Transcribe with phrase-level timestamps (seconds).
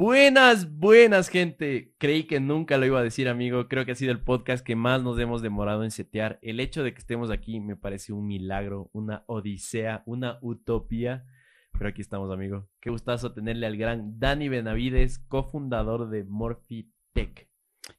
[0.00, 1.94] Buenas, buenas, gente.
[1.98, 3.68] Creí que nunca lo iba a decir, amigo.
[3.68, 6.38] Creo que ha sido el podcast que más nos hemos demorado en setear.
[6.40, 11.26] El hecho de que estemos aquí me parece un milagro, una odisea, una utopía.
[11.72, 12.66] Pero aquí estamos, amigo.
[12.80, 17.49] Qué gustazo tenerle al gran Dani Benavides, cofundador de Morphy Tech.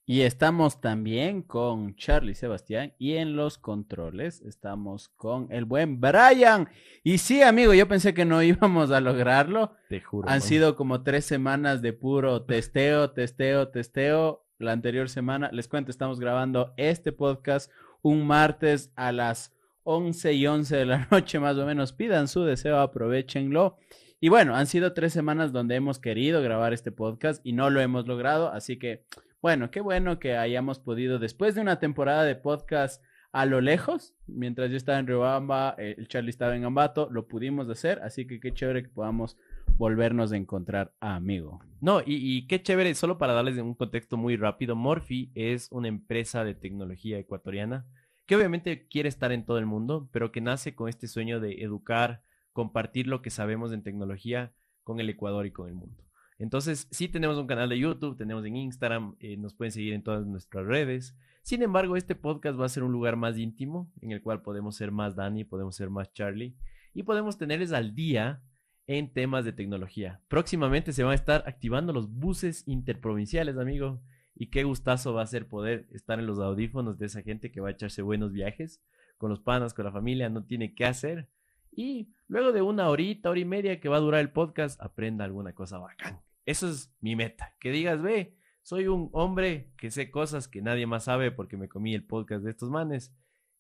[0.06, 6.70] Y estamos también con Charlie Sebastián y en los controles estamos con el buen Brian.
[7.04, 9.74] Y sí, amigo, yo pensé que no íbamos a lograrlo.
[9.90, 10.28] Te juro.
[10.28, 10.42] Han man.
[10.42, 14.46] sido como tres semanas de puro testeo, testeo, testeo.
[14.58, 17.72] La anterior semana, les cuento, estamos grabando este podcast
[18.04, 21.94] un martes a las 11 y 11 de la noche más o menos.
[21.94, 23.78] Pidan su deseo, aprovechenlo.
[24.20, 27.82] Y bueno, han sido tres semanas donde hemos querido grabar este podcast y no lo
[27.82, 28.52] hemos logrado.
[28.52, 29.04] Así que,
[29.42, 34.14] bueno, qué bueno que hayamos podido, después de una temporada de podcast a lo lejos,
[34.28, 38.02] mientras yo estaba en Riobamba, eh, el Charlie estaba en Ambato, lo pudimos hacer.
[38.04, 39.38] Así que qué chévere que podamos
[39.78, 41.62] volvernos a encontrar, amigo.
[41.80, 45.88] No, y, y qué chévere, solo para darles un contexto muy rápido, Morphy es una
[45.88, 47.86] empresa de tecnología ecuatoriana
[48.26, 51.64] que obviamente quiere estar en todo el mundo, pero que nace con este sueño de
[51.64, 56.04] educar, compartir lo que sabemos en tecnología con el Ecuador y con el mundo.
[56.42, 60.02] Entonces, sí tenemos un canal de YouTube, tenemos en Instagram, eh, nos pueden seguir en
[60.02, 61.16] todas nuestras redes.
[61.44, 64.76] Sin embargo, este podcast va a ser un lugar más íntimo, en el cual podemos
[64.76, 66.56] ser más Dani, podemos ser más Charlie,
[66.96, 68.42] y podemos tenerles al día
[68.88, 70.20] en temas de tecnología.
[70.30, 74.02] Próximamente se van a estar activando los buses interprovinciales, amigo.
[74.34, 77.62] Y qué gustazo va a ser poder estar en los audífonos de esa gente que
[77.62, 78.82] va a echarse buenos viajes
[79.20, 81.30] con los panas, con la familia, no tiene qué hacer.
[81.72, 85.24] Y luego de una horita, hora y media que va a durar el podcast, aprenda
[85.24, 86.20] alguna cosa bacán.
[86.46, 87.56] Eso es mi meta.
[87.60, 91.70] Que digas, ve, soy un hombre que sé cosas que nadie más sabe porque me
[91.70, 93.14] comí el podcast de estos manes,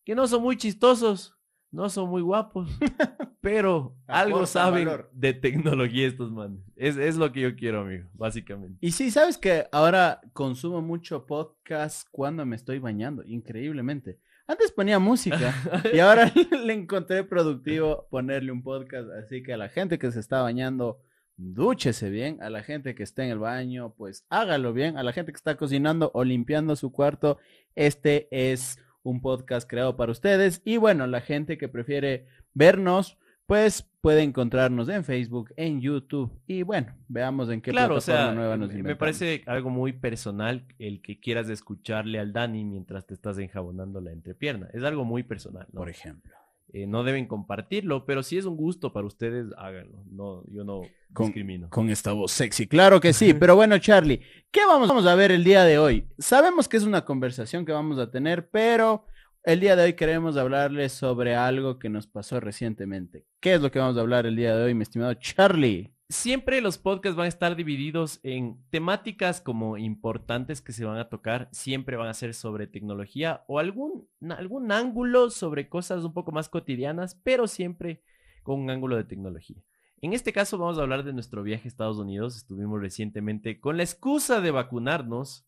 [0.03, 1.37] que no son muy chistosos,
[1.71, 2.69] no son muy guapos,
[3.41, 5.09] pero algo saben valor.
[5.13, 6.59] de tecnología estos manes.
[6.75, 8.77] Es, es lo que yo quiero, amigo, básicamente.
[8.81, 14.19] Y sí, sabes que ahora consumo mucho podcast cuando me estoy bañando, increíblemente.
[14.47, 15.55] Antes ponía música
[15.93, 16.31] y ahora
[16.65, 21.01] le encontré productivo ponerle un podcast, así que a la gente que se está bañando,
[21.37, 25.13] dúchese bien, a la gente que está en el baño, pues hágalo bien, a la
[25.13, 27.37] gente que está cocinando o limpiando su cuarto,
[27.75, 33.81] este es un podcast creado para ustedes y bueno, la gente que prefiere vernos, pues
[34.01, 38.33] puede encontrarnos en Facebook, en YouTube y bueno, veamos en qué Claro, o plataforma sea,
[38.35, 38.99] nueva nos me- me inventamos.
[38.99, 44.11] parece algo muy personal el que quieras escucharle al Dani mientras te estás enjabonando la
[44.11, 44.69] entrepierna.
[44.73, 45.79] Es algo muy personal, ¿no?
[45.79, 46.33] por ejemplo.
[46.73, 50.03] Eh, no deben compartirlo, pero si es un gusto para ustedes, háganlo.
[50.09, 50.81] No, yo no
[51.13, 51.69] Con- discrimino.
[51.69, 53.33] Con esta voz sexy, claro que sí.
[53.33, 54.21] Pero bueno, Charlie,
[54.51, 56.07] ¿qué vamos, vamos a ver el día de hoy?
[56.17, 59.05] Sabemos que es una conversación que vamos a tener, pero
[59.43, 63.25] el día de hoy queremos hablarles sobre algo que nos pasó recientemente.
[63.41, 65.90] ¿Qué es lo que vamos a hablar el día de hoy, mi estimado Charlie?
[66.11, 71.07] Siempre los podcasts van a estar divididos en temáticas como importantes que se van a
[71.07, 76.33] tocar, siempre van a ser sobre tecnología o algún, algún ángulo sobre cosas un poco
[76.33, 78.01] más cotidianas, pero siempre
[78.43, 79.63] con un ángulo de tecnología.
[80.01, 82.35] En este caso vamos a hablar de nuestro viaje a Estados Unidos.
[82.35, 85.45] Estuvimos recientemente con la excusa de vacunarnos,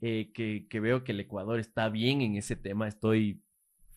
[0.00, 3.42] eh, que, que veo que el Ecuador está bien en ese tema, estoy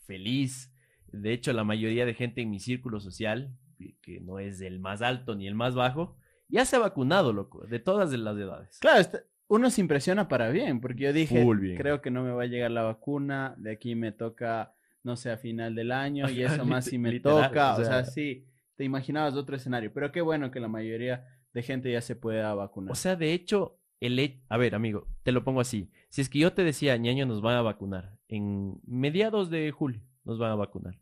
[0.07, 0.73] feliz.
[1.11, 3.56] De hecho, la mayoría de gente en mi círculo social,
[4.01, 6.17] que- no es el más alto ni el más bajo,
[6.49, 8.77] ya se ha vacunado, loco, de todas las edades.
[8.79, 11.41] Claro, este- uno se impresiona para bien, porque yo dije,
[11.77, 14.73] creo que no me va a llegar la vacuna, de aquí me toca,
[15.03, 17.85] no sé, a final del año, y eso más si me Literal, toca, o sea,
[17.85, 18.45] sea- sí,
[18.75, 22.53] te imaginabas otro escenario, pero qué bueno que la mayoría de gente ya se pueda
[22.53, 22.91] vacunar.
[22.91, 25.89] O sea, de hecho, el a ver, amigo, te lo pongo así.
[26.09, 30.01] Si es que yo te decía, ñaño, nos van a vacunar en mediados de julio,
[30.23, 30.99] nos van a vacunar.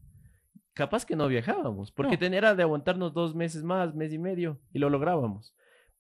[0.76, 2.20] Capaz que no viajábamos, porque No.
[2.20, 5.56] tenía de aguantarnos dos meses más, mes y medio, y lo lográbamos.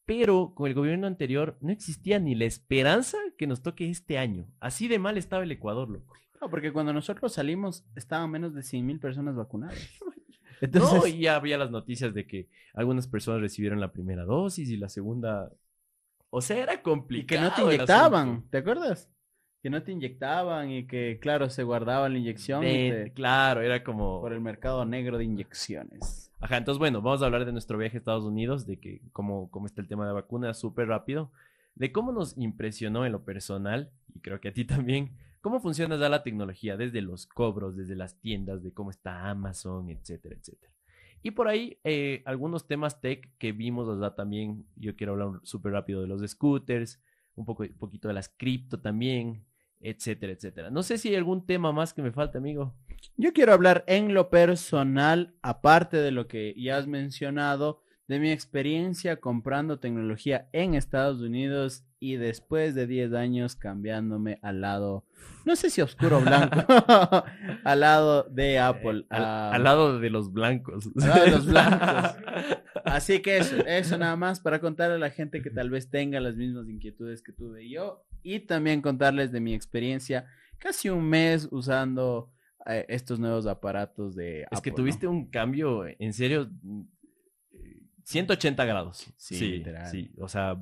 [0.05, 4.45] Pero con el gobierno anterior no existía ni la esperanza que nos toque este año.
[4.59, 6.13] Así de mal estaba el Ecuador, loco.
[6.39, 9.75] No, porque cuando nosotros salimos estaban menos de 100 mil personas vacunadas.
[10.61, 14.69] No, Entonces, y ya había las noticias de que algunas personas recibieron la primera dosis
[14.69, 15.51] y la segunda.
[16.29, 17.41] O sea, era y que complicado.
[17.49, 18.47] no te inyectaban.
[18.49, 19.11] ¿te acuerdas?
[19.65, 23.61] Que no te inyectaban y que, claro, se guardaba la inyección y De- te- Claro,
[23.61, 24.21] era como.
[24.21, 26.31] por el mercado negro de inyecciones.
[26.39, 29.49] Ajá, entonces bueno, vamos a hablar de nuestro viaje a Estados Unidos, de que cómo,
[29.49, 31.31] cómo está el tema de vacunas, súper rápido,
[31.73, 35.97] de cómo nos impresionó en lo personal, y creo que a ti también, cómo funciona
[35.97, 40.71] ya la tecnología, desde los cobros, desde las tiendas, de cómo está Amazon, etcétera, etcétera.
[41.23, 45.71] Y por ahí, eh, algunos temas tech que vimos allá también, yo quiero hablar súper
[45.71, 47.01] rápido de los scooters,
[47.33, 49.43] un poco, un poquito de las cripto también,
[49.79, 50.69] etcétera, etcétera.
[50.69, 52.73] No sé si hay algún tema más que me falta, amigo.
[53.17, 58.31] Yo quiero hablar en lo personal, aparte de lo que ya has mencionado, de mi
[58.31, 65.05] experiencia comprando tecnología en Estados Unidos y después de 10 años cambiándome al lado,
[65.43, 66.55] no sé si oscuro o blanco,
[67.63, 69.05] al lado de Apple.
[69.09, 70.87] Al, ah, al lado de los blancos.
[71.01, 72.17] al lado de los blancos.
[72.85, 76.19] Así que eso, eso nada más para contarle a la gente que tal vez tenga
[76.19, 80.25] las mismas inquietudes que tuve yo y también contarles de mi experiencia
[80.59, 82.31] casi un mes usando
[82.67, 84.75] eh, estos nuevos aparatos de Es Apple, que ¿no?
[84.77, 86.49] tuviste un cambio, en serio,
[87.53, 88.97] eh, 180 grados.
[89.17, 89.87] Sí, Sí, literal.
[89.89, 90.55] sí, o sea,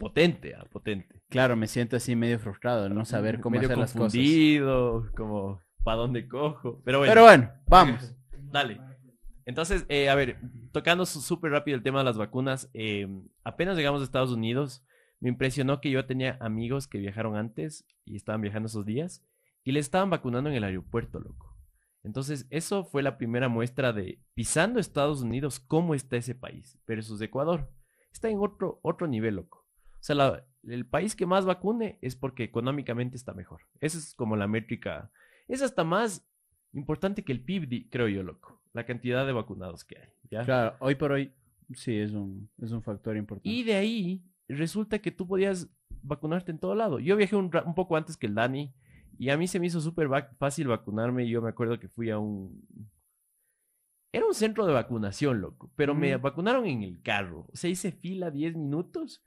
[0.00, 1.22] potente, ah, potente.
[1.28, 4.14] Claro, me siento así medio frustrado de no saber cómo Medio hacer las cosas.
[4.14, 6.80] confundido, como, ¿para dónde cojo?
[6.84, 8.16] Pero bueno, Pero bueno, vamos.
[8.50, 8.80] dale.
[9.44, 10.40] Entonces, eh, a ver,
[10.72, 13.06] tocando súper rápido el tema de las vacunas, eh,
[13.44, 14.84] apenas llegamos a Estados Unidos,
[15.20, 19.22] me impresionó que yo tenía amigos que viajaron antes y estaban viajando esos días
[19.64, 21.58] y les estaban vacunando en el aeropuerto, loco.
[22.02, 27.20] Entonces, eso fue la primera muestra de pisando Estados Unidos, cómo está ese país versus
[27.20, 27.70] Ecuador.
[28.10, 29.59] Está en otro, otro nivel, loco.
[30.00, 33.62] O sea, la- el país que más vacune es porque económicamente está mejor.
[33.80, 35.10] Esa es como la métrica.
[35.48, 36.26] Es hasta más
[36.72, 38.60] importante que el PIB, creo yo, loco.
[38.72, 40.08] La cantidad de vacunados que hay.
[40.30, 40.44] ¿ya?
[40.44, 41.32] Claro, hoy por hoy
[41.74, 43.48] sí es un, es un factor importante.
[43.48, 45.68] Y de ahí resulta que tú podías
[46.02, 46.98] vacunarte en todo lado.
[46.98, 48.72] Yo viajé un, poco antes que el Dani
[49.18, 51.28] y a mí se me hizo súper vac- fácil vacunarme.
[51.28, 52.64] Yo me acuerdo que fui a un...
[54.12, 57.46] Era un centro de vacunación, loco, pero me vacunaron en el carro.
[57.52, 59.22] O sea, hice fila 10 minutos.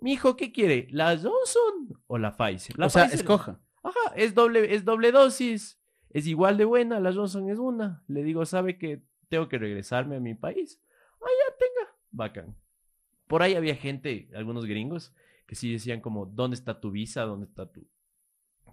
[0.00, 0.86] Mi hijo, ¿qué quiere?
[0.90, 2.78] ¿La Johnson o la Pfizer?
[2.78, 3.60] La o sea, Pfizer- escoja.
[3.82, 5.80] Ajá, es doble, es doble dosis.
[6.10, 8.02] Es igual de buena, la Johnson es una.
[8.08, 10.80] Le digo, ¿sabe que tengo que regresarme a mi país?
[11.20, 11.96] Ah, ya, tenga.
[12.10, 12.56] Bacán.
[13.26, 15.12] Por ahí había gente, algunos gringos,
[15.46, 17.22] que sí decían como, ¿dónde está tu visa?
[17.22, 17.86] ¿Dónde está tu...?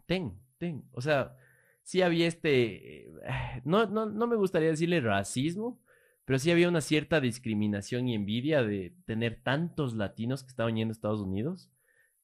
[0.06, 0.88] Ten, ten.
[0.92, 1.36] O sea,
[1.84, 3.08] sí había este...
[3.08, 5.82] eh, No, no, no me gustaría decirle racismo,
[6.26, 10.92] pero sí había una cierta discriminación y envidia de tener tantos latinos que estaban yendo
[10.92, 11.72] a Estados Unidos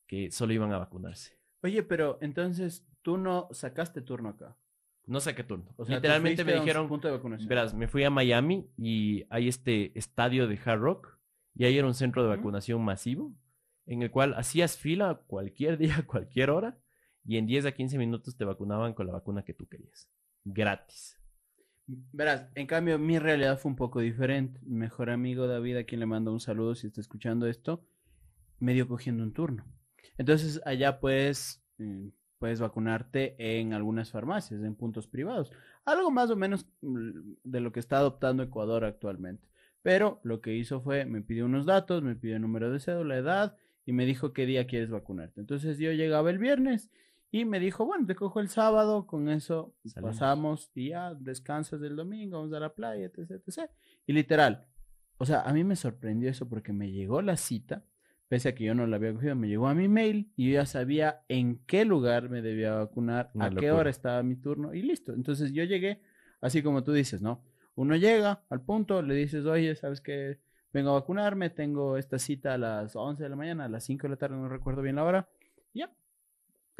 [0.07, 1.39] que solo iban a vacunarse.
[1.62, 4.57] Oye, pero entonces tú no sacaste turno acá.
[5.06, 5.74] No saqué turno.
[5.77, 7.48] O sea, Literalmente me dijeron, punto de vacunación.
[7.48, 11.19] verás, me fui a Miami y hay este estadio de Hard Rock
[11.56, 13.33] y ahí era un centro de vacunación masivo
[13.86, 16.77] en el cual hacías fila cualquier día, cualquier hora
[17.24, 20.09] y en 10 a 15 minutos te vacunaban con la vacuna que tú querías.
[20.44, 21.20] Gratis.
[21.87, 24.59] Verás, en cambio, mi realidad fue un poco diferente.
[24.65, 27.85] Mejor amigo David, a quien le mando un saludo si está escuchando esto,
[28.59, 29.65] me dio cogiendo un turno.
[30.17, 35.51] Entonces, allá puedes, mm, puedes vacunarte en algunas farmacias, en puntos privados.
[35.85, 39.47] Algo más o menos mm, de lo que está adoptando Ecuador actualmente.
[39.81, 43.17] Pero lo que hizo fue, me pidió unos datos, me pidió el número de cédula,
[43.17, 45.41] edad, y me dijo qué día quieres vacunarte.
[45.41, 46.91] Entonces yo llegaba el viernes
[47.31, 50.15] y me dijo, bueno, te cojo el sábado, con eso Salimos.
[50.15, 53.69] pasamos y ya descansas del domingo, vamos a la playa, etc, etc.
[54.05, 54.67] Y literal,
[55.17, 57.85] o sea, a mí me sorprendió eso porque me llegó la cita,
[58.27, 60.53] pese a que yo no la había cogido, me llegó a mi mail y yo
[60.55, 64.73] ya sabía en qué lugar me debía vacunar, Una a qué hora estaba mi turno
[64.73, 65.13] y listo.
[65.13, 66.01] Entonces yo llegué,
[66.41, 67.43] así como tú dices, ¿no?
[67.75, 70.39] Uno llega al punto, le dices, oye, ¿sabes qué?
[70.73, 74.03] Vengo a vacunarme, tengo esta cita a las 11 de la mañana, a las 5
[74.03, 75.29] de la tarde, no recuerdo bien la hora.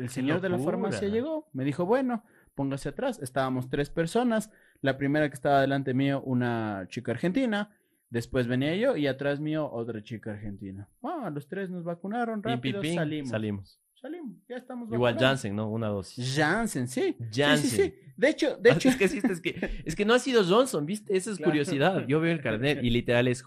[0.02, 2.24] El señor de la farmacia llegó, me dijo, bueno,
[2.56, 3.20] póngase atrás.
[3.22, 4.52] Estábamos tres personas.
[4.82, 7.70] La primera que estaba delante mío, una chica argentina.
[8.10, 10.90] Después venía yo y atrás mío otra chica argentina.
[11.02, 13.30] Ah, los tres nos vacunaron rápido, pim, salimos.
[13.30, 13.80] salimos.
[13.94, 15.22] Salimos, ya estamos Igual vacunados.
[15.42, 15.70] Janssen, ¿no?
[15.70, 16.36] Una dosis.
[16.36, 17.16] Janssen, sí.
[17.32, 17.70] Janssen.
[17.70, 17.94] sí, sí.
[18.18, 18.90] De hecho, de hecho.
[18.90, 21.16] es, que, es, que, es que no ha sido Johnson, ¿viste?
[21.16, 21.52] Esa es Claro.
[21.52, 22.06] curiosidad.
[22.08, 23.44] Yo veo el carnet y literal es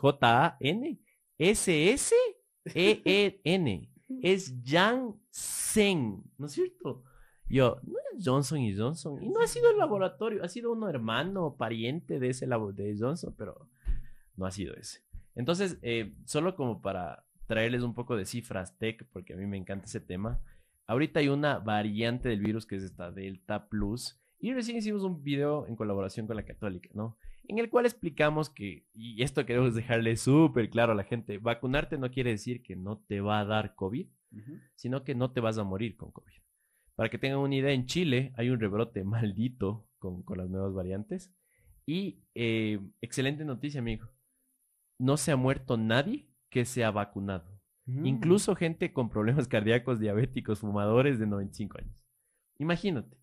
[2.64, 3.90] J-A-N-S-S-E-E-N.
[4.22, 7.02] Es Janssen, ¿no es cierto?
[7.48, 9.22] Yo, no es Johnson y Johnson.
[9.22, 12.72] Y no ha sido el laboratorio, ha sido uno hermano o pariente de ese labo-
[12.72, 13.68] de Johnson, pero
[14.36, 15.00] no ha sido ese.
[15.34, 19.56] Entonces, eh, solo como para traerles un poco de cifras tech, porque a mí me
[19.58, 20.40] encanta ese tema.
[20.86, 24.18] Ahorita hay una variante del virus que es esta Delta Plus.
[24.38, 27.16] Y recién hicimos un video en colaboración con la Católica, ¿no?
[27.46, 31.98] En el cual explicamos que, y esto queremos dejarle súper claro a la gente, vacunarte
[31.98, 34.08] no quiere decir que no te va a dar COVID,
[34.74, 36.32] sino que no te vas a morir con COVID.
[36.96, 40.72] Para que tengan una idea, en Chile hay un rebrote maldito con, con las nuevas
[40.74, 41.32] variantes.
[41.86, 44.08] Y eh, excelente noticia, amigo.
[44.98, 47.60] No se ha muerto nadie que se ha vacunado.
[47.86, 48.06] Mm.
[48.06, 52.04] Incluso gente con problemas cardíacos, diabéticos, fumadores de 95 años.
[52.58, 53.16] Imagínate,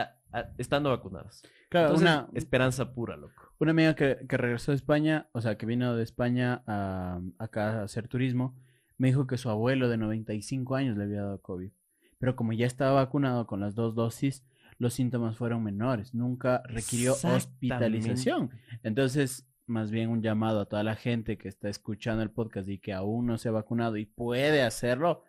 [0.00, 1.42] a- a- estando vacunados.
[1.68, 3.52] Claro, Entonces, una, esperanza pura, loco.
[3.58, 7.80] una amiga que, que regresó de España, o sea, que vino de España a, acá
[7.80, 8.54] a hacer turismo,
[8.98, 11.70] me dijo que su abuelo de 95 años le había dado COVID.
[12.18, 14.44] Pero como ya estaba vacunado con las dos dosis,
[14.78, 16.14] los síntomas fueron menores.
[16.14, 18.50] Nunca requirió hospitalización.
[18.82, 22.78] Entonces, más bien un llamado a toda la gente que está escuchando el podcast y
[22.78, 25.24] que aún no se ha vacunado y puede hacerlo.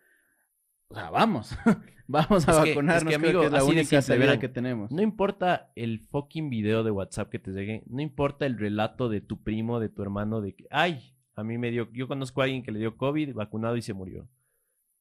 [0.90, 1.54] O sea, vamos,
[2.08, 4.48] vamos a Es que- vacunarnos, es que, creo amigo, que es la única verán, que
[4.48, 4.90] tenemos.
[4.90, 9.20] No importa el fucking video de WhatsApp que te llegue, no importa el relato de
[9.20, 12.44] tu primo, de tu hermano, de que, ay, a mí me dio, yo conozco a
[12.44, 14.28] alguien que le dio COVID, vacunado y se murió.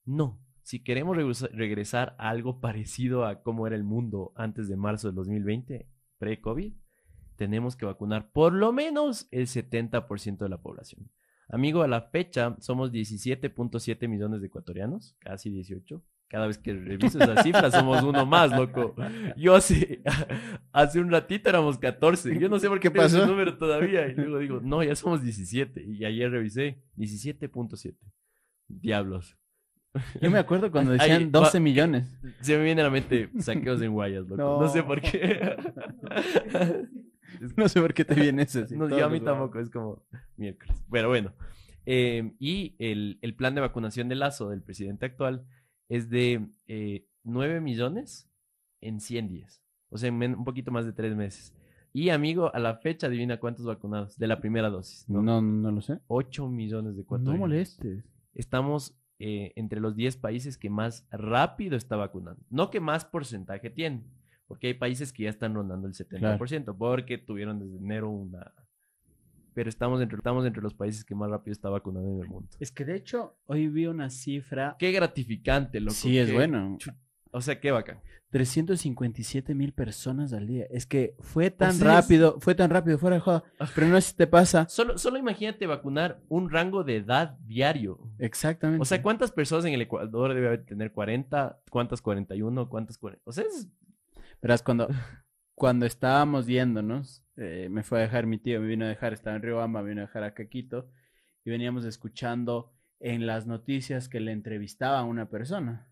[0.06, 4.76] No, si queremos regresa- regresar a algo parecido a cómo era el mundo antes de
[4.76, 6.74] marzo del 2020, pre-COVID,
[7.38, 11.10] tenemos que vacunar por lo menos el 70% de la población.
[11.50, 16.02] Amigo, a la fecha somos 17.7 millones de ecuatorianos, casi 18.
[16.30, 18.94] Cada vez que reviso esa cifra somos uno más, loco.
[19.38, 20.02] Yo hace,
[20.74, 22.38] hace un ratito éramos 14.
[22.38, 23.30] Yo no sé por qué ¿Qué tengo ese pasó?
[23.32, 24.08] número todavía.
[24.10, 25.86] Y luego digo, no, ya somos 17.
[25.88, 27.96] Y ayer revisé 17.7.
[28.68, 29.38] Diablos.
[30.22, 32.20] Yo me acuerdo cuando Ahí decían va- 12 millones.
[32.42, 34.36] Se me viene a la mente saqueos en Guayas, loco.
[34.36, 34.68] No, No.
[34.68, 35.56] sé por qué.
[37.56, 38.62] No sé por qué te viene eso.
[38.64, 40.04] así, No, yo a mí tampoco, es como
[40.38, 40.76] miércoles.
[40.92, 41.34] Pero bueno.
[41.86, 45.46] Eh, y el, el plan de vacunación de Lazo del presidente actual
[45.90, 48.30] es de eh, 9 millones
[48.82, 49.62] en 100 días.
[49.90, 51.54] O sea, en un poquito más de 3 meses.
[51.94, 55.08] Y amigo, a la fecha, adivina cuántos vacunados de la primera dosis.
[55.10, 56.00] No, no, no lo sé.
[56.08, 57.40] 8 millones de No ecuatorianos.
[57.40, 58.04] molestes.
[58.34, 62.44] Estamos eh, entre los 10 países que más rápido está vacunando.
[62.50, 64.04] No que más porcentaje tienen.
[64.48, 66.76] Porque hay países que ya están rondando el 70%.
[66.78, 68.54] Porque tuvieron desde enero una...
[69.54, 72.48] Pero estamos entre, estamos entre los países que más rápido está vacunando en el mundo.
[72.60, 74.76] Es que de hecho, hoy vi una cifra.
[74.78, 75.94] Qué gratificante, loco.
[75.96, 76.78] sí, es qué- bueno.
[77.32, 78.00] O sea, qué bacán.
[78.30, 80.66] 357 mil personas al día.
[80.70, 83.44] Es que fue tan sea, es- rápido, fue tan rápido, fuera de joda.
[83.74, 84.68] Pero no sé si te pasa.
[84.70, 88.00] Solo, solo imagínate vacunar un rango de edad diario.
[88.20, 88.82] Exactamente.
[88.82, 91.60] O sea, ¿cuántas personas en el Ecuador debe tener 40?
[91.72, 92.70] ¿Cuántas 41?
[92.70, 93.24] ¿Cuántas 40?
[93.26, 93.68] O sea, es...
[94.42, 94.88] Verás, cuando,
[95.56, 99.36] cuando estábamos yéndonos, eh, me fue a dejar mi tío, me vino a dejar, estaba
[99.36, 100.90] en Riobamba, me vino a dejar a Caquito,
[101.44, 105.88] y veníamos escuchando en las noticias que le entrevistaba a una persona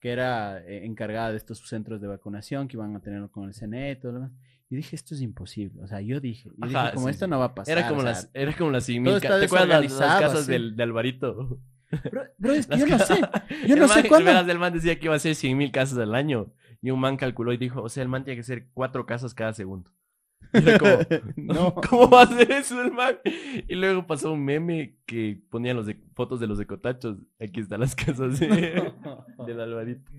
[0.00, 3.54] que era eh, encargada de estos centros de vacunación que iban a tenerlo con el
[3.54, 4.32] CNE y todo lo demás.
[4.70, 5.82] Y dije, esto es imposible.
[5.82, 7.30] O sea, yo dije, yo dije, como sí, esto sí.
[7.30, 7.76] no va a pasar.
[7.76, 9.92] Era como o sea, las, era como las 100 todo mil está ca- ¿Te acuerdas
[9.92, 11.60] las, casas del, de Alvarito?
[12.10, 13.20] Bro, yo no sé.
[13.66, 14.70] Yo no sé man- cuándo.
[14.70, 16.52] decía que iba a ser 100 mil casas al año.
[16.82, 19.34] Y un man calculó y dijo, o sea, el man tiene que hacer cuatro casas
[19.34, 19.90] cada segundo.
[20.52, 20.98] Como,
[21.36, 21.74] No.
[21.88, 23.16] ¿cómo va a hacer eso el man?
[23.68, 27.18] Y luego pasó un meme que ponía los de- fotos de los ecotachos.
[27.38, 28.92] Aquí están las casas de-
[29.46, 30.10] del Alvarito.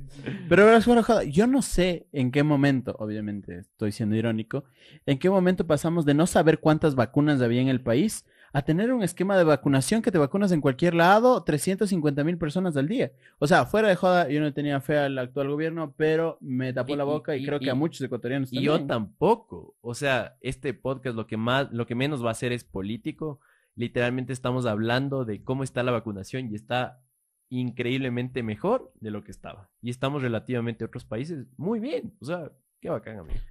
[0.48, 4.64] Pero de joda, yo no sé en qué momento, obviamente estoy siendo irónico,
[5.06, 8.92] en qué momento pasamos de no saber cuántas vacunas había en el país a tener
[8.92, 13.12] un esquema de vacunación que te vacunas en cualquier lado, 350 mil personas al día.
[13.40, 16.94] O sea, fuera de joda, yo no tenía fe al actual gobierno, pero me tapó
[16.94, 19.76] Y- la boca y, y- creo que a muchos ecuatorianos Y yo tampoco.
[19.82, 23.40] O sea, este podcast lo que más, lo que menos va a hacer es político.
[23.76, 27.00] Literalmente estamos hablando de cómo está la vacunación y está
[27.50, 29.70] increíblemente mejor de lo que estaba.
[29.82, 32.14] Y estamos relativamente a otros países muy bien.
[32.22, 32.52] O sea,
[32.82, 32.90] qué.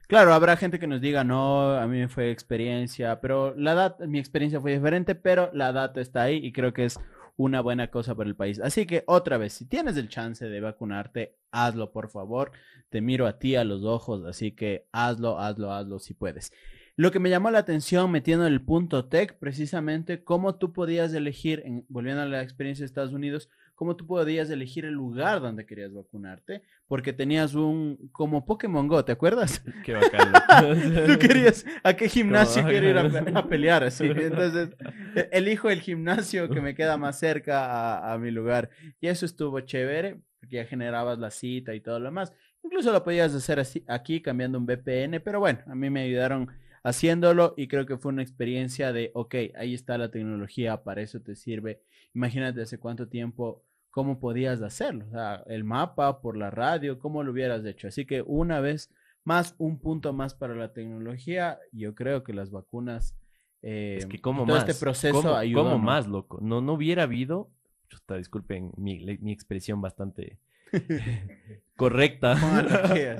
[0.08, 4.06] Claro, habrá gente que nos diga, no, a mí me fue experiencia, pero la data,
[4.06, 6.98] mi experiencia fue diferente, pero la data está ahí y creo que es
[7.36, 8.60] una buena cosa para el país.
[8.60, 12.52] Así que otra vez, si tienes el chance de vacunarte, hazlo, por favor.
[12.90, 16.52] Te miro a ti a los ojos, así que hazlo, hazlo, hazlo si puedes.
[16.96, 21.62] Lo que me llamó la atención metiendo el punto tech, precisamente cómo tú podías elegir,
[21.64, 23.48] en- volviendo a la experiencia de Estados Unidos,
[23.80, 29.02] cómo tú podías elegir el lugar donde querías vacunarte, porque tenías un, como Pokémon Go,
[29.06, 29.64] ¿te acuerdas?
[29.82, 30.34] Qué bacán.
[31.06, 34.04] Tú querías a qué gimnasio quiero ir a, pe- a pelear, así.
[34.18, 34.68] Entonces,
[35.16, 38.68] e- elijo el gimnasio que me queda más cerca a, a mi lugar.
[39.00, 42.34] Y eso estuvo chévere, porque ya generabas la cita y todo lo demás.
[42.62, 46.48] Incluso lo podías hacer así, aquí cambiando un VPN, pero bueno, a mí me ayudaron
[46.82, 51.18] haciéndolo y creo que fue una experiencia de, ok, ahí está la tecnología, para eso
[51.22, 51.80] te sirve.
[52.14, 55.04] Imagínate hace cuánto tiempo, cómo podías hacerlo.
[55.08, 57.88] O sea, el mapa por la radio, cómo lo hubieras hecho.
[57.88, 58.90] Así que una vez
[59.24, 63.16] más, un punto más para la tecnología, yo creo que las vacunas...
[63.62, 64.68] eh, Es que como todo más.
[64.68, 65.78] este proceso ¿Cómo, ayudó, cómo ¿no?
[65.84, 66.38] más, loco?
[66.40, 67.50] No, no hubiera habido.
[67.88, 70.38] Chuta, disculpen mi, mi expresión bastante
[71.76, 72.36] correcta.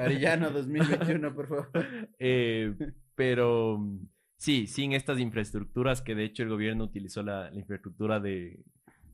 [0.00, 1.70] Arellano 2021, por favor.
[2.18, 2.74] Eh,
[3.14, 8.20] pero mm, sí, sin estas infraestructuras que de hecho el gobierno utilizó la, la infraestructura
[8.20, 8.60] de,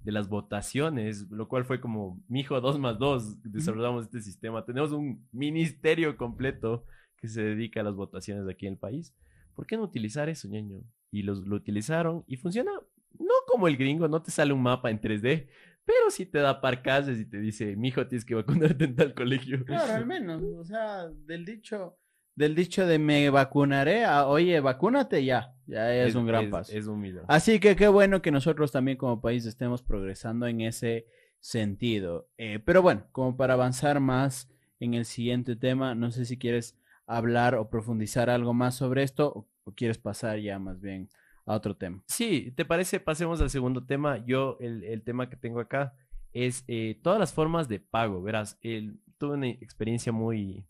[0.02, 4.64] de las votaciones, lo cual fue como, mijo, dos más dos, desarrollamos este sistema.
[4.64, 6.84] Tenemos un ministerio completo
[7.16, 9.14] que se dedica a las votaciones de aquí en el país.
[9.54, 10.82] ¿Por qué no utilizar eso, ñeño?
[11.10, 12.70] Y los, lo utilizaron y funciona,
[13.18, 15.48] no como el gringo, no te sale un mapa en 3D,
[15.84, 19.64] pero sí te da parcases y te dice, mijo, tienes que vacunarte en tal colegio.
[19.64, 20.42] Claro, al menos.
[20.42, 21.98] O sea, del dicho
[22.38, 25.54] del dicho de me vacunaré a, oye, vacúnate ya.
[25.66, 26.72] Ya es, un gran paso.
[26.72, 27.26] Es un milagro.
[27.28, 31.06] Así que qué bueno que nosotros también como país estemos progresando en ese
[31.40, 32.28] sentido.
[32.38, 36.78] Eh, pero bueno, como para avanzar más en el siguiente tema, no sé si quieres
[37.06, 41.08] hablar o profundizar algo más sobre esto o, o quieres pasar ya más bien
[41.44, 42.02] a otro tema.
[42.06, 43.00] Sí, ¿te parece?
[43.00, 44.24] Pasemos al segundo tema.
[44.24, 45.92] Yo, el, el tema que tengo acá
[46.32, 48.22] es eh, todas las formas de pago.
[48.22, 50.64] Verás, el, tuve una experiencia muy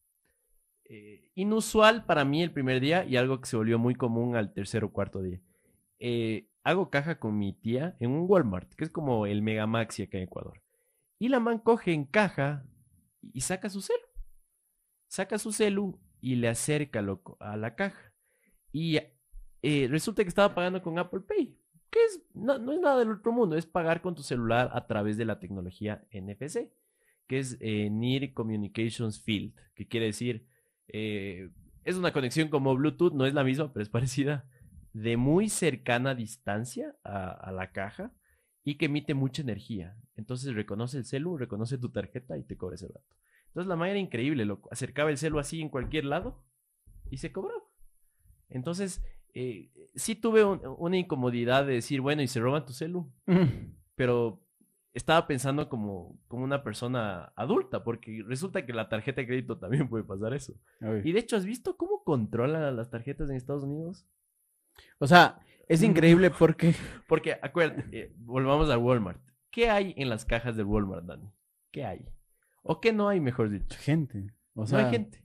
[0.90, 4.54] eh, inusual para mí el primer día y algo que se volvió muy común al
[4.54, 5.38] tercer o cuarto día.
[5.98, 10.04] Eh, hago caja con mi tía en un Walmart, que es como el Mega Maxi
[10.04, 10.62] acá en Ecuador.
[11.18, 12.64] Y la man coge en caja
[13.20, 13.98] y saca su celu.
[15.08, 18.14] Saca su celu y le acerca loco, a la caja.
[18.72, 18.98] Y
[19.60, 21.58] eh, resulta que estaba pagando con Apple Pay,
[21.90, 25.18] que es, no, es nada del otro mundo, es pagar con tu celular a través
[25.18, 26.70] de la tecnología NFC,
[27.26, 30.46] que es Near Communications Field, que quiere decir,
[30.88, 31.50] eh,
[31.84, 34.48] es una conexión como Bluetooth, no es la misma, pero es parecida,
[34.92, 38.12] de muy cercana distancia a, a la caja
[38.64, 39.96] y que emite mucha energía.
[40.16, 43.16] Entonces reconoce el celu, reconoce tu tarjeta y te cobra ese rato.
[43.48, 44.68] Entonces la manera increíble, loco.
[44.72, 46.44] Acercaba el celu así en cualquier lado
[47.10, 47.62] y se cobraba.
[48.50, 49.02] Entonces,
[49.34, 53.10] eh, sí tuve un- una incomodidad de decir, bueno, y se roban tu celu.
[53.94, 54.42] Pero
[54.94, 59.88] estaba pensando como, como una persona adulta, porque resulta que la tarjeta de crédito también
[59.88, 60.54] puede pasar eso.
[61.04, 64.06] Y de hecho, ¿has visto cómo controlan las tarjetas en Estados Unidos?
[64.98, 66.74] O sea, es increíble porque
[67.06, 69.20] Porque, acuérdate, eh, volvamos al Walmart.
[69.50, 71.30] ¿Qué hay en las cajas del Walmart, Dani?
[71.70, 72.06] ¿Qué hay?
[72.62, 73.76] ¿O qué no hay, mejor dicho?
[73.80, 75.24] gente, o no hay gente.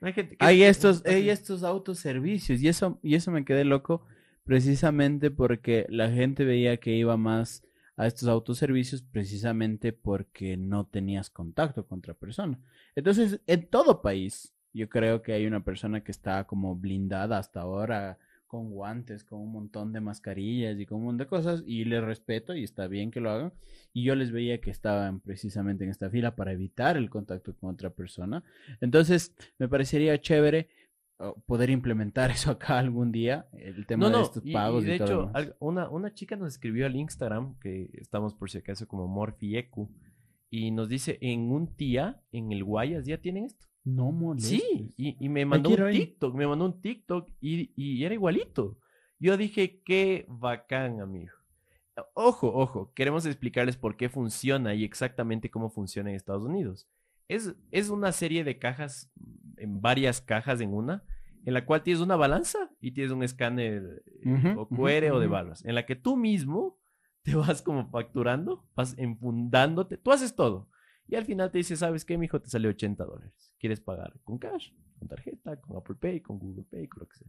[0.00, 0.36] No hay gente.
[0.36, 4.04] ¿Qué- hay estos, hay estos autoservicios y eso, y eso me quedé loco
[4.44, 7.65] precisamente porque la gente veía que iba más
[7.96, 12.58] a estos autoservicios precisamente porque no tenías contacto con otra persona.
[12.94, 17.62] Entonces, en todo país, yo creo que hay una persona que está como blindada hasta
[17.62, 21.84] ahora con guantes, con un montón de mascarillas y con un montón de cosas y
[21.84, 23.52] les respeto y está bien que lo hagan.
[23.92, 27.70] Y yo les veía que estaban precisamente en esta fila para evitar el contacto con
[27.70, 28.44] otra persona.
[28.80, 30.68] Entonces, me parecería chévere
[31.46, 34.98] poder implementar eso acá algún día, el tema No, de estos pagos y y, de
[34.98, 39.08] todo hecho, una, una chica nos escribió al Instagram, que estamos por si acaso como
[39.08, 39.90] Morfiecu,
[40.50, 43.66] y nos dice, en un tía, en el Guayas, ¿ya tienen esto?
[43.84, 44.60] No molestes.
[44.60, 46.08] Sí, y, y me mandó un ir.
[46.08, 48.78] TikTok, me mandó un TikTok y, y era igualito.
[49.18, 51.32] Yo dije, qué bacán, amigo.
[52.14, 56.86] Ojo, ojo, queremos explicarles por qué funciona y exactamente cómo funciona en Estados Unidos.
[57.28, 59.10] Es, es una serie de cajas,
[59.56, 61.04] en varias cajas en una,
[61.44, 65.26] en la cual tienes una balanza y tienes un escáner eh, o QR o de
[65.26, 66.78] barras, en la que tú mismo
[67.22, 70.68] te vas como facturando, vas enfundándote, tú haces todo.
[71.08, 72.40] Y al final te dice, ¿sabes qué, mijo?
[72.40, 73.54] Te salió 80 dólares.
[73.58, 77.16] ¿Quieres pagar con cash, con tarjeta, con Apple Pay, con Google Pay, con lo que
[77.16, 77.28] sea?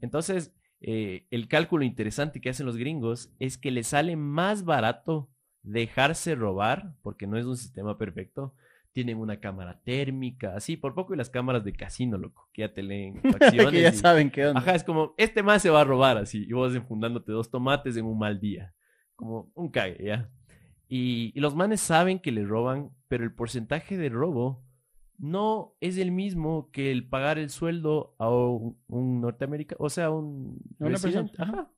[0.00, 5.30] Entonces, eh, el cálculo interesante que hacen los gringos es que les sale más barato
[5.62, 8.54] dejarse robar, porque no es un sistema perfecto.
[8.92, 12.72] Tienen una cámara térmica, así, por poco y las cámaras de casino, loco, que ya
[12.74, 13.70] te leen facciones.
[13.72, 14.60] que ya y- saben qué onda.
[14.60, 17.96] Ajá, es como, este más se va a robar así, y vos enfundándote dos tomates
[17.96, 18.74] en un mal día.
[19.16, 20.30] Como un cague, ¿ya?
[20.88, 24.62] Y, y los manes saben que le roban, pero el porcentaje de robo
[25.16, 30.10] no es el mismo que el pagar el sueldo a un, un norteamericano, o sea,
[30.10, 31.30] un A una persona.
[31.38, 31.70] Ajá.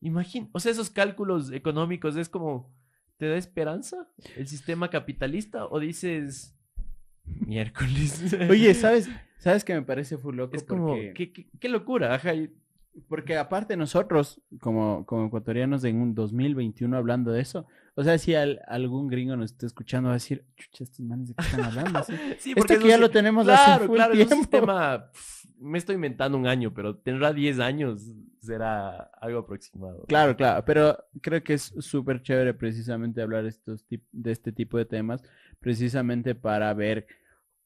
[0.00, 2.74] Imagina, o sea, esos cálculos económicos es como,
[3.16, 6.54] ¿te da esperanza el sistema capitalista o dices
[7.24, 8.34] miércoles?
[8.50, 9.08] Oye, ¿sabes?
[9.38, 10.56] ¿Sabes que me parece full loco?
[10.56, 12.32] es como, Porque- qué, qué- qué locura, ajá.
[13.08, 18.34] Porque aparte nosotros, como, como ecuatorianos en un 2021 hablando de eso, o sea, si
[18.34, 21.64] al- algún gringo nos está escuchando va a decir, chucha, estos manes de qué están
[21.64, 22.02] hablando.
[22.06, 24.20] Sí, Sí, Esto porque es que un ya lo tenemos claro, hace full claro, es
[24.20, 24.42] un tiempo.
[24.44, 28.02] sistema, pf, me estoy inventando un año, pero tendrá 10 años,
[28.40, 30.04] será algo aproximado.
[30.06, 34.84] Claro, claro, pero creo que es súper chévere precisamente hablar estos de este tipo de
[34.84, 35.22] temas,
[35.60, 37.06] precisamente para ver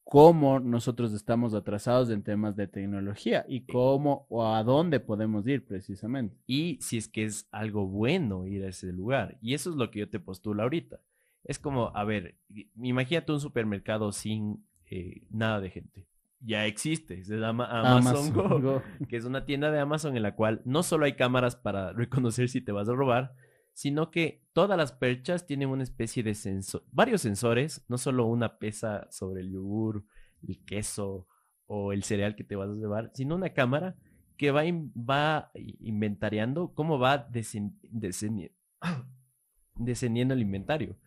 [0.09, 5.67] cómo nosotros estamos atrasados en temas de tecnología y cómo o a dónde podemos ir
[5.67, 6.35] precisamente.
[6.47, 9.37] Y si es que es algo bueno ir a ese lugar.
[9.39, 10.99] Y eso es lo que yo te postulo ahorita.
[11.43, 12.35] Es como, a ver,
[12.81, 16.07] imagínate un supermercado sin eh, nada de gente.
[16.39, 18.59] Ya existe, se llama Amazon, Go.
[18.59, 18.81] Go.
[19.09, 22.49] que es una tienda de Amazon en la cual no solo hay cámaras para reconocer
[22.49, 23.35] si te vas a robar,
[23.79, 28.59] sino que todas las perchas tienen una especie de sensor, varios sensores, no solo una
[28.59, 30.03] pesa sobre el yogur,
[30.45, 31.29] el queso
[31.65, 33.95] o el cereal que te vas a llevar, sino una cámara
[34.35, 37.29] que va, in- va inventariando cómo va
[39.75, 40.97] descendiendo el inventario.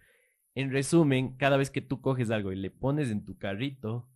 [0.54, 4.08] En resumen, cada vez que tú coges algo y le pones en tu carrito,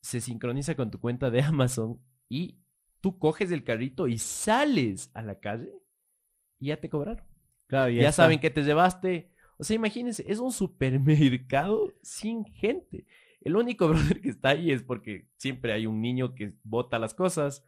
[0.00, 2.62] se sincroniza con tu cuenta de Amazon y
[3.02, 5.82] tú coges el carrito y sales a la calle
[6.58, 7.29] y ya te cobraron.
[7.70, 9.30] Claro, Ya, saben que te llevaste.
[9.56, 13.06] O sea, imagínense, es un supermercado sin gente.
[13.40, 17.14] El único brother que está ahí es porque siempre hay un niño que bota las
[17.14, 17.64] cosas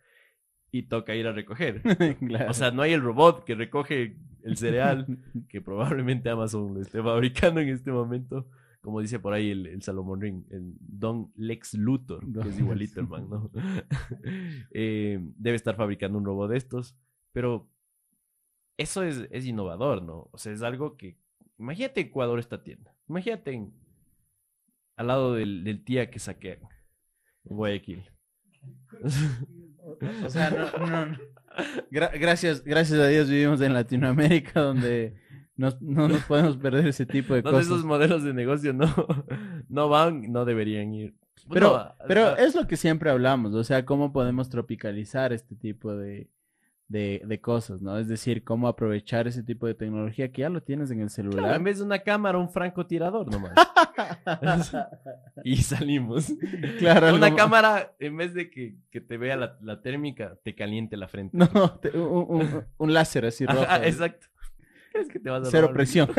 [0.72, 1.82] y toca ir a recoger.
[2.26, 2.50] Claro.
[2.50, 5.06] O sea, no hay el robot que recoge el cereal,
[5.48, 8.48] que probablemente Amazon lo esté fabricando en este momento.
[8.80, 12.98] Como dice por ahí el, el Salomón Ring, el Don Lex Luthor, que es igualito,
[12.98, 13.48] hermano.
[13.54, 13.60] ¿no?
[14.72, 16.96] Eh, debe estar fabricando un robot de estos,
[17.32, 17.70] pero
[18.76, 20.28] eso es, es innovador, ¿no?
[20.32, 21.16] O sea, es algo que.
[21.58, 22.94] Imagínate Ecuador esta tienda.
[23.08, 23.72] Imagínate en-
[24.96, 26.58] al lado del, del tía que saquean
[27.44, 28.04] en Guayaquil.
[30.24, 31.16] O sea, no, no, no.
[31.90, 35.16] Gra- gracias, gracias a Dios vivimos en Latinoamérica donde
[35.56, 37.66] nos- no nos podemos perder ese tipo de cosas.
[37.66, 38.86] esos modelos de negocio no,
[39.68, 41.14] no van, no deberían ir.
[41.50, 46.30] Pero, pero es lo que siempre hablamos, o sea, cómo podemos tropicalizar este tipo de,
[46.92, 47.98] de, de cosas, ¿no?
[47.98, 51.30] Es decir, cómo aprovechar ese tipo de tecnología que ya lo tienes en el claro,
[51.32, 51.56] celular.
[51.56, 53.52] en vez de una cámara, un francotirador nomás.
[55.44, 56.30] y salimos.
[56.78, 60.96] Claro, una cámara, en vez de que, que te vea la, la térmica, te caliente
[60.96, 61.36] la frente.
[61.36, 61.48] No,
[61.80, 63.62] te- un, un- un láser así rojo.
[63.62, 64.26] Ajá, exacto.
[64.92, 66.10] ¿Crees que te vas a Cero presión.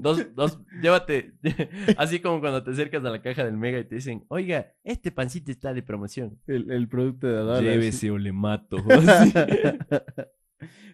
[0.00, 1.34] Dos, dos, llévate.
[1.98, 5.12] Así como cuando te acercas a la caja del Mega y te dicen, oiga, este
[5.12, 6.38] pancito está de promoción.
[6.46, 7.62] el, el producto de dólar.
[7.62, 8.78] Llévese o le mato.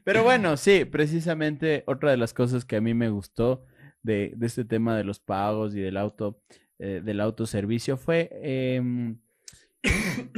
[0.05, 3.65] Pero bueno, sí, precisamente otra de las cosas que a mí me gustó
[4.03, 6.41] de, de este tema de los pagos y del auto,
[6.79, 9.19] eh, del autoservicio fue em,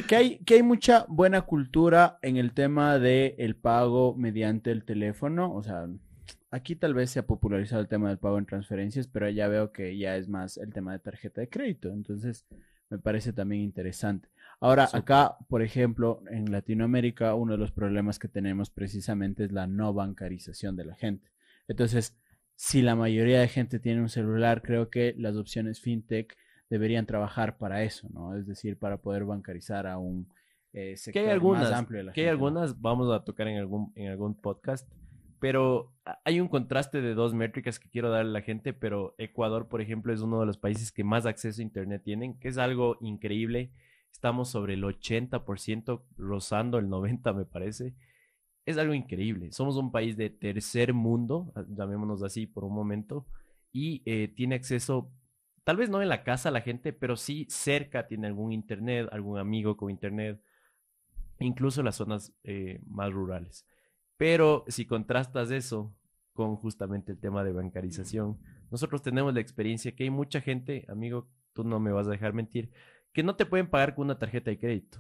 [0.09, 4.85] que, hay, que hay mucha buena cultura en el tema del el pago mediante el
[4.85, 5.55] teléfono.
[5.55, 5.87] O sea,
[6.51, 9.73] aquí tal vez se ha popularizado el tema del pago en transferencias, pero ya veo
[9.73, 11.91] que ya es más el tema de tarjeta de crédito.
[11.91, 12.47] Entonces,
[12.91, 14.29] me parece también interesante.
[14.61, 19.67] Ahora, acá, por ejemplo, en Latinoamérica, uno de los problemas que tenemos precisamente es la
[19.67, 21.31] no bancarización de la gente.
[21.69, 22.17] Entonces,
[22.57, 26.37] si la mayoría de gente tiene un celular, creo que las opciones fintech
[26.71, 28.37] deberían trabajar para eso, ¿no?
[28.37, 30.29] Es decir, para poder bancarizar a un
[30.73, 33.47] eh, que sector hay algunas, más amplio de la que hay algunas, vamos a tocar
[33.49, 34.91] en algún, en algún podcast,
[35.41, 39.15] pero a- hay un contraste de dos métricas que quiero darle a la gente, pero
[39.19, 42.49] Ecuador, por ejemplo, es uno de los países que más acceso a Internet tienen, que
[42.49, 43.73] es algo increíble.
[44.13, 47.95] Estamos sobre el 80%, rozando el 90%, me parece.
[48.67, 49.51] Es algo increíble.
[49.53, 53.27] Somos un país de tercer mundo, a- llamémonos así por un momento,
[53.73, 55.11] y eh, tiene acceso,
[55.65, 59.39] tal vez no en la casa la gente, pero sí cerca tiene algún internet, algún
[59.39, 60.41] amigo con internet,
[61.41, 63.67] incluso en las zonas eh, más rurales.
[64.19, 65.95] Pero si contrastas eso
[66.35, 68.39] con justamente el tema de bancarización,
[68.71, 72.35] nosotros tenemos la experiencia que hay mucha gente, amigo, tú no me vas a dejar
[72.35, 72.71] mentir,
[73.13, 74.99] que no te pueden pagar con una tarjeta de crédito.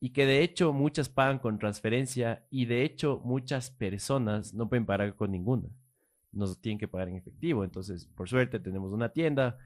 [0.00, 4.84] Y que de hecho muchas pagan con transferencia y de hecho muchas personas no pueden
[4.84, 5.68] pagar con ninguna.
[6.32, 7.64] Nos tienen que pagar en efectivo.
[7.64, 9.58] Entonces, por suerte, tenemos una tienda.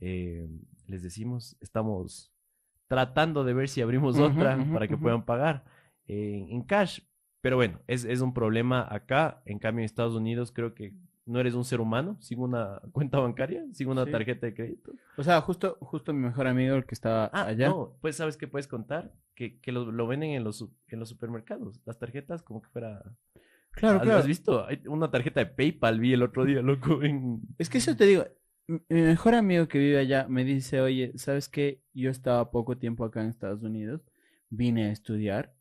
[0.00, 0.46] eh,
[0.86, 2.32] les decimos, estamos
[2.86, 5.64] tratando de ver si abrimos otra para que puedan pagar
[6.06, 7.00] en, en cash.
[7.48, 9.40] Pero bueno, es, es un problema acá.
[9.46, 10.92] En cambio, en Estados Unidos creo que
[11.24, 14.10] no eres un ser humano sin una cuenta bancaria, sin una Sí.
[14.12, 14.92] tarjeta de crédito.
[15.16, 17.70] O sea, justo, justo mi mejor amigo, el que estaba Ah, allá.
[17.70, 21.08] no, pues sabes que puedes contar que, que lo, lo venden en los, en los
[21.08, 21.80] supermercados.
[21.86, 23.02] Las tarjetas como que fuera...
[23.70, 24.18] Claro, ¿Has, claro.
[24.18, 24.66] has visto?
[24.66, 27.40] Hay una tarjeta de PayPal, vi el otro día, loco, en...
[27.56, 28.26] Es que eso te digo,
[28.66, 31.80] mi mejor amigo que vive allá me dice, oye, ¿sabes qué?
[31.94, 34.02] Yo estaba poco tiempo acá en Estados Unidos,
[34.50, 35.54] vine a estudiar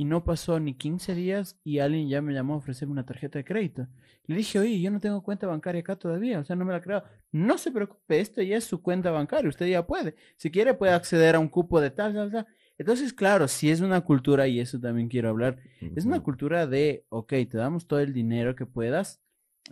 [0.00, 3.38] y no pasó ni 15 días y alguien ya me llamó a ofrecerme una tarjeta
[3.38, 3.86] de crédito.
[4.24, 6.80] Le dije, oye, yo no tengo cuenta bancaria acá todavía, o sea, no me la
[6.80, 7.04] creo.
[7.32, 10.16] No se preocupe, esto ya es su cuenta bancaria, usted ya puede.
[10.38, 12.46] Si quiere puede acceder a un cupo de tal, tal, tal.
[12.78, 15.58] Entonces, claro, si es una cultura, y eso también quiero hablar,
[15.94, 19.20] es una cultura de, ok, te damos todo el dinero que puedas,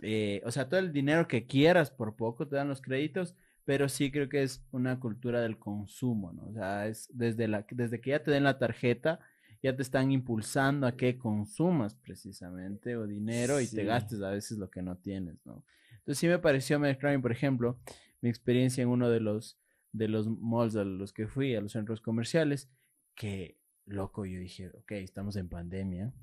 [0.03, 3.33] eh, o sea, todo el dinero que quieras por poco, te dan los créditos,
[3.65, 6.49] pero sí creo que es una cultura del consumo, ¿no?
[6.49, 9.19] O sea, es desde, la, desde que ya te den la tarjeta,
[9.61, 14.57] ya te están impulsando a que consumas precisamente o dinero y te gastes a veces
[14.57, 15.63] lo que no tienes, ¿no?
[15.91, 17.79] Entonces sí me pareció extraño, por ejemplo,
[18.21, 19.59] mi experiencia en uno de los,
[19.91, 22.69] de los malls a los que fui, a los centros comerciales,
[23.15, 26.13] que, loco, yo dije, ok, estamos en pandemia,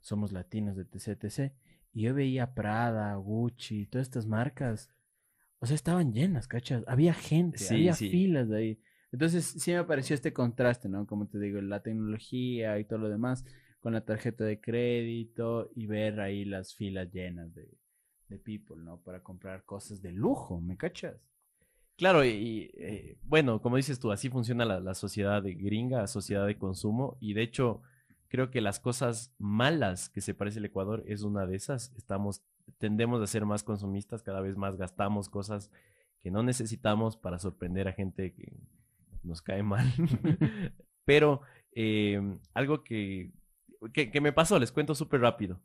[0.00, 1.52] somos latinos de TCTC,
[1.92, 4.90] y yo veía Prada, Gucci, todas estas marcas,
[5.58, 6.82] o sea, estaban llenas, ¿cachas?
[6.86, 8.08] Había gente, Sí, había sí.
[8.08, 8.80] filas de ahí.
[9.12, 11.06] Entonces sí me pareció este contraste, ¿no?
[11.06, 13.44] Como te digo, la tecnología y todo lo demás,
[13.80, 17.68] con la tarjeta de crédito y ver ahí las filas llenas de,
[18.28, 18.98] de people, ¿no?
[19.00, 21.16] Para comprar cosas de lujo, ¿me cachas?
[21.96, 26.46] Claro, y eh, bueno, como dices tú, así funciona la, la sociedad de gringa, sociedad
[26.46, 27.82] de consumo, y de hecho,
[28.28, 31.92] creo que las cosas malas que se parece el Ecuador es una de esas.
[31.96, 32.42] Estamos,
[32.78, 35.70] tendemos a ser más consumistas, cada vez más gastamos cosas
[36.20, 38.56] que no necesitamos para sorprender a gente que
[39.22, 39.86] nos cae mal.
[41.04, 41.42] Pero
[41.74, 42.20] eh,
[42.54, 43.32] algo que,
[43.92, 45.60] que, que me pasó, les cuento súper rápido.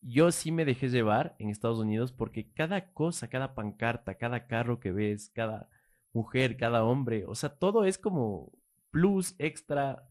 [0.00, 4.80] Yo sí me dejé llevar en Estados Unidos porque cada cosa, cada pancarta, cada carro
[4.80, 5.68] que ves, cada
[6.12, 8.52] mujer, cada hombre, o sea, todo es como
[8.90, 10.08] plus, extra,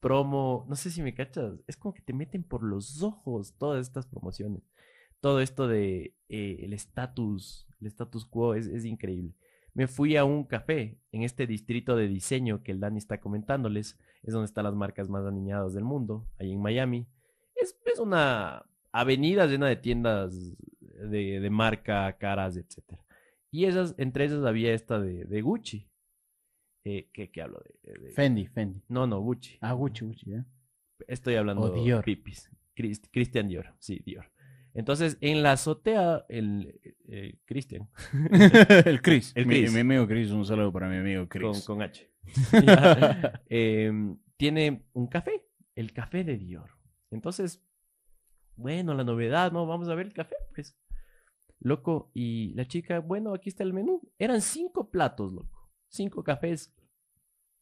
[0.00, 3.86] promo, no sé si me cachas, es como que te meten por los ojos todas
[3.86, 4.62] estas promociones.
[5.20, 9.34] Todo esto de eh, el estatus, el status quo es, es increíble.
[9.74, 13.98] Me fui a un café en este distrito de diseño que el Dani está comentándoles,
[14.22, 17.06] es donde están las marcas más aniñadas del mundo, ahí en Miami.
[17.54, 20.34] Es, es una avenida llena de tiendas
[20.80, 22.82] de, de marca, caras, etc.
[23.50, 25.88] Y esas, entre esas había esta de, de Gucci.
[26.84, 28.82] Eh, ¿qué, qué hablo de, de- Fendi, Fendi.
[28.88, 29.56] No, no, Gucci.
[29.60, 30.44] Ah, Gucci, Gucci, ¿ya?
[31.06, 32.04] Estoy hablando O de Dior.
[32.04, 32.50] Pipis.
[32.74, 33.74] Chris- Christian Dior.
[33.78, 34.31] Sí, Dior.
[34.74, 37.88] Entonces, en la azotea, el eh, Christian,
[38.86, 39.32] el Chris.
[39.34, 39.72] El Mi- Chris.
[39.72, 41.64] Mi, amigo Chris, un saludo para mi amigo Chris.
[41.64, 42.10] con H,
[43.48, 46.70] em, tiene un café, el café de Dior.
[47.10, 47.62] Entonces,
[48.56, 49.66] bueno, la novedad, ¿no?
[49.66, 50.76] Vamos a ver el café, pues.
[51.60, 54.00] Loco, y la chica, bueno, aquí está el menú.
[54.18, 55.70] Eran cinco platos, loco.
[55.88, 56.74] Cinco cafés.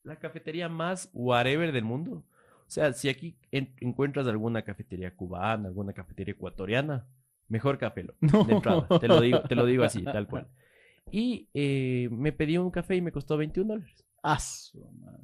[0.04, 2.24] La cafetería más whatever del mundo.
[2.70, 7.04] O sea, si aquí en- encuentras alguna cafetería cubana, alguna cafetería ecuatoriana,
[7.48, 7.80] mejor.
[8.20, 8.44] No.
[8.44, 8.86] De entrada.
[9.00, 10.46] Te lo digo, te lo digo así, tal cual.
[11.10, 14.04] Y eh, me pedí un café y me costó 21 dólares.
[14.22, 14.38] Ah.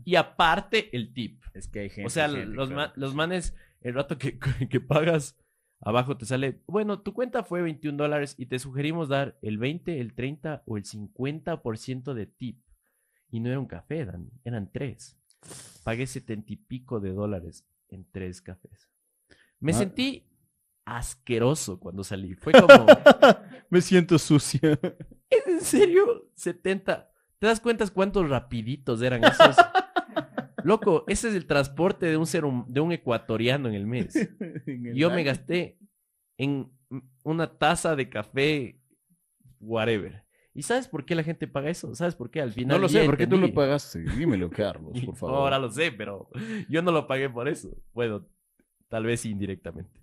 [0.05, 1.41] Y aparte el tip.
[1.55, 2.07] Es que hay gente.
[2.07, 2.89] O sea, gente, los, claro.
[2.89, 4.37] ma- los manes, el rato que,
[4.69, 5.39] que pagas,
[5.81, 10.01] abajo te sale, bueno, tu cuenta fue 21 dólares y te sugerimos dar el 20,
[10.01, 12.61] el 30 o el 50% de tip.
[13.31, 15.17] Y no era un café, Dani, eran tres.
[15.85, 18.89] Pagué setenta y pico de dólares en tres cafés.
[19.61, 19.77] Me Ah.
[19.77, 20.25] sentí
[20.85, 22.35] asqueroso cuando salí.
[22.35, 22.87] Fue como,
[23.71, 24.79] Me siento sucia.
[25.31, 26.31] ¿es en serio?
[26.35, 27.11] 70.
[27.39, 29.57] ¿Te das cuenta cuántos rapiditos eran esos?
[30.65, 34.15] Loco, ese es el transporte de un ser hum- de un ecuatoriano en el mes.
[34.95, 35.79] Yo me gasté
[36.39, 36.71] en
[37.23, 38.81] una taza de café,
[39.61, 40.25] whatever.
[40.57, 41.95] ¿Y sabes por qué la gente paga eso?
[41.95, 42.40] ¿Sabes por qué?
[42.40, 42.77] Al final.
[42.79, 44.01] No lo sé, ¿por qué tú lo pagaste?
[44.01, 45.37] Dímelo, Carlos, por favor.
[45.37, 46.31] Ahora lo sé, pero
[46.69, 47.77] yo no lo pagué por eso.
[47.92, 48.27] Bueno,
[48.88, 50.01] tal vez indirectamente.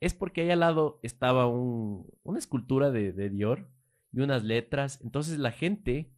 [0.00, 3.68] Es porque ahí al lado estaba un, una escultura de, de Dior
[4.12, 4.98] y unas letras.
[5.04, 6.12] Entonces la gente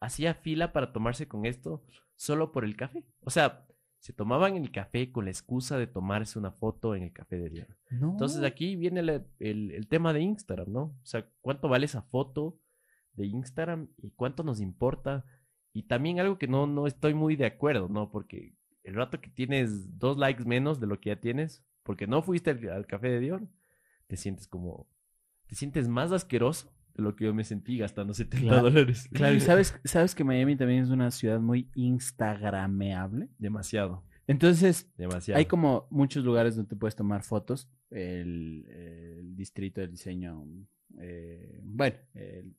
[0.00, 1.82] hacía fila para tomarse con esto
[2.16, 3.04] solo por el café.
[3.20, 3.66] O sea,
[4.00, 7.50] se tomaban el café con la excusa de tomarse una foto en el café de
[7.50, 7.76] Dior.
[7.90, 8.12] No.
[8.12, 10.80] Entonces aquí viene la- el, el tema de Instagram, ¿no?
[10.82, 12.58] O sea, ¿cuánto vale esa foto
[13.18, 15.24] de Instagram y cuánto nos importa?
[15.74, 18.10] Y también algo que no, no estoy muy de acuerdo, ¿no?
[18.10, 18.54] Porque
[18.84, 22.50] el rato que tienes dos likes menos de lo que ya tienes, porque no fuiste
[22.50, 23.46] al, al café de Dior,
[24.06, 24.88] te sientes como,
[25.46, 29.08] te sientes más asqueroso de lo que yo me sentí gastando 70 Claro, dólares.
[29.12, 33.28] Claro, y sabes, sabes que Miami también es una ciudad muy instagrameable.
[33.38, 35.38] Demasiado, Entonces, demasiado.
[35.38, 37.68] hay como muchos lugares donde te puedes tomar fotos.
[37.90, 40.44] El, el distrito del diseño,
[40.98, 42.54] eh, bueno, el-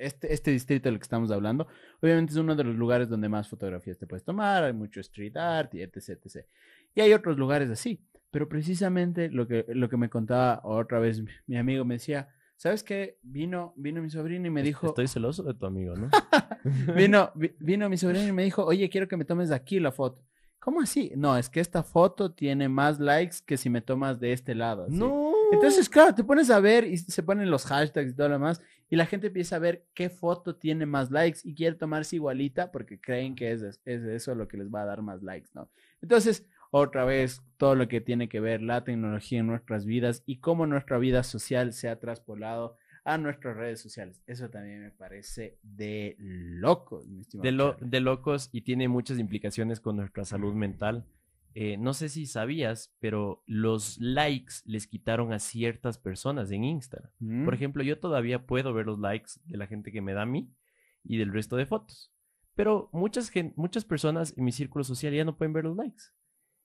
[0.00, 1.66] este, este distrito del que estamos hablando,
[2.00, 5.36] obviamente es uno de los lugares donde más fotografías te puedes tomar, hay mucho street
[5.36, 6.46] art, y etc, etc.
[6.94, 11.20] Y hay otros lugares así, pero precisamente lo que, lo que me contaba otra vez
[11.20, 13.18] mi, mi amigo me decía, ¿sabes qué?
[13.22, 16.08] Vino, vino mi sobrino y me dijo, Estoy celoso de tu amigo, ¿no?
[16.96, 19.80] vino, vi- vino mi sobrino y me dijo, oye, quiero que me tomes de aquí
[19.80, 20.22] la foto.
[20.58, 21.10] ¿Cómo así?
[21.16, 24.84] No, es que esta foto tiene más likes que si me tomas de este lado.
[24.84, 24.94] así.
[24.98, 25.30] no.
[25.52, 28.60] Entonces, claro, te pones a ver y se ponen los hashtags y todo lo demás,
[28.90, 32.70] y la gente empieza a ver qué foto tiene más likes y quiere tomarse igualita
[32.72, 35.70] porque creen que es, es eso lo que les va a dar más likes, ¿no?
[36.02, 40.38] Entonces, otra vez, todo lo que tiene que ver la tecnología en nuestras vidas y
[40.38, 44.22] cómo nuestra vida social se ha traspolado a nuestras redes sociales.
[44.26, 49.18] Eso también me parece de locos, mi estimado de, lo- de locos y tiene muchas
[49.18, 51.04] implicaciones con nuestra salud mental.
[51.54, 57.10] Eh, no sé si sabías, pero los likes les quitaron a ciertas personas en Instagram.
[57.18, 57.44] ¿Mm?
[57.44, 60.26] Por ejemplo, yo todavía puedo ver los likes de la gente que me da a
[60.26, 60.54] mí
[61.02, 62.12] y del resto de fotos.
[62.54, 66.04] Pero muchas, muchas personas en mi círculo social ya no pueden ver los likes.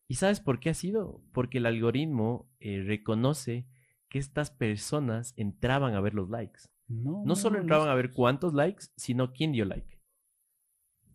[0.08, 1.24] ¿Y sabes por qué ha sido?
[1.32, 3.68] Porque el algoritmo eh, reconoce
[4.10, 6.62] que estas personas entraban a ver los likes.
[6.88, 10.00] no, No solo entraban a ver cuántos likes, sino quién dio like.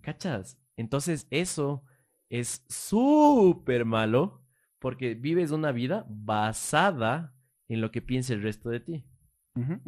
[0.01, 0.59] ¿Cachas?
[0.77, 1.85] Entonces eso
[2.31, 4.43] es súper malo
[4.79, 7.37] porque vives una vida basada
[7.69, 9.07] en lo que piensa el resto de ti.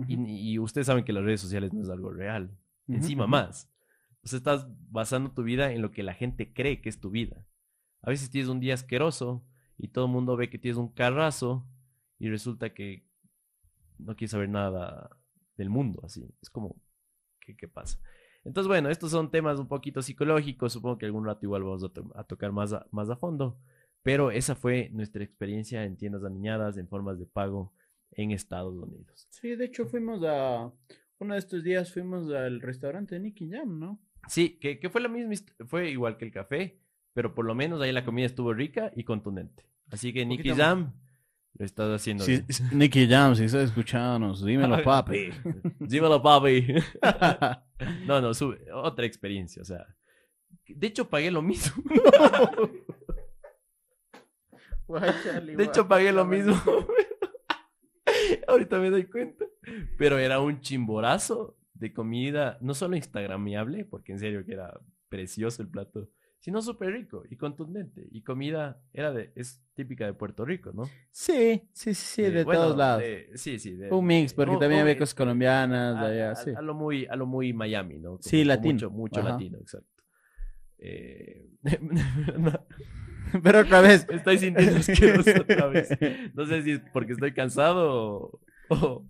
[0.07, 2.59] Y, y ustedes saben que las redes sociales no es algo real.
[2.89, 3.73] Encima más.
[4.23, 7.11] O sea, estás basando tu vida en lo que la gente cree que es tu
[7.11, 7.47] vida.
[8.03, 9.47] A veces tienes un día asqueroso
[9.79, 11.67] y todo el mundo ve que tienes un carrazo
[12.19, 13.09] y resulta que
[13.99, 15.17] no quieres saber nada
[15.57, 16.29] del mundo, así.
[16.43, 16.83] Es como,
[17.41, 17.99] ¿qué, qué pasa?
[18.45, 21.89] Entonces, bueno, estos son temas un poquito psicológicos, supongo que algún rato igual vamos a,
[21.89, 23.57] to- a tocar más a, más a fondo,
[24.03, 27.73] pero esa fue nuestra experiencia en tiendas aniñadas, en formas de pago
[28.13, 29.27] en Estados Unidos.
[29.31, 30.73] Sí, de hecho fuimos a...
[31.19, 34.01] Uno de estos días fuimos al restaurante de Nicky Jam, ¿no?
[34.29, 35.35] Sí, que, que fue la misma,
[35.67, 36.81] fue igual que el café,
[37.15, 39.65] pero por lo menos ahí la comida estuvo rica y contundente.
[39.91, 40.93] Así que Nicky Jam
[41.55, 42.79] lo estás haciendo Sí, bien.
[42.79, 45.31] Nicky Jam, si estás escuchándonos, dímelo, papi.
[45.79, 46.75] Dímelo, papi.
[48.07, 49.85] No, no, sube, otra experiencia, o sea.
[50.69, 51.83] De hecho, pagué lo mismo.
[55.57, 56.55] De hecho, pagué lo mismo.
[58.47, 59.47] Ahorita me doy cuenta.
[59.99, 65.63] Pero era un chimborazo de comida, no solo instagramiable, porque en serio que era precioso
[65.63, 66.09] el plato,
[66.43, 68.05] sino súper rico y contundente.
[68.11, 70.83] Y comida era de, es típica de Puerto Rico, ¿no?
[71.11, 73.01] Sí, sí, sí, sí, Eh, de bueno, todos lados.
[73.03, 73.75] de- sí, sí.
[73.77, 76.51] de- Un mix, porque un- también un- había cosas colombianas, a, allá, a- sí.
[76.55, 78.11] a lo muy, a lo muy Miami, ¿no?
[78.11, 78.75] Como Sí, latino.
[78.75, 79.31] Mucho, mucho Ajá.
[79.31, 79.89] latino, exacto.
[80.79, 81.49] Eh,
[83.43, 84.07] Pero otra vez.
[84.11, 85.89] Estoy sintiendo asqueroso otra vez.
[86.35, 88.41] No sé si es porque estoy cansado o,
[88.73, 89.07] o-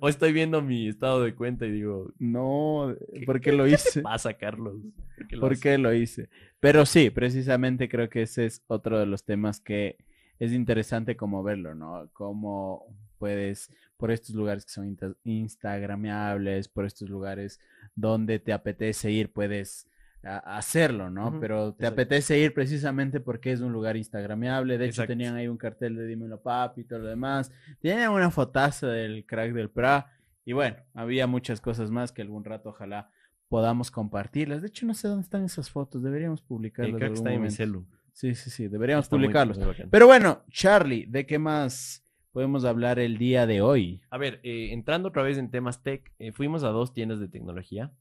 [0.00, 2.94] o estoy viendo mi estado de cuenta y digo, No,
[3.24, 4.02] ¿por qué lo ¿qué hice?
[4.02, 4.80] pasa, Carlos?
[5.14, 5.72] ¿Por qué lo ¿Por haces?
[5.72, 6.28] qué lo hice?
[6.60, 9.96] Pero sí, precisamente creo que ese es otro de los temas que
[10.38, 12.08] es interesante como verlo, ¿no?
[12.12, 12.86] Cómo
[13.18, 17.60] puedes, por estos lugares que son insta- instagramiables, por estos lugares
[17.94, 19.86] donde te apetece ir, puedes
[20.24, 21.38] a- hacerlo, ¿no?
[21.40, 21.92] Pero te exacto.
[22.02, 24.78] apetece ir precisamente porque es un lugar instagramiable.
[24.78, 25.12] De hecho, Exacto.
[25.12, 27.50] tenían ahí un cartel de Dímelo Papi y todo lo demás.
[27.80, 30.06] Tenían una fotaza del crack del PRA.
[30.44, 33.10] Y bueno, había muchas cosas más que algún rato ojalá
[33.48, 34.62] podamos compartirlas.
[34.62, 36.02] De hecho, no sé dónde están esas fotos.
[36.02, 37.02] Deberíamos Eh, publicarlas.
[37.02, 37.86] algún está en mi celu.
[38.12, 38.68] Sí, sí, sí.
[38.68, 39.58] Deberíamos Está publicarlos.
[39.58, 39.74] muy.
[39.90, 44.02] Pero bueno, Charlie, ¿de qué más podemos hablar el día de hoy?
[44.10, 47.28] A ver, eh, entrando otra vez en temas tech, eh, fuimos a dos tiendas de
[47.28, 47.92] tecnología.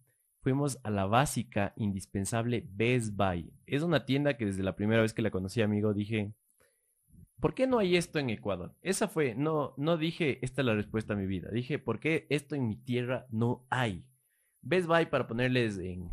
[0.41, 3.52] Fuimos a la básica, indispensable Best Buy.
[3.65, 6.34] Es una tienda que desde la primera vez que la conocí, amigo, dije,
[7.39, 8.73] ¿por qué no hay esto en Ecuador?
[8.82, 11.49] Esa fue, no, no dije, esta es la respuesta a mi vida.
[11.52, 14.06] Dije, ¿por qué esto en mi tierra no hay?
[14.62, 16.12] Best Buy, para ponerles en,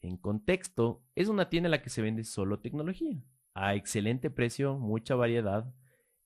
[0.00, 3.22] en contexto, es una tienda en la que se vende solo tecnología.
[3.54, 5.70] A excelente precio, mucha variedad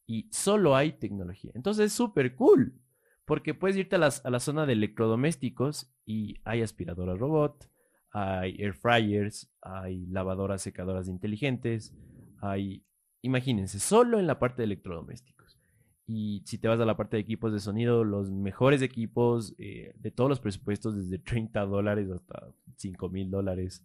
[0.07, 1.53] y solo hay tecnología.
[1.55, 2.81] Entonces es súper cool.
[3.25, 7.71] Porque puedes irte a, las- a la zona de electrodomésticos y hay aspiradoras robot,
[8.13, 11.95] hay air fryers, hay lavadoras secadoras inteligentes,
[12.41, 12.85] hay,
[13.23, 15.59] imagínense, solo en la parte de electrodomésticos.
[16.07, 19.95] Y si te vas a la parte de equipos de sonido, los mejores equipos eh,
[19.99, 23.83] de todos los presupuestos, desde 30 dólares hasta 5 mil dólares.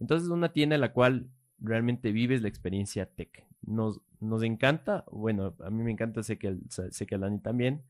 [0.00, 1.28] Entonces es una tienda en la cual
[1.60, 3.46] realmente vives la experiencia tech.
[3.62, 7.38] Nos, nos encanta, bueno, a mí me encanta, sé que, el- sé que a Dani
[7.38, 7.82] también,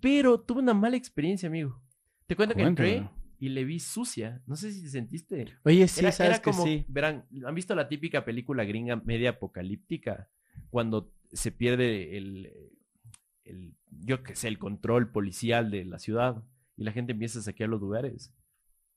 [0.00, 1.80] pero tuve una mala experiencia, amigo.
[2.26, 4.42] Te cuento que entré y le vi sucia.
[4.46, 5.46] No sé si te sentiste.
[5.64, 6.84] Oye, sí, Era, sabes era que como, sí.
[6.88, 10.30] verán, ¿han visto la típica película gringa media apocalíptica?
[10.70, 12.52] Cuando se pierde el,
[13.44, 16.44] el yo qué sé, el control policial de la ciudad
[16.76, 18.32] y la gente empieza a saquear los lugares.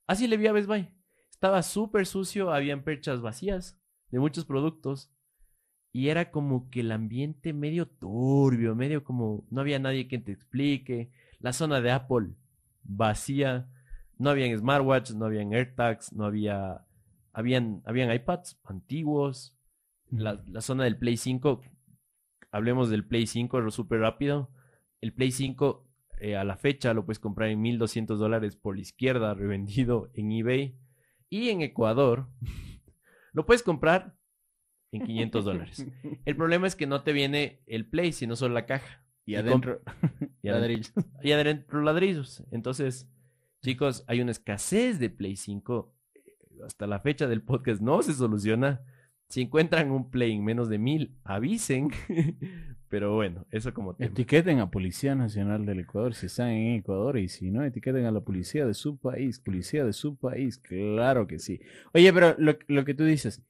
[0.06, 0.88] Así le vi a Best Buy.
[1.30, 3.78] Estaba súper sucio, habían perchas vacías
[4.10, 5.12] de muchos productos
[5.92, 10.32] y era como que el ambiente medio turbio, medio como no había nadie que te
[10.32, 11.10] explique.
[11.40, 12.34] La zona de Apple
[12.82, 13.68] vacía,
[14.18, 16.84] no habían smartwatches, no habían AirTags, no había,
[17.32, 19.56] habían, habían iPads antiguos.
[20.10, 21.62] La, la zona del Play 5,
[22.50, 24.50] hablemos del Play 5 súper rápido.
[25.00, 25.88] El Play 5
[26.20, 30.32] eh, a la fecha lo puedes comprar en 1200 dólares por la izquierda, revendido en
[30.32, 30.76] eBay.
[31.30, 32.28] Y en Ecuador
[33.32, 34.17] lo puedes comprar
[34.92, 35.86] en 500 dólares.
[36.24, 39.04] El problema es que no te viene el Play, sino solo la caja.
[39.26, 39.80] Y com- adentro,
[40.42, 40.92] y adentro- ladrillos.
[41.22, 42.44] y adentro ladrillos.
[42.50, 43.08] Entonces,
[43.62, 45.94] chicos, hay una escasez de Play 5.
[46.14, 46.20] eh,
[46.64, 48.80] Hasta la fecha del podcast no se soluciona.
[49.28, 51.90] Si encuentran un Play en menos de mil, avisen.
[52.88, 54.10] Pero bueno, eso como tema.
[54.10, 58.10] Etiqueten a Policía Nacional del Ecuador si están en Ecuador y si no, etiqueten a
[58.10, 61.60] la policía de su país, policía de su país, claro que sí.
[61.92, 63.42] Oye, pero lo, lo que tú dices,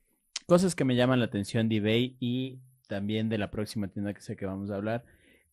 [0.48, 4.22] cosas que me llaman la atención de eBay y también de la próxima tienda que
[4.22, 5.04] sé que vamos a hablar,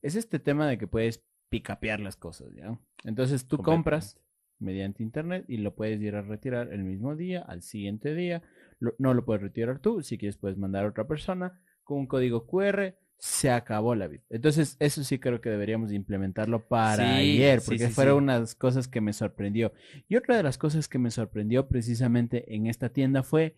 [0.02, 2.80] es este tema de que puedes picapear las cosas, ¿ya?
[3.04, 4.18] Entonces tú compras
[4.58, 8.42] mediante internet y lo puedes ir a retirar el mismo día, al siguiente día.
[8.80, 12.08] Lo- no lo puedes retirar tú, si quieres puedes mandar a otra persona con un
[12.08, 14.24] código QR, se acabó la vida.
[14.30, 18.88] Entonces, eso sí creo que deberíamos implementarlo para Sí, ayer, porque sí, fueron unas cosas
[18.88, 19.74] que me sorprendió.
[20.08, 23.56] Y otra de las cosas que me sorprendió precisamente en esta tienda fue,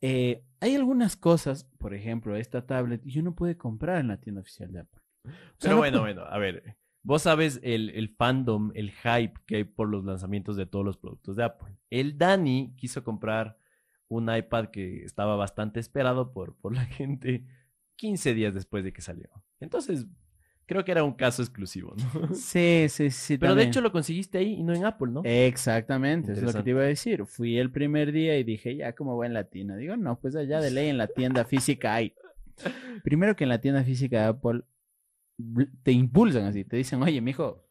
[0.00, 4.40] eh, hay algunas cosas, por ejemplo, esta tablet, y uno puede comprar en la tienda
[4.40, 5.02] oficial de Apple.
[5.24, 6.76] O sea, Pero no bueno, bueno, a ver.
[7.02, 10.98] Vos sabes el, el fandom, el hype que hay por los lanzamientos de todos los
[10.98, 11.78] productos de Apple.
[11.90, 13.56] El Dani quiso comprar
[14.08, 17.46] un iPad que estaba bastante esperado por, por la gente
[17.96, 19.28] 15 días después de que salió.
[19.60, 20.06] Entonces,
[20.68, 22.28] creo que era un caso exclusivo, ¿no?
[22.34, 23.38] Sí, sí, sí.
[23.38, 25.22] Pero de hecho lo conseguiste ahí y no en Apple, ¿no?
[25.24, 27.24] Exactamente, es lo que te iba a decir.
[27.26, 29.76] Fui el primer día y dije, ya, como buen latino.
[29.76, 32.14] Digo, no, pues allá de ley en la tienda física hay.
[33.02, 34.62] Primero que en la tienda física de Apple
[35.82, 37.67] te impulsan así, te dicen, oye, mijo,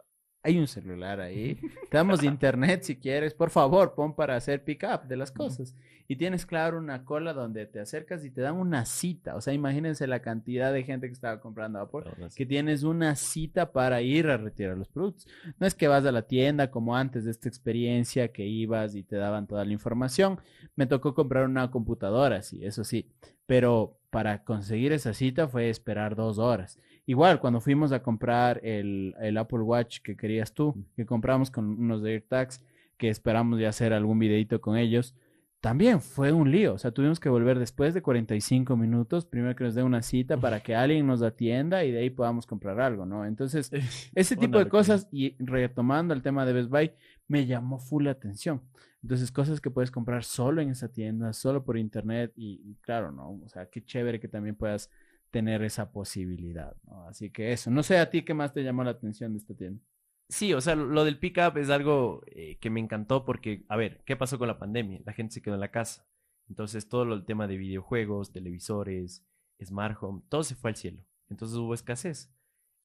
[0.47, 1.55] hay un celular ahí,
[1.89, 5.75] te damos internet si quieres, por favor, pon para hacer pick up de las cosas.
[6.07, 9.35] Y tienes, claro, una cola donde te acercas y te dan una cita.
[9.35, 13.17] O sea, imagínense la cantidad de gente que estaba comprando Apple No, que tienes una
[13.17, 15.27] cita para ir a retirar los productos.
[15.59, 19.03] No es que vas a la tienda como antes de esta experiencia que ibas y
[19.03, 20.39] te daban toda la información.
[20.77, 23.09] Me tocó comprar una computadora, sí, eso sí.
[23.45, 26.79] Pero para conseguir esa cita fue esperar dos horas.
[27.09, 31.65] Igual, cuando fuimos a comprar el, el Apple Watch que querías tú, que compramos con
[31.65, 32.61] unos AirTags,
[32.97, 35.15] que esperamos ya hacer algún videito con ellos,
[35.61, 36.73] también fue un lío.
[36.73, 40.35] O sea, tuvimos que volver después de 45 minutos, primero que nos dé una cita
[40.35, 43.25] para que alguien nos atienda y de ahí podamos comprar algo, ¿no?
[43.25, 43.71] Entonces,
[44.13, 46.91] ese tipo de cosas, y retomando el tema de Best Buy,
[47.29, 48.61] me llamó full la atención.
[49.01, 53.13] Entonces, cosas que puedes comprar solo en esa tienda, solo por internet, y, y claro,
[53.13, 53.39] ¿no?
[53.45, 54.89] O sea, qué chévere que también puedas
[55.32, 56.75] tener esa posibilidad.
[57.07, 59.53] Así que eso, no sé a ti qué más te llamó la atención de esta
[59.53, 59.82] tienda.
[60.30, 64.03] Sí, o sea, lo del pick-up es algo eh, que me encantó porque, a ver,
[64.05, 65.01] ¿qué pasó con la pandemia?
[65.05, 66.05] La gente se quedó en la casa.
[66.49, 69.25] Entonces, todo lo, el tema de videojuegos, televisores,
[69.63, 71.03] smart home, todo se fue al cielo.
[71.30, 72.34] Entonces hubo escasez.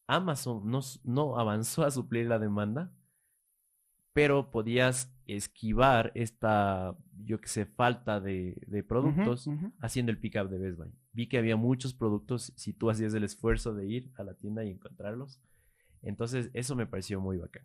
[0.07, 2.93] Amazon no, no avanzó a suplir la demanda,
[4.13, 9.49] pero podías esquivar esta, yo que sé, falta de, de productos
[9.81, 10.91] haciendo el pick-up de Best Buy.
[11.13, 14.65] Vi que había muchos productos si tú hacías el esfuerzo de ir a la tienda
[14.65, 15.41] y encontrarlos.
[16.03, 17.65] Entonces, eso me pareció muy bacán.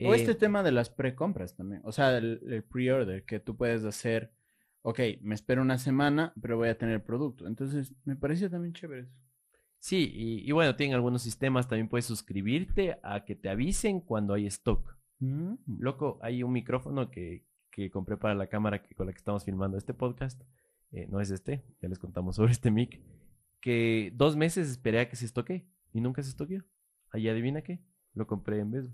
[0.00, 1.80] O este Eh, tema de las precompras también.
[1.84, 4.32] O sea, el, el pre-order que tú puedes hacer.
[4.82, 7.46] Ok, me espero una semana, pero voy a tener el producto.
[7.46, 9.12] Entonces, me pareció también chévere eso.
[9.80, 14.34] Sí, y, y bueno, tienen algunos sistemas, también puedes suscribirte a que te avisen cuando
[14.34, 14.97] hay stock.
[15.20, 15.54] Mm.
[15.78, 19.44] Loco, hay un micrófono que, que compré para la cámara que, con la que estamos
[19.44, 20.40] filmando este podcast.
[20.92, 23.00] eh, no es este, ya les contamos sobre este mic.
[23.60, 26.64] Que dos meses esperé a que se estoque y nunca se estoqueó.
[27.10, 27.80] Ahí adivina qué,
[28.14, 28.88] lo compré en Buy.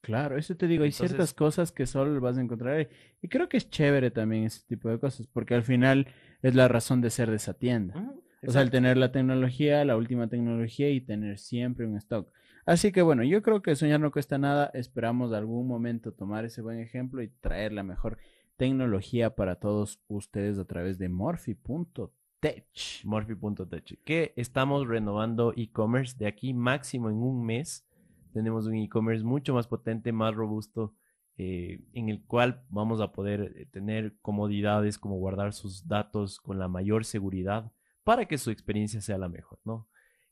[0.00, 2.88] Claro, eso te digo, hay ciertas cosas que solo vas a encontrar ahí.
[3.20, 6.08] Y creo que es chévere también ese tipo de cosas, porque al final
[6.40, 8.10] es la razón de ser de esa tienda.
[8.42, 12.32] O sea, el tener la tecnología, la última tecnología y tener siempre un stock.
[12.70, 14.70] Así que bueno, yo creo que soñar no cuesta nada.
[14.74, 18.16] Esperamos algún momento tomar ese buen ejemplo y traer la mejor
[18.56, 22.68] tecnología para todos ustedes a través de morphy.tech.
[23.02, 27.88] Morphy.tech, que estamos renovando e-commerce de aquí máximo en un mes.
[28.32, 30.94] Tenemos un e-commerce mucho más potente, más robusto,
[31.38, 36.60] eh, en el cual vamos a poder eh, tener comodidades como guardar sus datos con
[36.60, 37.72] la mayor seguridad
[38.04, 39.88] para que su experiencia sea la mejor, ¿no?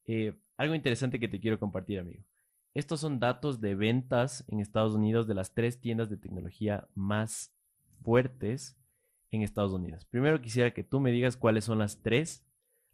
[0.09, 2.25] Eh, algo interesante que te quiero compartir, amigo.
[2.75, 7.53] Estos son datos de ventas en Estados Unidos de las tres tiendas de tecnología más
[8.03, 8.77] fuertes
[9.31, 10.05] en Estados Unidos.
[10.07, 12.45] Primero quisiera que tú me digas cuáles son las tres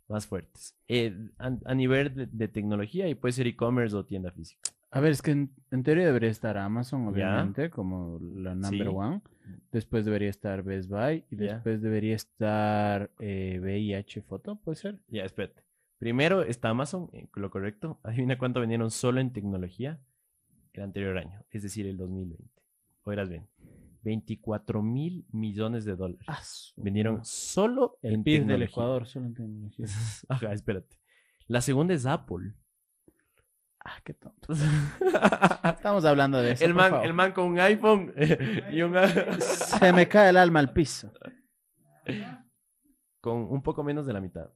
[0.09, 4.31] más fuertes eh, a, a nivel de, de tecnología y puede ser e-commerce o tienda
[4.31, 4.61] física.
[4.91, 8.95] A ver, es que en, en teoría debería estar Amazon, obviamente, como la number Sí.
[8.95, 9.21] one.
[9.73, 14.99] Después debería estar Best Buy y después debería estar eh, VIH Foto, ¿puede ser?
[15.09, 15.64] Ya, espérate.
[16.05, 17.99] Primero está Amazon, eh, lo correcto.
[18.03, 20.03] Adivina cuánto vendieron solo en tecnología
[20.75, 22.45] el anterior año, es decir, el 2020.
[23.05, 23.49] Oigas bien,
[24.03, 26.75] 24 mil millones de dólares.
[26.77, 28.67] vendieron solo el en PIB del tecnología.
[28.67, 29.87] Ecuador solo en tecnología.
[30.29, 30.95] Ajá, espérate.
[31.47, 32.53] La segunda es Apple.
[33.83, 34.53] ah, qué tonto.
[35.65, 36.67] Estamos hablando de eso.
[36.67, 38.13] el, man, el man con un iPhone
[38.71, 38.95] y un...
[39.41, 41.11] Se me cae el alma al piso.
[43.23, 44.51] con un poco menos de la mitad.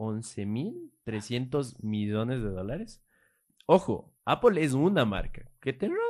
[0.00, 3.02] 11.300 millones de dólares.
[3.66, 6.00] Ojo, Apple es una marca que tendrá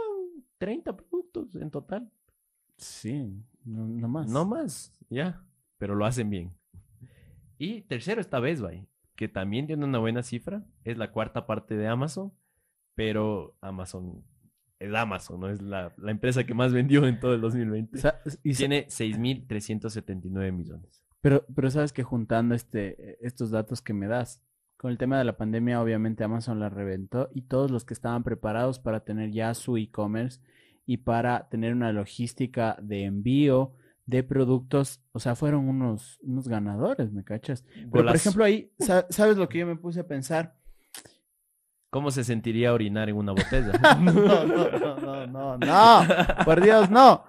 [0.59, 2.11] 30 productos en total.
[2.77, 3.33] Sí,
[3.65, 4.29] no, no más.
[4.31, 5.45] No más, ya.
[5.79, 6.55] Pero lo hacen bien.
[7.59, 8.87] Y tercero está Best Buy,
[9.17, 10.65] que también tiene una buena cifra.
[10.85, 12.33] Es la cuarta parte de Amazon,
[12.95, 14.25] pero Amazon
[14.79, 15.51] es Amazon, ¿no?
[15.51, 17.99] Es la, la empresa que más vendió en todo el 2020.
[17.99, 21.05] Sa- y sa- Tiene 6.379 millones.
[21.21, 24.41] Pero, pero sabes que juntando este, estos datos que me das,
[24.77, 28.23] Con el tema de la pandemia, obviamente Amazon la reventó y todos los que estaban
[28.23, 30.41] preparados para tener ya su e-commerce
[30.87, 33.73] y para tener una logística de envío
[34.07, 37.63] de productos, o sea, fueron unos, unos ganadores, ¿me cachas?
[37.75, 40.57] Pero, por ejemplo, ahí, sa- ¿sabes lo que yo me puse a pensar?
[41.91, 43.73] ¿Cómo se sentiría orinar en una botella?
[44.01, 47.25] No, no, no, no, no, no, por Dios, no.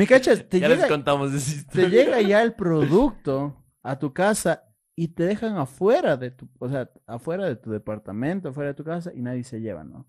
[0.00, 0.48] ¿Me cachas?
[0.48, 4.64] Te ya les llega, contamos esa te llega ya el producto a tu casa
[4.96, 8.82] y te dejan afuera de tu, o sea, afuera de tu departamento, afuera de tu
[8.82, 10.08] casa y nadie se lleva, ¿no?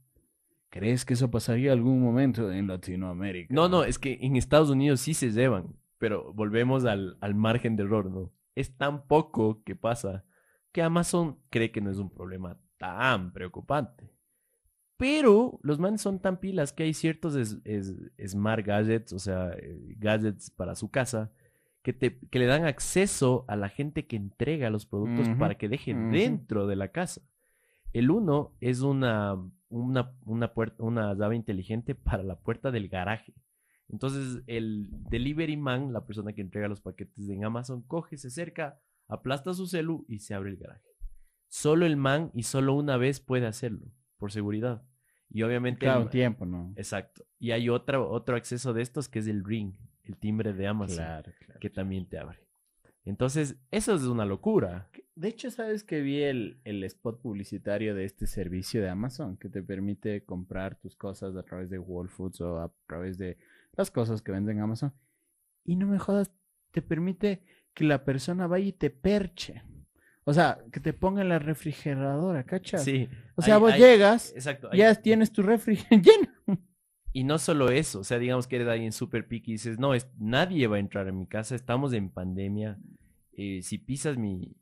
[0.69, 3.53] ¿Crees que eso pasaría algún momento en Latinoamérica?
[3.53, 7.75] No, no, es que en Estados Unidos sí se llevan, pero volvemos al, al margen
[7.75, 8.31] de error, ¿no?
[8.55, 10.23] Es tan poco que pasa
[10.71, 14.10] que Amazon cree que no es un problema tan preocupante.
[15.01, 17.95] Pero los manes son tan pilas que hay ciertos es- es-
[18.31, 21.31] smart gadgets, o sea, eh, gadgets para su casa,
[21.81, 25.67] que, te, que le dan acceso a la gente que entrega los productos para que
[25.67, 26.11] deje ujú.
[26.11, 27.21] dentro de la casa.
[27.93, 29.37] El uno es una,
[29.69, 33.33] una, una, puerta, una llave inteligente para la puerta del garaje.
[33.89, 38.79] Entonces, el delivery man, la persona que entrega los paquetes en Amazon, coge, se acerca,
[39.07, 40.85] aplasta su celu y se abre el garaje.
[41.49, 43.87] Solo el man y solo una vez puede hacerlo,
[44.17, 44.83] por seguridad.
[45.31, 45.79] Y obviamente...
[45.85, 46.73] Claro, un tiempo, ¿no?
[46.75, 47.25] Exacto.
[47.39, 49.73] Y hay otro, otro acceso de estos que es el ring,
[50.03, 51.59] el timbre de Amazon, Claro, claro.
[51.59, 52.39] que también te abre.
[53.05, 54.89] Entonces, eso es una locura.
[55.15, 59.49] De hecho, ¿sabes que vi el, el spot publicitario de este servicio de Amazon que
[59.49, 63.37] te permite comprar tus cosas a través de Whole Foods o a través de
[63.73, 64.93] las cosas que venden Amazon?
[65.63, 66.31] Y no me jodas,
[66.71, 67.41] te permite
[67.73, 69.63] que la persona vaya y te perche.
[70.23, 72.83] O sea, que te ponga en la refrigeradora, ¿cachas?
[72.83, 73.09] Sí.
[73.35, 74.69] O sea, hay- vos hay- llegas, Exacto.
[74.71, 76.61] hay- ya tienes tu refri lleno.
[77.13, 79.93] Y no solo eso, o sea, digamos que eres alguien súper picky y dices, no,
[79.93, 82.77] es, nadie va a entrar en mi casa, estamos en pandemia,
[83.33, 84.55] eh, si pisas mi,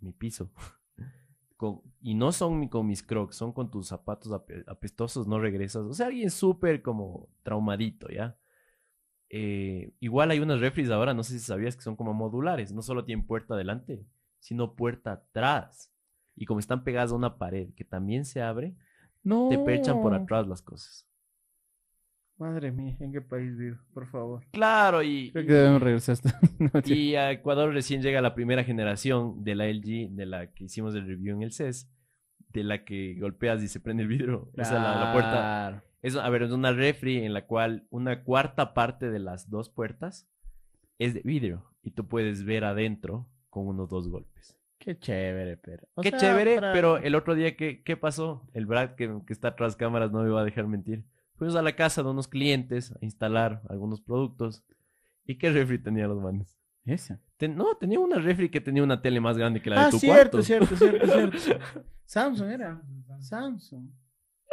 [0.00, 0.50] mi piso,
[1.56, 5.38] con, y no son mi- con mis crocs, son con tus zapatos ape- apestosos, no
[5.38, 8.36] regresas, o sea, alguien súper como traumadito, ¿ya?
[9.28, 12.82] Eh, igual hay unas refris ahora, no sé si sabías que son como modulares, no
[12.82, 14.04] solo tienen puerta adelante,
[14.38, 15.92] sino puerta atrás.
[16.34, 18.74] Y como están pegadas a una pared que también se abre,
[19.22, 19.48] No.
[19.48, 21.06] te perchan por atrás las cosas.
[22.38, 23.78] Madre mía, ¿en qué país vivo?
[23.94, 24.44] Por favor.
[24.52, 26.38] Claro, y, Creo que debemos regresar hasta...
[26.58, 30.64] No, y a Ecuador recién llega la primera generación de la LG, de la que
[30.64, 31.90] hicimos el review en el CES,
[32.50, 35.84] de la que golpeas y se prende el vidrio, o sea, la, la puerta.
[36.02, 39.70] Es, a ver, es una refri en la cual una cuarta parte de las dos
[39.70, 40.28] puertas
[40.98, 44.54] es de vidrio y tú puedes ver adentro con unos dos golpes.
[44.78, 45.88] Qué chévere, pero.
[45.94, 48.46] o Qué sea, chévere, para- pero el otro día, ¿qué, qué pasó?
[48.52, 51.04] El Brad que, que está tras cámaras no me va a dejar mentir.
[51.36, 54.62] Fuimos a la casa de unos clientes a instalar algunos productos.
[55.24, 56.58] ¿Y qué refri tenían los manes?
[56.84, 57.20] Esa.
[57.38, 59.90] Ten- no, tenía una refri que tenía una tele más grande que la de Ah,
[59.90, 60.42] tu cierto, cuarto.
[60.42, 61.06] cierto, cierto,
[61.38, 61.82] cierto.
[62.04, 62.80] Samsung era.
[63.18, 63.88] Samsung.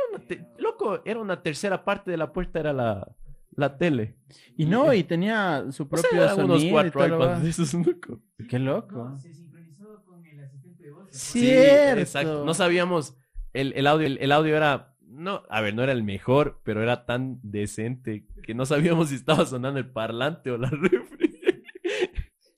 [0.09, 3.07] Una te- Loco, era una tercera parte de la puerta, era la,
[3.55, 4.15] la tele.
[4.57, 7.73] Y no, y tenía su O propio sea, eran sonido unos cuatro iPads de esos,
[7.73, 8.21] loco.
[8.49, 9.17] Qué loco.
[9.19, 11.07] se sincronizó con el asistente de voz.
[11.11, 11.99] Sí, Cierto.
[12.01, 12.45] exacto.
[12.45, 13.15] No sabíamos,
[13.53, 16.81] el, el audio, el, el audio era, no, a ver, no era el mejor, pero
[16.81, 21.39] era tan decente que no sabíamos si estaba sonando el parlante o la refri.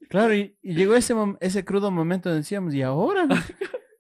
[0.09, 3.27] Claro, y, y llegó ese, mom- ese crudo momento donde decíamos, ¿y ahora?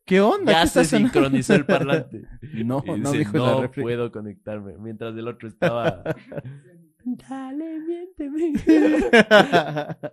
[0.05, 0.51] ¿Qué onda?
[0.53, 2.21] ya ¿Qué se está sonando?" sincronizó el parlante.
[2.53, 4.77] No, Y no dice, dijo no puedo conectarme.
[4.77, 6.03] Mientras el otro estaba,
[7.05, 8.53] dale, miénteme.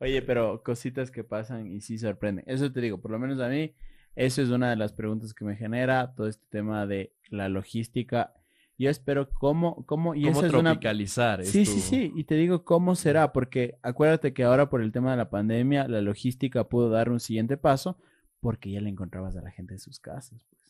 [0.00, 2.44] Oye, pero cositas que pasan y sí sorprenden.
[2.48, 3.72] Eso te digo, por lo menos a mí,
[4.16, 8.34] eso es una de las preguntas que me genera todo este tema de la logística.
[8.78, 10.70] Yo espero cómo, cómo, y ¿Cómo esa es una...
[10.72, 11.74] tropicalizar Sí, esto?
[11.74, 15.18] sí, sí, y te digo cómo será, porque acuérdate que ahora por el tema de
[15.18, 17.96] la pandemia, la logística pudo dar un siguiente paso,
[18.40, 20.61] porque ya le encontrabas a la gente en sus casas, pues.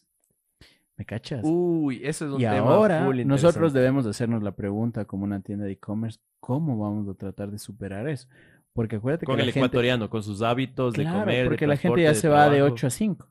[1.03, 1.41] ¿Me cachas?
[1.43, 5.25] Uy, eso es un y tema ahora full nosotros debemos de hacernos la pregunta como
[5.25, 8.29] una tienda de e-commerce, ¿cómo vamos a tratar de superar eso?
[8.73, 11.49] Porque acuérdate Con que el la gente, ecuatoriano, con sus hábitos de claro, comer, de
[11.49, 12.75] porque la gente ya se va de trabajo.
[12.75, 13.29] 8 a 5.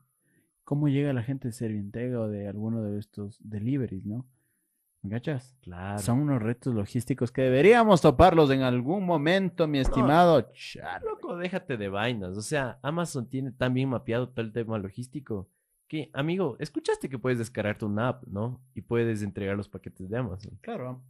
[0.64, 4.26] ¿Cómo llega la gente de Servientrega o de alguno de estos deliveries, no?
[5.00, 5.56] ¿Me cachas?
[5.62, 5.98] Claro.
[5.98, 11.02] Son unos retos logísticos que deberíamos toparlos en algún momento, mi estimado Char.
[11.04, 12.36] Loco, déjate de vainas.
[12.36, 15.48] O sea, Amazon tiene tan bien mapeado todo el tema logístico
[15.92, 18.64] que, amigo, escuchaste que puedes descargarte una app, ¿no?
[18.74, 20.58] Y puedes entregar los paquetes de Amazon.
[20.62, 21.04] Claro.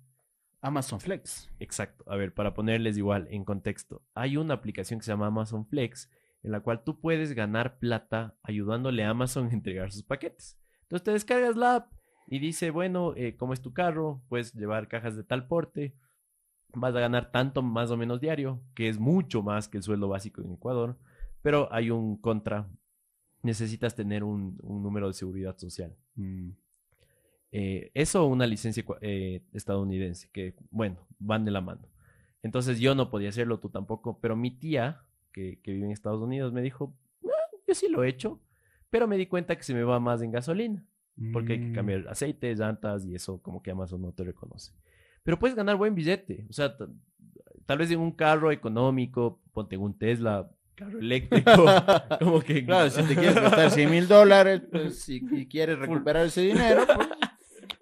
[0.60, 1.48] Amazon Flex.
[1.60, 2.02] Exacto.
[2.08, 6.10] A ver, para ponerles igual en contexto, hay una aplicación que se llama Amazon Flex
[6.42, 10.58] en la cual tú puedes ganar plata ayudándole a Amazon a entregar sus paquetes.
[10.80, 11.92] Entonces te descargas la app
[12.26, 15.94] y dice, bueno, eh, como es tu carro, puedes llevar cajas de tal porte,
[16.74, 20.08] vas a ganar tanto más o menos diario, que es mucho más que el sueldo
[20.08, 20.98] básico en Ecuador,
[21.40, 22.68] pero hay un contra
[23.42, 25.94] necesitas tener un, un número de seguridad social.
[26.16, 26.50] Mm.
[27.54, 31.82] Eh, eso o una licencia eh, estadounidense, que bueno, van de la mano.
[32.42, 36.22] Entonces yo no podía hacerlo, tú tampoco, pero mi tía, que, que vive en Estados
[36.22, 38.40] Unidos, me dijo, "Ah, yo sí lo he hecho,
[38.90, 40.84] pero me di cuenta que se me va más en gasolina,
[41.32, 41.74] porque hay que Mm.
[41.74, 44.72] cambiar aceite, llantas y eso como que Amazon no te reconoce.
[45.22, 46.74] Pero puedes ganar buen billete, o sea,
[47.66, 51.64] tal vez en un carro económico, ponte un Tesla, carro eléctrico,
[52.20, 52.64] como que...
[52.64, 56.84] Claro, si te quieres gastar 100 mil dólares pues, y, y quieres recuperar ese dinero,
[56.86, 57.08] pues,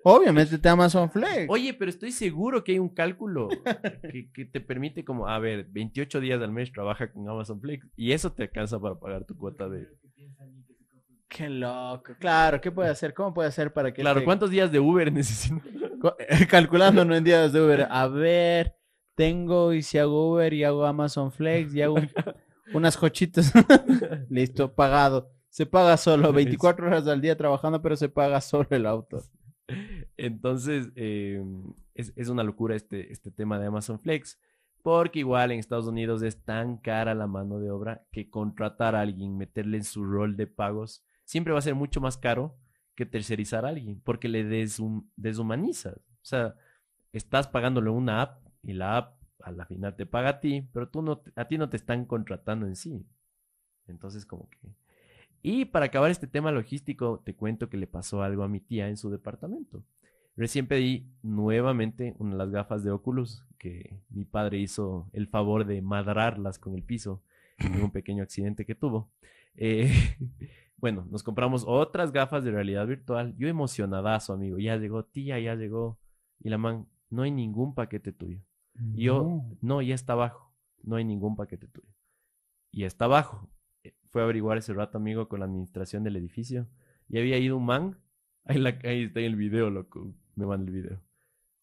[0.03, 1.47] obviamente te Amazon Flex.
[1.49, 5.66] Oye, pero estoy seguro que hay un cálculo que, que te permite como, a ver,
[5.70, 9.36] 28 días al mes trabaja con Amazon Flex y eso te alcanza para pagar tu
[9.36, 9.88] cuota de...
[11.28, 12.14] Qué loco.
[12.18, 13.14] Claro, ¿qué puede hacer?
[13.14, 14.03] ¿Cómo puede hacer para que...
[14.03, 15.61] Claro, ¿cuántos días de Uber necesito?
[16.49, 17.86] Calculando no en días de Uber.
[17.88, 18.74] A ver,
[19.14, 21.97] tengo y si hago Uber y hago Amazon Flex y hago
[22.75, 23.53] unas jochitas.
[24.29, 25.31] Listo, pagado.
[25.49, 29.23] Se paga solo 24 horas al día trabajando, pero se paga solo el auto.
[30.16, 31.43] Entonces, eh,
[31.95, 34.39] es, es una locura este, este tema de Amazon Flex,
[34.83, 39.01] porque igual en Estados Unidos es tan cara la mano de obra que contratar a
[39.01, 42.57] alguien, meterle en su rol de pagos, siempre va a ser mucho más caro
[42.95, 45.97] que tercerizar a alguien, porque le deshum- deshumanizas.
[45.97, 46.55] O sea,
[47.12, 50.88] estás pagándole una app y la app a la final te paga a ti, pero
[50.88, 53.07] tú no, te- a ti no te están contratando en sí.
[53.86, 54.59] Entonces, como que...
[55.43, 58.88] Y para acabar este tema logístico, te cuento que le pasó algo a mi tía
[58.88, 59.84] en su departamento.
[60.36, 65.66] Recién pedí nuevamente una de las gafas de Oculus, que mi padre hizo el favor
[65.66, 67.22] de madrarlas con el piso
[67.59, 69.11] en un pequeño accidente que tuvo.
[69.57, 69.93] Eh,
[70.76, 73.34] bueno, nos compramos otras gafas de realidad virtual.
[73.38, 74.59] Yo emocionadazo, amigo.
[74.59, 75.99] Ya llegó, tía, ya llegó.
[76.41, 78.41] Y la man, no hay ningún paquete tuyo.
[78.95, 80.53] Yo, no, ya está abajo.
[80.83, 81.89] No hay ningún paquete tuyo.
[82.72, 83.49] Y está abajo.
[83.85, 86.66] Eh, Fue a averiguar ese rato, amigo, con la administración del edificio.
[87.09, 87.99] Y había ido un man.
[88.45, 90.14] Ahí, la- ahí está en el video, loco.
[90.35, 91.01] Me manda el video.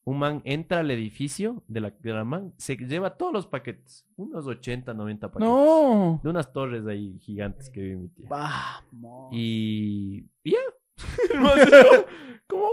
[0.05, 4.05] Un man entra al edificio de la, de la man, se lleva todos los paquetes.
[4.15, 5.49] Unos 80, 90 paquetes.
[5.53, 6.22] No.
[6.24, 8.28] De unas torres ahí gigantes que vive mi tía.
[8.30, 9.30] Vamos.
[9.34, 10.59] Y, ya.
[12.47, 12.70] Como,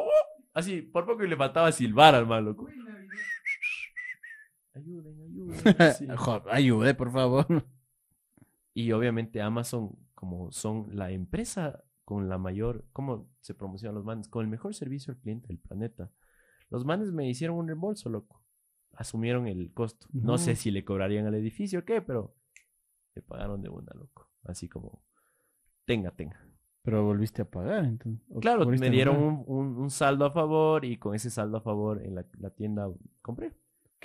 [0.53, 2.69] así, por poco y le faltaba silbar al man, loco.
[4.75, 5.93] Ayuden, ayuden.
[5.95, 6.07] sí.
[6.51, 7.47] Ayude, por favor.
[8.75, 14.29] Y obviamente Amazon, como son la empresa con la mayor, ¿cómo se promocionan los manes?
[14.29, 16.11] Con el mejor servicio al cliente del planeta.
[16.71, 18.43] Los manes me hicieron un reembolso, loco.
[18.93, 20.09] Asumieron el costo.
[20.13, 20.39] No, No.
[20.39, 22.35] sé si le cobrarían al edificio o qué, pero
[23.15, 24.29] le pagaron de una, loco.
[24.45, 25.03] Así como,
[25.85, 26.41] tenga, tenga.
[26.83, 28.23] Pero volviste a pagar, entonces.
[28.31, 31.61] ¿O Claro, me dieron un, un- un saldo a favor y con ese saldo a
[31.63, 32.89] favor en la, la tienda
[33.23, 33.55] compré.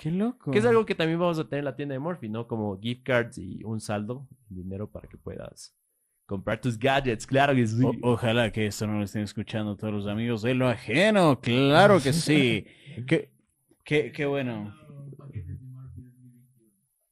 [0.02, 0.50] Qué loco.
[0.50, 2.48] Que es algo que también vamos a tener en la tienda de Morphy, ¿no?
[2.48, 5.76] Como gift cards y un saldo, dinero para que puedas
[6.24, 7.26] comprar tus gadgets.
[7.26, 7.84] Claro que sí.
[7.84, 11.38] O- ojalá que esto no lo estén escuchando todos los amigos de lo ajeno.
[11.42, 12.64] Claro que sí.
[13.06, 13.30] qué,
[13.84, 14.74] qué, qué bueno.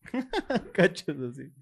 [0.73, 1.53] Cachos así.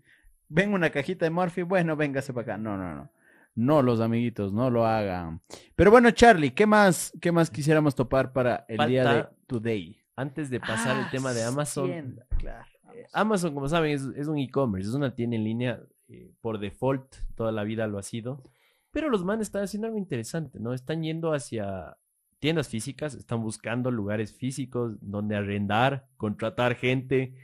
[0.48, 1.62] Ven una cajita de Murphy.
[1.62, 2.58] Bueno, véngase para acá.
[2.58, 3.10] No, no, no.
[3.56, 5.40] No, los amiguitos, no lo hagan.
[5.74, 9.98] Pero bueno, Charlie, ¿qué más, qué más quisiéramos topar para el día de Today?
[10.16, 12.66] Antes de pasar el tema de Amazon, claro.
[13.12, 17.16] Amazon, como saben, es, es un e-commerce, es una tienda en línea eh, por default,
[17.34, 18.42] toda la vida lo ha sido.
[18.90, 20.72] Pero los manes están haciendo algo interesante, ¿no?
[20.72, 21.98] Están yendo hacia
[22.38, 27.34] tiendas físicas, están buscando lugares físicos donde arrendar, contratar gente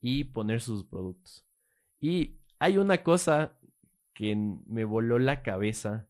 [0.00, 1.44] y poner sus productos.
[2.00, 3.52] Y hay una cosa
[4.12, 6.06] que me voló la cabeza,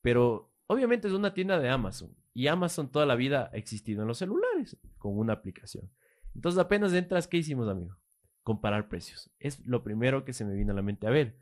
[0.00, 2.14] pero obviamente es una tienda de Amazon.
[2.38, 5.90] Y Amazon toda la vida ha existido en los celulares con una aplicación.
[6.36, 7.96] Entonces apenas entras, ¿qué hicimos, amigo?
[8.44, 9.28] Comparar precios.
[9.40, 11.08] Es lo primero que se me vino a la mente.
[11.08, 11.36] A ver,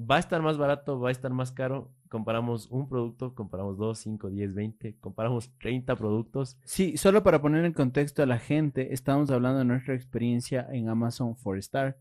[0.00, 0.98] ¿va a estar más barato?
[0.98, 1.92] ¿Va a estar más caro?
[2.08, 6.56] Comparamos un producto, comparamos dos, cinco, diez, veinte, comparamos 30 productos.
[6.64, 10.88] Sí, solo para poner en contexto a la gente, estamos hablando de nuestra experiencia en
[10.88, 11.98] Amazon Star,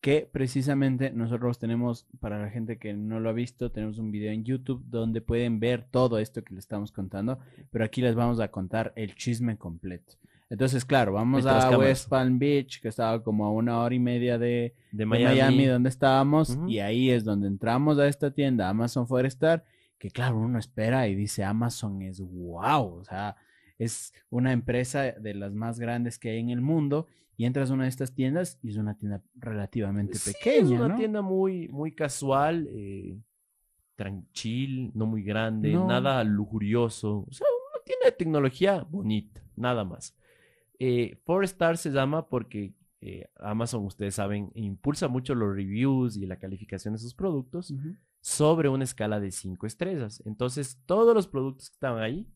[0.00, 4.32] que precisamente nosotros tenemos, para la gente que no lo ha visto, tenemos un video
[4.32, 7.38] en YouTube donde pueden ver todo esto que les estamos contando,
[7.70, 10.14] pero aquí les vamos a contar el chisme completo.
[10.50, 11.90] Entonces, claro, vamos Mientras a cámaras.
[11.90, 15.66] West Palm Beach, que estaba como a una hora y media de, De de Miami.
[15.66, 19.64] Donde estábamos, y ahí es donde entramos a esta tienda, Amazon Forestar,
[19.98, 23.36] que claro, uno espera y dice Amazon es wow, o sea,
[23.78, 27.08] es una empresa de las más grandes que hay en el mundo,
[27.38, 30.80] y entras a una de estas tiendas y es una tienda relativamente Sí, pequeña, es
[30.80, 30.96] una ¿no?
[30.96, 33.18] tienda muy, muy casual, eh,
[33.96, 35.86] tranquil, no muy grande, No.
[35.86, 37.24] nada lujurioso.
[37.28, 40.14] O sea, una tienda de tecnología bonita, nada más.
[40.78, 46.26] Eh, Four Star se llama porque eh, Amazon, ustedes saben, impulsa mucho los reviews y
[46.26, 47.72] la calificación de sus productos.
[48.20, 50.20] Sobre una escala de 5 estrellas.
[50.26, 52.26] Entonces, todos los productos que estaban ahí,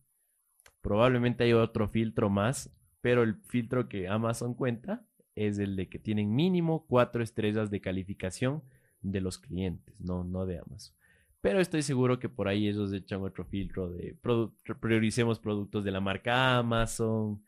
[0.80, 2.70] probablemente hay otro filtro más,
[3.03, 7.80] pero el filtro que Amazon cuenta es el de que tienen mínimo 4 estrellas de
[7.82, 8.62] calificación
[9.03, 10.94] de los clientes, no, no de Amazon.
[11.40, 15.90] Pero estoy seguro que por ahí ellos echan otro filtro de produ- prioricemos productos de
[15.90, 17.42] la marca Amazon,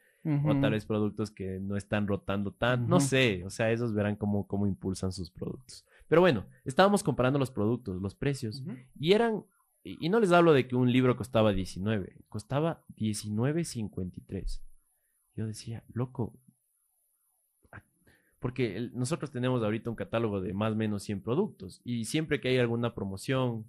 [0.47, 4.17] o tal vez productos que no están rotando tan, no sé, o sea, ellos verán
[4.17, 5.85] cómo, cómo impulsan sus productos.
[6.09, 8.63] Pero bueno, estábamos comparando los productos, los precios,
[8.99, 9.45] y eran,
[9.85, 14.61] y y no les hablo de que un libro costaba 19, costaba 19.53.
[15.37, 16.33] Yo decía, loco,
[17.73, 17.83] a-
[18.39, 22.49] porque nosotros tenemos ahorita un catálogo de más o menos 100 productos, y siempre que
[22.49, 23.67] hay alguna promoción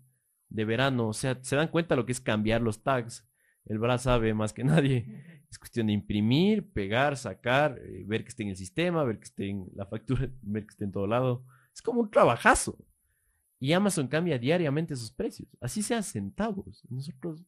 [0.49, 3.28] de verano, o sea, se dan cuenta lo que es cambiar los tags.
[3.66, 5.07] El Bra sabe más que nadie.
[5.49, 9.24] Es cuestión de imprimir, pegar, sacar, eh, ver que esté en el sistema, ver que
[9.26, 11.43] esté en la factura, ver que esté en todo lado.
[11.74, 12.78] Es como un trabajazo.
[13.59, 15.49] Y Amazon cambia diariamente sus precios.
[15.61, 16.84] Así sea centavos.
[16.89, 17.43] Nosotros.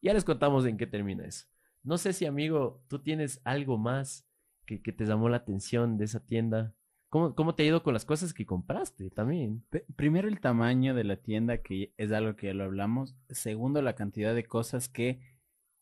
[0.00, 1.46] Ya les contamos en qué termina eso.
[1.82, 4.26] No sé si, amigo, tú tienes algo más
[4.66, 6.74] que, que te llamó la atención de esa tienda.
[7.08, 9.64] ¿Cómo, ¿Cómo te ha ido con las cosas que compraste también?
[9.96, 13.16] Primero el tamaño de la tienda, que es algo que ya lo hablamos.
[13.28, 15.20] Segundo, la cantidad de cosas que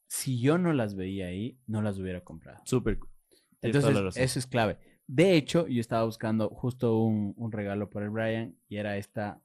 [0.08, 2.60] si yo no las veía ahí, no las hubiera comprado.
[2.64, 2.98] Súper.
[3.62, 4.78] Entonces, eso es clave.
[5.06, 9.40] De hecho, yo estaba buscando justo un, un regalo para el Brian y era esta,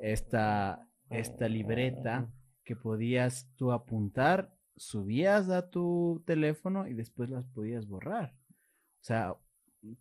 [0.00, 2.28] esta, esta libreta
[2.64, 8.32] que podías tú apuntar, subías a tu teléfono y después las podías borrar.
[8.32, 9.34] O sea,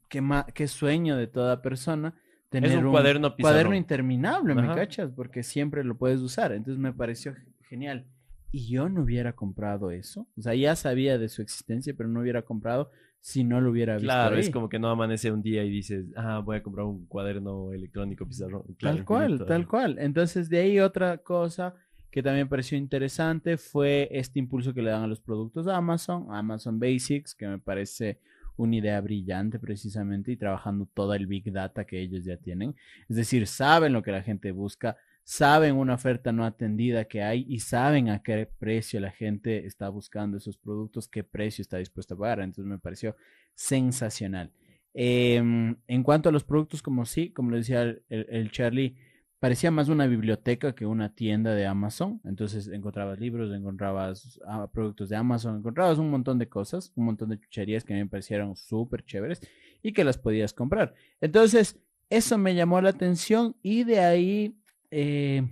[0.07, 2.15] qué, ma- qué sueño de toda persona
[2.49, 3.75] tener Es un cuaderno cuaderno pizarrón.
[3.75, 5.11] interminable, ¿me cachas?
[5.13, 6.53] Porque siempre lo puedes usar.
[6.53, 8.07] Entonces me pareció ge- genial.
[8.51, 10.27] Y yo no hubiera comprado eso.
[10.37, 13.95] O sea, ya sabía de su existencia, pero no hubiera comprado si no lo hubiera
[13.95, 14.05] visto.
[14.07, 14.51] Claro, es ahí.
[14.53, 18.25] como que no amanece un día y dices, ah, voy a comprar un cuaderno electrónico
[18.25, 18.63] pizarrón.
[18.77, 19.99] Claro, Tal cual, tal cual.
[19.99, 21.75] Entonces, de ahí otra cosa
[22.11, 26.27] que también pareció interesante fue este impulso que le dan a los productos de Amazon,
[26.29, 28.19] Amazon Basics, que me parece
[28.57, 32.75] una idea brillante precisamente y trabajando toda el Big Data que ellos ya tienen.
[33.07, 37.45] Es decir, saben lo que la gente busca, saben una oferta no atendida que hay
[37.47, 42.15] y saben a qué precio la gente está buscando esos productos, qué precio está dispuesto
[42.15, 42.39] a pagar.
[42.39, 43.15] Entonces me pareció
[43.53, 44.51] sensacional.
[44.93, 48.97] Em, en cuanto a los productos, como sí, como le decía el Charlie,
[49.39, 52.21] parecía más una biblioteca que una tienda de Amazon.
[52.25, 57.29] Entonces encontrabas libros, encontrabas ah, productos de Amazon, encontrabas un montón de cosas, un montón
[57.29, 59.41] de chucherías que a mí me parecieron súper chéveres
[59.81, 60.93] y que las podías comprar.
[61.21, 61.79] Entonces,
[62.09, 64.57] eso me llamó la atención y de ahí,
[64.91, 65.47] eh,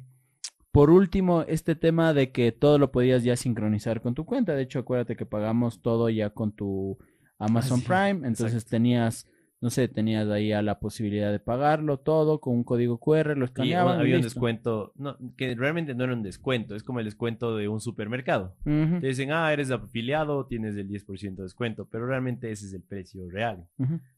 [0.72, 4.54] por último, este tema de que todo lo podías ya sincronizar con tu cuenta.
[4.54, 6.98] De hecho, acuérdate que pagamos todo ya con tu
[7.40, 8.28] Amazon sí, Prime.
[8.28, 8.72] Entonces exacto.
[8.72, 9.28] tenías,
[9.60, 13.46] no sé, tenías ahí a la posibilidad de pagarlo todo con un código QR, lo
[13.46, 13.98] escaneaban.
[13.98, 17.56] y había un descuento, no, que realmente no era un descuento, es como el descuento
[17.58, 18.56] de un supermercado.
[18.64, 22.84] Te dicen, ah, eres afiliado, tienes el 10% de descuento, pero realmente ese es el
[22.84, 23.68] precio real.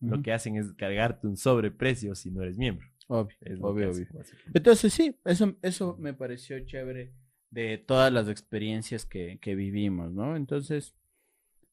[0.01, 2.87] Lo que hacen es cargarte un sobreprecio si no eres miembro.
[3.07, 4.05] Obvio, Es obvio, obvio.
[4.53, 7.11] Entonces sí, eso, eso me pareció chévere
[7.49, 10.35] de todas las experiencias que, que vivimos, ¿no?
[10.35, 10.95] Entonces,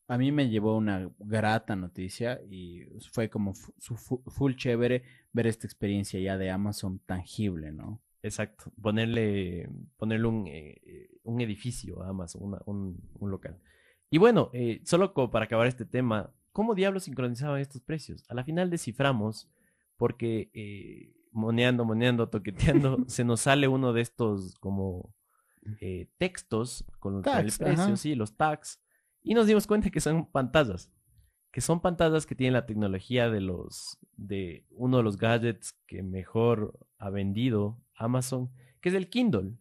[0.08, 5.02] a mí me llevó una grata noticia y fue como full chévere
[5.32, 8.00] ver esta experiencia ya de Amazon tangible, ¿no?
[8.22, 13.58] Exacto, ponerle, ponerle un, eh, eh, un edificio a Amazon, una- un, un local.
[14.10, 18.24] Y bueno, eh, solo como para acabar este tema, ¿cómo diablos sincronizaban estos precios?
[18.28, 19.48] A la final desciframos
[19.96, 25.12] porque eh, moneando, moneando, toqueteando, se nos sale uno de estos como
[25.80, 27.96] eh, textos con, con el Tags, precio, ajá.
[27.96, 28.80] sí, los tags,
[29.26, 30.90] y nos dimos cuenta que son pantallas,
[31.50, 36.02] que son pantallas que tienen la tecnología de los, de uno de los gadgets que
[36.02, 38.50] mejor ha vendido Amazon,
[38.80, 39.54] que es el Kindle.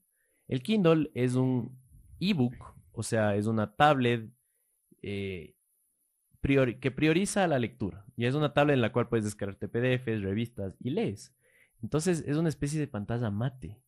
[0.47, 1.77] El Kindle es un
[2.19, 4.29] ebook, o sea, es una tablet
[5.01, 5.55] eh,
[6.41, 8.05] priori- que prioriza la lectura.
[8.15, 11.33] Y es una tablet en la cual puedes descargarte PDFs, revistas y lees.
[11.81, 13.81] Entonces es una especie de pantalla mate.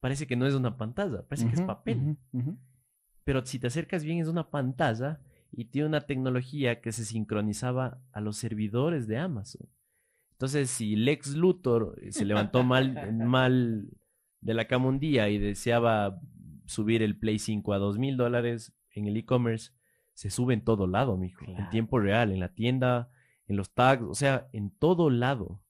[0.00, 2.16] Parece que no es una pantalla, parece que es papel.
[3.28, 5.20] Pero si te acercas bien es una pantalla
[5.52, 9.68] y tiene una tecnología que se sincronizaba a los servidores de Amazon.
[10.30, 13.90] Entonces, si Lex Luthor eh, se levantó mal, mal
[14.40, 16.18] de la cama un día y deseaba
[16.64, 19.72] subir el Play 5 a dos mil dólares en el e-commerce,
[20.14, 21.44] se sube en todo lado, mijo.
[21.44, 23.10] En tiempo real, en la tienda,
[23.46, 25.60] en los tags, o sea, en todo lado.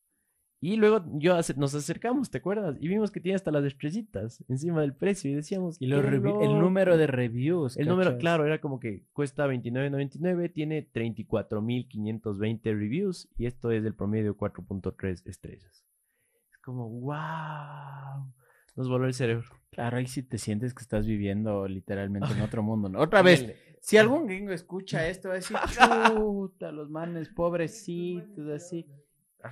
[0.61, 2.77] Y luego yo nos acercamos, ¿te acuerdas?
[2.81, 6.09] Y vimos que tiene hasta las estrellitas encima del precio y decíamos, Y los "Qué
[6.11, 6.61] revi- el loco".
[6.63, 7.77] número de reviews.
[7.77, 13.95] El número, claro, era como que cuesta 29.99, tiene 34.520 reviews y esto es del
[13.95, 15.85] promedio 4.3 estrellas.
[16.51, 18.33] Es como, wow,
[18.77, 19.47] nos voló el cerebro.
[19.71, 22.89] Claro, ahí sí te sientes que estás viviendo literalmente en otro mundo.
[22.89, 22.99] ¿no?
[23.01, 23.47] Otra vez,
[23.81, 25.57] si algún gringo escucha esto, va a decir,
[26.57, 28.87] chuta, los manes pobrecitos, así.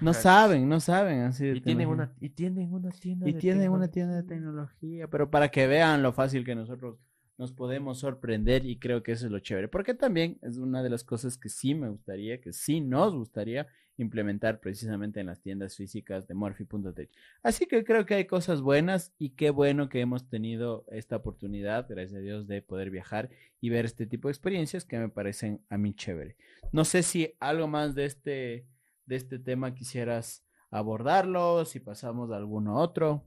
[0.00, 1.20] No saben, no saben.
[1.20, 3.28] Así Y tienen, una, y tienen una tienda.
[3.28, 6.98] Y de tienen una tienda de tecnología, pero para que vean lo fácil que nosotros
[7.38, 10.90] nos podemos sorprender y creo que eso es lo chévere, porque también es una de
[10.90, 13.66] las cosas que sí me gustaría, que sí nos gustaría
[13.98, 17.10] implementar precisamente en las tiendas físicas de Morphy.tech.
[17.42, 21.86] Así que creo que hay cosas buenas y qué bueno que hemos tenido esta oportunidad,
[21.88, 23.30] gracias a Dios, de poder viajar
[23.60, 26.36] y ver este tipo de experiencias que me parecen a mí chévere.
[26.72, 28.66] No sé si algo más de este,
[29.06, 33.24] de este tema quisieras abordarlo, si pasamos a alguno otro.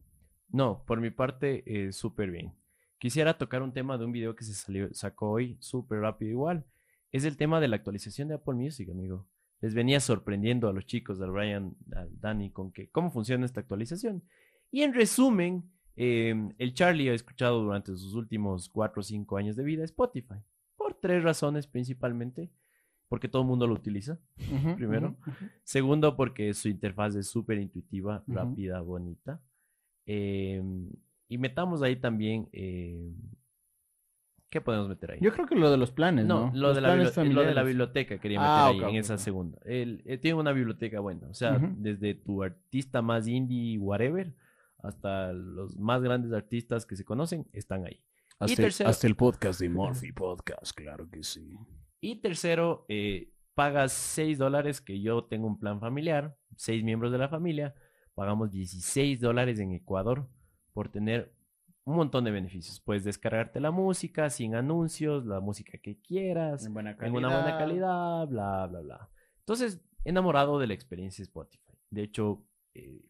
[0.49, 2.53] No, por mi parte, eh, súper bien.
[2.97, 6.65] Quisiera tocar un tema de un video que se salió, sacó hoy, súper rápido igual.
[7.11, 9.27] Es el tema de la actualización de Apple Music, amigo.
[9.61, 13.61] Les venía sorprendiendo a los chicos, al Brian, al Dani, con que cómo funciona esta
[13.61, 14.23] actualización.
[14.71, 19.55] Y en resumen, eh, el Charlie ha escuchado durante sus últimos cuatro o cinco años
[19.55, 20.41] de vida Spotify.
[20.75, 22.51] Por tres razones principalmente.
[23.09, 24.17] Porque todo el mundo lo utiliza.
[24.75, 25.15] Primero.
[25.63, 29.41] Segundo, porque su interfaz es súper intuitiva, rápida, bonita.
[30.05, 30.63] Eh,
[31.27, 32.47] y metamos ahí también.
[32.53, 33.11] eh,
[34.51, 35.19] ¿Qué podemos meter ahí?
[35.21, 36.47] Yo creo que lo de los planes, ¿no?
[36.47, 38.89] no, lo, Los de la planes lo de la biblioteca quería meter Ah, ahí ok,
[38.89, 39.59] en esa segunda.
[39.65, 44.33] Él, él tiene una biblioteca buena, o sea, desde tu artista más indie, whatever,
[44.81, 48.03] hasta los más grandes artistas que se conocen, están ahí.
[48.39, 51.55] Hasta, el- tercero- hasta el podcast de Morphy Podcast, claro que sí.
[52.01, 57.17] Y tercero, eh, pagas 6 dólares, que yo tengo un plan familiar, seis miembros de
[57.17, 57.75] la familia,
[58.15, 60.29] pagamos 16 dólares en Ecuador
[60.73, 61.33] por tener
[61.83, 62.79] un montón de beneficios.
[62.81, 67.57] Puedes descargarte la música sin anuncios, la música que quieras, En buena en una buena
[67.57, 69.09] calidad, bla, bla, bla.
[69.39, 71.73] Entonces, enamorado de la experiencia Spotify.
[71.89, 72.45] De hecho,
[72.75, 73.01] eh,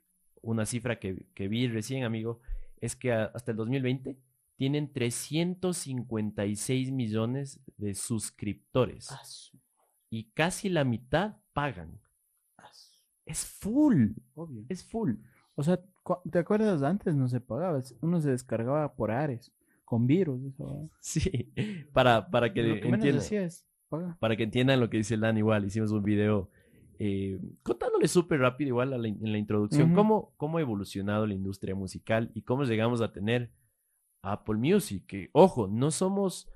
[0.41, 2.39] una cifra que, que vi recién, amigo,
[2.79, 4.17] es que a- hasta el 2020
[4.59, 9.57] tienen 356 millones de suscriptores su-
[10.09, 11.97] y casi la mitad pagan.
[13.25, 14.65] Es full, Obvio.
[14.69, 15.13] es full.
[15.55, 15.79] O sea,
[16.31, 17.15] ¿te acuerdas antes?
[17.15, 19.53] No se pagaba, uno se descargaba por Ares,
[19.85, 20.41] con virus.
[20.99, 21.53] Sí,
[21.93, 23.21] para, para que Lo que menos entiendan.
[23.21, 24.17] decía es, paga.
[24.19, 26.49] para que entiendan lo que dice el Dan igual, hicimos un video
[26.97, 31.25] eh, contándole súper rápido igual a la in- en la introducción cómo, cómo ha evolucionado
[31.27, 33.51] la industria musical y cómo llegamos a tener
[34.21, 35.05] Apple Music.
[35.05, 36.49] Que, ojo, no somos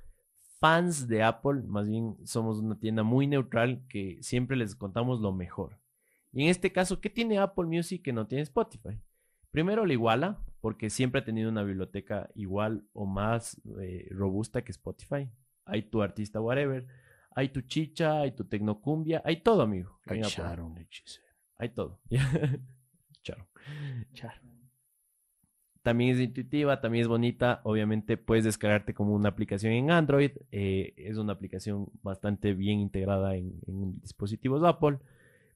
[0.59, 5.34] fans de Apple, más bien somos una tienda muy neutral que siempre les contamos lo
[5.34, 5.78] mejor.
[6.32, 8.99] Y en este caso, ¿qué tiene Apple Music que no tiene Spotify?
[9.51, 14.72] Primero lo iguala, porque siempre ha tenido una biblioteca igual o más eh, robusta que
[14.72, 15.30] Spotify.
[15.66, 16.88] Hay tu artista whatever,
[17.36, 19.99] hay tu chicha, hay tu tecnocumbia, hay todo, amigo.
[20.03, 21.26] Cacharon, hechicero.
[21.57, 21.99] Hay todo.
[23.24, 23.47] Charo.
[24.14, 24.53] Char.
[25.84, 27.62] También es intuitiva, también es bonita.
[27.64, 30.32] Obviamente puedes descargarte como una aplicación en Android.
[30.52, 35.00] eh, es una aplicación bastante bien integrada en, en dispositivos Apple.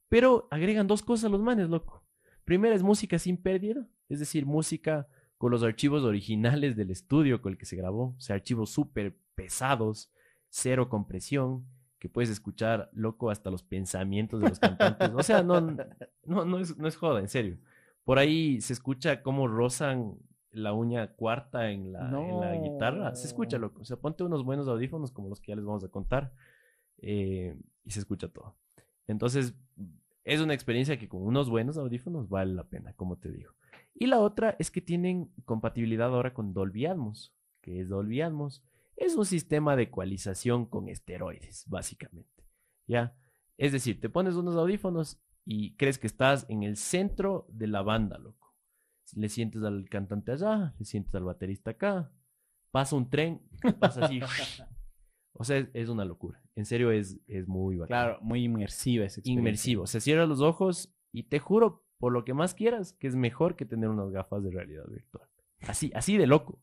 [0.09, 2.03] Pero agregan dos cosas los manes, loco.
[2.45, 5.07] Primera es música sin pérdida, es decir, música
[5.37, 8.15] con los archivos originales del estudio con el que se grabó.
[8.17, 10.11] O sea, archivos súper pesados,
[10.49, 11.65] cero compresión,
[11.99, 15.11] que puedes escuchar, loco, hasta los pensamientos de los cantantes.
[15.15, 15.59] O sea, no,
[16.25, 17.57] no, no, es, no es joda, en serio.
[18.07, 20.17] Por ahí se escucha cómo rozan
[20.51, 23.13] la uña cuarta en la, en la guitarra.
[23.13, 23.81] Se escucha, loco.
[23.81, 26.31] O sea, ponte unos buenos audífonos como los que ya les vamos a contar
[26.99, 28.55] eh, y se escucha todo.
[29.07, 29.55] Entonces,
[30.23, 33.51] es una experiencia que con unos buenos audífonos vale la pena, como te digo.
[33.93, 37.35] Y la otra es que tienen compatibilidad ahora con Dolby Atmos.
[37.59, 38.63] que es Dolby Atmos?
[38.95, 42.45] Es un sistema de ecualización con esteroides, básicamente.
[42.87, 43.17] ¿Ya?
[43.57, 45.19] Es decir, te pones unos audífonos
[45.49, 48.53] y crees que estás en el centro de la banda, loco.
[49.15, 52.11] Le sientes al cantante allá, le sientes al baterista acá,
[52.71, 53.41] pasa un tren,
[53.79, 54.19] pasa así.
[55.33, 56.43] o sea, es, es una locura.
[56.55, 57.87] En serio, es, es muy bacán.
[57.87, 59.39] Claro, muy inmersiva esa experiencia.
[59.41, 59.83] Inmersivo.
[59.83, 63.15] O sea, cierras los ojos y te juro, por lo que más quieras, que es
[63.15, 65.29] mejor que tener unas gafas de realidad virtual.
[65.61, 66.59] Así, así de loco.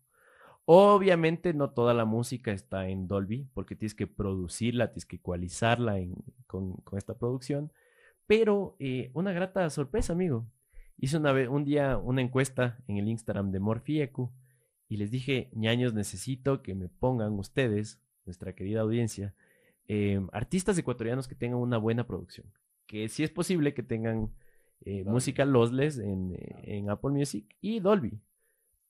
[0.66, 5.99] Obviamente no toda la música está en Dolby, porque tienes que producirla, tienes que ecualizarla
[5.99, 6.14] en-
[6.47, 7.72] con, con esta producción.
[8.27, 10.47] Pero eh, una grata sorpresa, amigo.
[10.97, 14.33] Hice una vez, un día una encuesta en el Instagram de Morfiecu
[14.89, 19.35] y les dije, ñaños, necesito que me pongan ustedes, nuestra querida audiencia,
[19.89, 22.47] eh, artistas ecuatorianos que tengan una buena producción.
[22.87, 24.31] Que si es posible que tengan
[24.87, 28.20] eh, música lossless en, eh, en Apple Music y Dolby.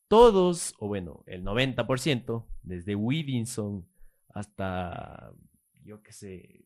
[0.09, 3.87] Todos, o bueno, el 90%, desde Widinson
[4.29, 5.33] hasta,
[5.85, 6.65] yo qué sé,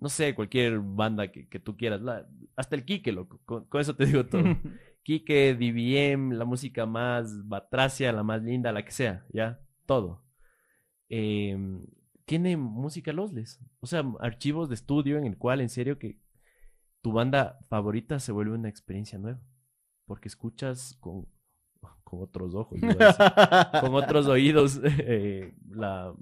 [0.00, 2.00] no sé, cualquier banda que, que tú quieras.
[2.00, 2.26] La-
[2.56, 3.40] hasta el Kike, loco.
[3.44, 4.42] Con, con eso te digo todo.
[5.02, 10.22] Kike, DBM, la música más batracia, la más linda, la que sea, ya, todo.
[11.08, 11.84] Em,
[12.24, 16.20] tiene música lossless, o sea, archivos de estudio en el cual en serio que
[17.02, 19.40] tu banda favorita se vuelve una experiencia nueva,
[20.04, 21.26] porque escuchas con,
[22.04, 22.78] con otros ojos,
[23.80, 26.14] con otros oídos eh, la,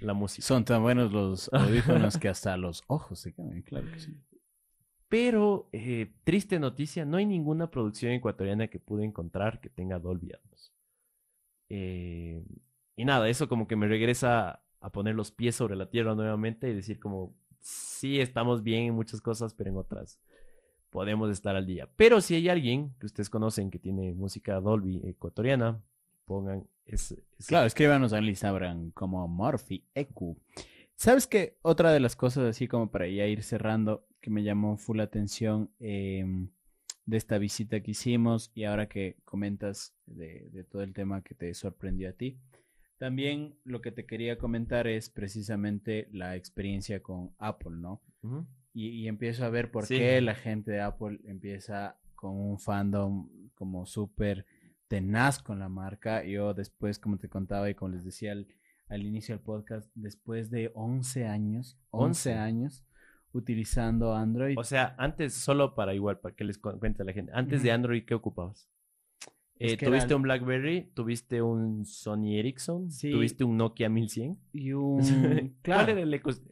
[0.00, 0.46] la música.
[0.46, 4.16] Son tan buenos los audífonos que hasta los ojos se caen, claro que sí.
[5.08, 10.32] Pero, eh, triste noticia, no hay ninguna producción ecuatoriana que pude encontrar que tenga Dolby
[10.32, 10.74] Atmos.
[11.68, 12.44] Eh,
[12.96, 16.68] y nada, eso como que me regresa a poner los pies sobre la tierra nuevamente
[16.68, 20.20] y decir como, sí, estamos bien en muchas cosas, pero en otras
[20.90, 21.88] podemos estar al día.
[21.96, 25.82] Pero si hay alguien que ustedes conocen que tiene música Dolby ecuatoriana,
[26.26, 27.22] pongan ese...
[27.38, 30.36] ese- Claro, escríbanos al Instagram como Morphy EQ.
[30.96, 31.56] ¿Sabes qué?
[31.62, 35.70] Otra de las cosas, así como para ya ir cerrando, que me llamó full atención
[35.78, 36.48] em,
[37.04, 41.34] de esta visita que hicimos y ahora que comentas de, de todo el tema que
[41.34, 42.38] te sorprendió a ti.
[42.98, 48.00] También lo que te quería comentar es precisamente la experiencia con Apple, ¿no?
[48.72, 49.98] Y, y empiezo a ver por Sí.
[49.98, 54.46] qué la gente de Apple empieza con un fandom como súper
[54.88, 56.24] tenaz con la marca.
[56.24, 58.46] Yo después, como te contaba y como les decía al,
[58.88, 62.34] al inicio del podcast, después de 11 años, 11 11.
[62.38, 62.84] años
[63.32, 64.56] utilizando Android.
[64.58, 67.62] O sea, antes, solo para igual, para que les cu- cuente a la gente, antes
[67.62, 67.70] de.
[67.72, 68.68] Android, ¿qué ocupabas?
[69.58, 70.90] Es Eh, que ¿Tuviste un BlackBerry?
[70.94, 72.90] ¿Tuviste un Sony Ericsson?
[72.90, 73.10] Sí.
[73.10, 74.38] ¿Tuviste un Nokia 1100?
[74.52, 75.00] y un...
[75.00, 76.42] ¿Cuál, claro, era el ecos-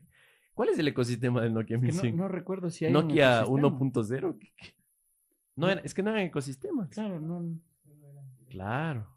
[0.54, 2.16] ¿Cuál es el ecosistema del Nokia es que 1100?
[2.16, 3.78] no, no recuerdo si hay un Nokia ecosistema.
[3.78, 4.38] 1.0.
[4.38, 4.74] ¿Qué- qué?
[5.56, 6.88] No, era, es que no eran ecosistemas.
[6.90, 7.58] Claro, no...
[8.54, 9.08] O Claro.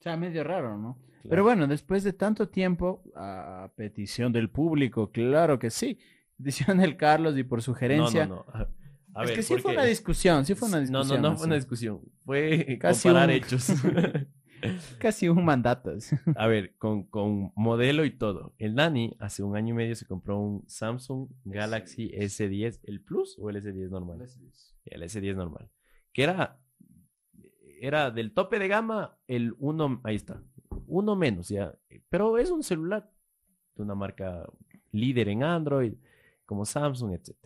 [0.00, 0.94] sea, medio raro, ¿no?
[0.96, 1.28] claro.
[1.30, 5.98] Pero bueno, después de tanto tiempo, a petición del público, claro que sí.
[6.36, 8.26] Petición del Carlos y por sugerencia.
[8.26, 8.66] No, no, no.
[9.14, 11.22] A- es ver, que sí fue una discusión, sí fue una No, discusión.
[11.22, 12.00] no, no fue una discusión.
[12.24, 13.68] Fue Casi comparar un- hechos.
[14.98, 15.92] Casi un mandato.
[16.36, 18.54] A ver, con, con modelo y todo.
[18.58, 23.36] El Dani hace un año y medio se compró un Samsung Galaxy S10, ¿el Plus
[23.38, 24.26] o el S10 normal?
[24.86, 25.70] El S10 normal.
[26.12, 26.58] Que era,
[27.86, 30.42] era del tope de gama el uno, ahí está,
[30.86, 31.74] uno menos ya.
[32.08, 33.10] Pero es un celular
[33.76, 34.46] de una marca
[34.92, 35.94] líder en Android,
[36.46, 37.36] como Samsung, etc.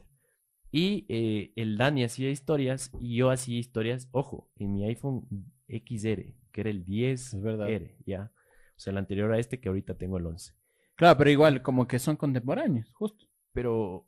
[0.70, 5.26] Y eh, el Dani hacía historias y yo hacía historias, ojo, en mi iPhone
[5.68, 7.68] XR, que era el 10R, Es verdad.
[8.04, 8.30] ya.
[8.76, 10.52] O sea, el anterior a este que ahorita tengo el 11.
[10.94, 13.26] Claro, pero igual, como que son contemporáneos, justo.
[13.52, 14.06] Pero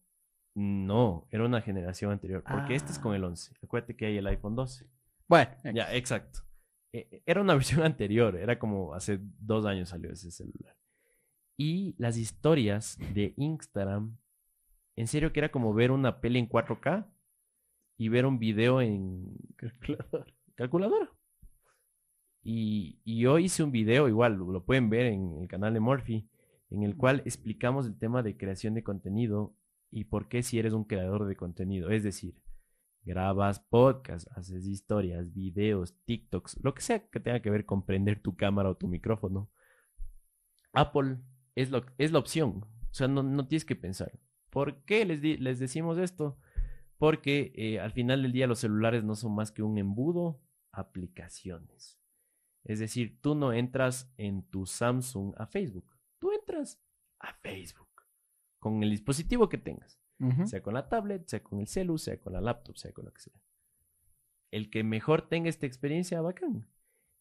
[0.54, 3.16] no, era una generación anterior, porque este es con Ah.
[3.16, 3.54] el 11.
[3.62, 4.86] Acuérdate que hay el iPhone 12.
[5.30, 6.40] Bueno, Ya, exacto.
[6.92, 10.76] Eh, Era una versión anterior, era como hace dos años salió ese celular.
[11.56, 14.18] Y las historias de Instagram,
[14.96, 17.06] en serio que era como ver una peli en 4K
[17.96, 20.26] y ver un video en calculadora.
[20.56, 21.12] calculadora.
[22.42, 26.28] Y, y yo hice un video, igual lo pueden ver en el canal de Morphy,
[26.70, 29.54] en el cual explicamos el tema de creación de contenido
[29.92, 31.90] y por qué si eres un creador de contenido.
[31.90, 32.34] Es decir,
[33.02, 38.20] grabas podcast, haces historias, videos, TikToks, lo que sea que tenga que ver con prender
[38.20, 39.50] tu cámara o tu micrófono.
[40.72, 41.18] Apple
[41.54, 42.64] es, lo, es la opción.
[42.64, 44.12] O sea, no, no tienes que pensar.
[44.50, 46.38] ¿Por qué les, les decimos esto?
[46.98, 50.42] Porque eh, al final del día los celulares no son más que un embudo,
[50.72, 51.98] aplicaciones.
[52.64, 55.90] Es decir, tú no entras en tu Samsung a Facebook.
[56.18, 56.82] Tú entras
[57.18, 57.88] a Facebook
[58.58, 59.99] con el dispositivo que tengas
[60.46, 63.12] sea con la tablet, sea con el celu, sea con la laptop, sea con lo
[63.12, 63.34] que sea.
[64.50, 66.66] El que mejor tenga esta experiencia, bacán.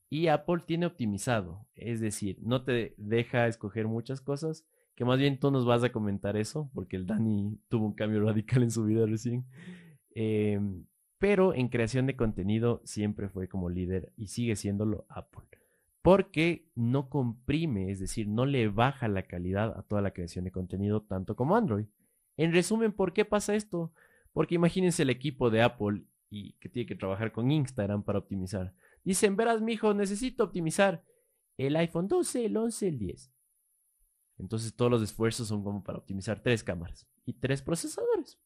[0.09, 5.39] Y Apple tiene optimizado, es decir, no te deja escoger muchas cosas, que más bien
[5.39, 8.83] tú nos vas a comentar eso, porque el Dani tuvo un cambio radical en su
[8.85, 9.45] vida recién.
[10.15, 10.85] Em,
[11.19, 15.45] pero en creación de contenido siempre fue como líder y sigue siéndolo Apple.
[16.01, 20.51] Porque no comprime, es decir, no le baja la calidad a toda la creación de
[20.51, 21.85] contenido tanto como Android.
[22.39, 23.91] En resumen, ¿por qué pasa esto?
[24.31, 28.73] Porque imagínense el equipo de Apple y que tiene que trabajar con Instagram para optimizar.
[29.03, 31.03] Dicen, verás, mijo, necesito optimizar
[31.57, 33.33] el iPhone 12, el 11, el 10.
[34.37, 38.39] Entonces todos los esfuerzos son como para optimizar tres cámaras y tres procesadores.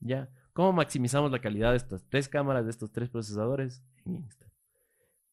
[0.00, 0.28] ¿Ya?
[0.52, 3.84] ¿Cómo maximizamos la calidad de estas tres cámaras, de estos tres procesadores?
[4.04, 4.52] En Instagram.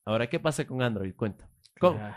[0.06, 1.16] Ahora, ¿qué pasa con Android?
[1.16, 1.50] Cuenta.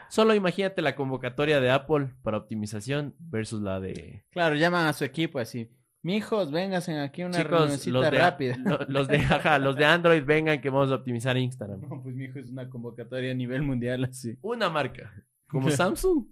[0.08, 5.04] Solo imagínate la convocatoria de Apple para optimización versus la de Claro, llaman a su
[5.04, 5.70] equipo así.
[6.02, 8.56] Mijos, vénganse aquí una Chicos, reunioncita los de, rápida.
[8.64, 11.80] lo- los, de, ajá, los de Android vengan que vamos a optimizar Instagram.
[11.82, 14.38] No, pues mijo, es una convocatoria a nivel mundial así.
[14.40, 15.12] Una marca,
[15.46, 16.24] como Samsung,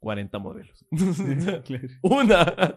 [0.00, 0.84] 40 modelos.
[1.64, 1.88] Claro.
[2.02, 2.74] Una.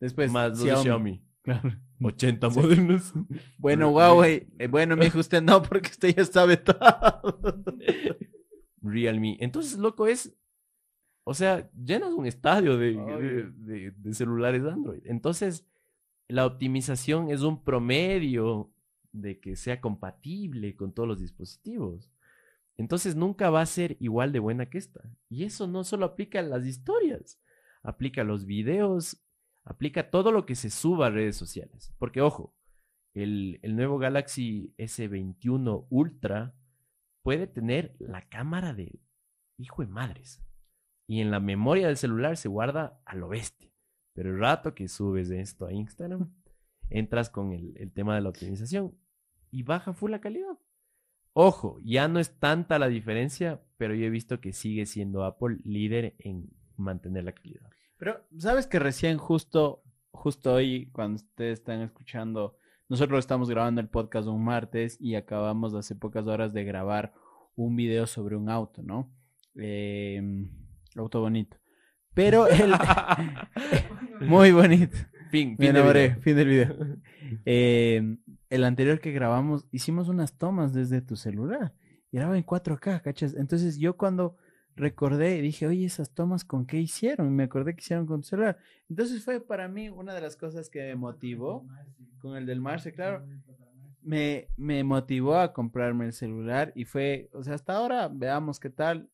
[0.00, 0.82] Después, Más los de Xiaomi.
[0.82, 1.22] Xiaomi.
[1.42, 1.72] Claro.
[2.02, 3.12] 80 modelos.
[3.58, 4.48] Bueno, Huawei.
[4.58, 6.76] eh, bueno, me dijo usted no, porque usted ya sabe todo.
[8.90, 9.36] Realme.
[9.40, 10.34] Entonces, loco, es.
[11.24, 15.00] O sea, llenas un estadio de, de- de- de celulares Android.
[15.04, 15.66] Entonces,
[16.28, 18.70] la optimización es un promedio
[19.12, 22.10] de que sea compatible con todos los dispositivos.
[22.76, 25.00] Entonces, nunca va a ser igual de buena que esta.
[25.28, 27.40] Y eso no solo aplica a las historias,
[27.82, 29.18] aplica a los videos,
[29.64, 31.92] aplica a todo lo que se suba a redes sociales.
[31.98, 32.54] Porque, ojo,
[33.14, 36.54] el, el nuevo Galaxy S21 Ultra
[37.26, 39.00] puede tener la cámara de
[39.58, 40.40] hijo de madres.
[41.08, 43.68] Y en la memoria del celular se guarda a lo bestia.
[44.14, 46.32] Pero el rato que subes esto a Instagram,
[46.88, 48.96] entras con el, el tema de la optimización
[49.50, 50.56] y baja full la calidad.
[51.32, 55.58] Ojo, ya no es tanta la diferencia, pero yo he visto que sigue siendo Apple
[55.64, 57.68] líder en mantener la calidad.
[57.96, 62.56] Pero, ¿sabes que recién justo, justo hoy, cuando ustedes están escuchando,
[62.88, 67.12] nosotros estamos grabando el podcast un martes y acabamos hace pocas horas de grabar
[67.56, 69.10] un video sobre un auto, ¿no?
[69.56, 70.22] Eh,
[70.96, 71.56] auto bonito.
[72.14, 72.74] Pero el...
[74.20, 74.96] Muy bonito.
[75.30, 76.22] Fin, fin de enamoré, video.
[76.22, 76.76] fin del video.
[77.44, 78.16] Eh,
[78.48, 81.74] el anterior que grabamos, hicimos unas tomas desde tu celular.
[82.12, 83.34] Y grababa en 4K, ¿cachas?
[83.34, 84.36] Entonces yo cuando
[84.76, 87.28] recordé, dije, oye, esas tomas, ¿con qué hicieron?
[87.28, 88.58] Y me acordé que hicieron con tu celular.
[88.88, 91.66] Entonces fue para mí una de las cosas que me motivó,
[92.18, 93.26] con el del Marce, claro,
[94.02, 98.70] me, me motivó a comprarme el celular y fue, o sea, hasta ahora veamos qué
[98.70, 99.08] tal.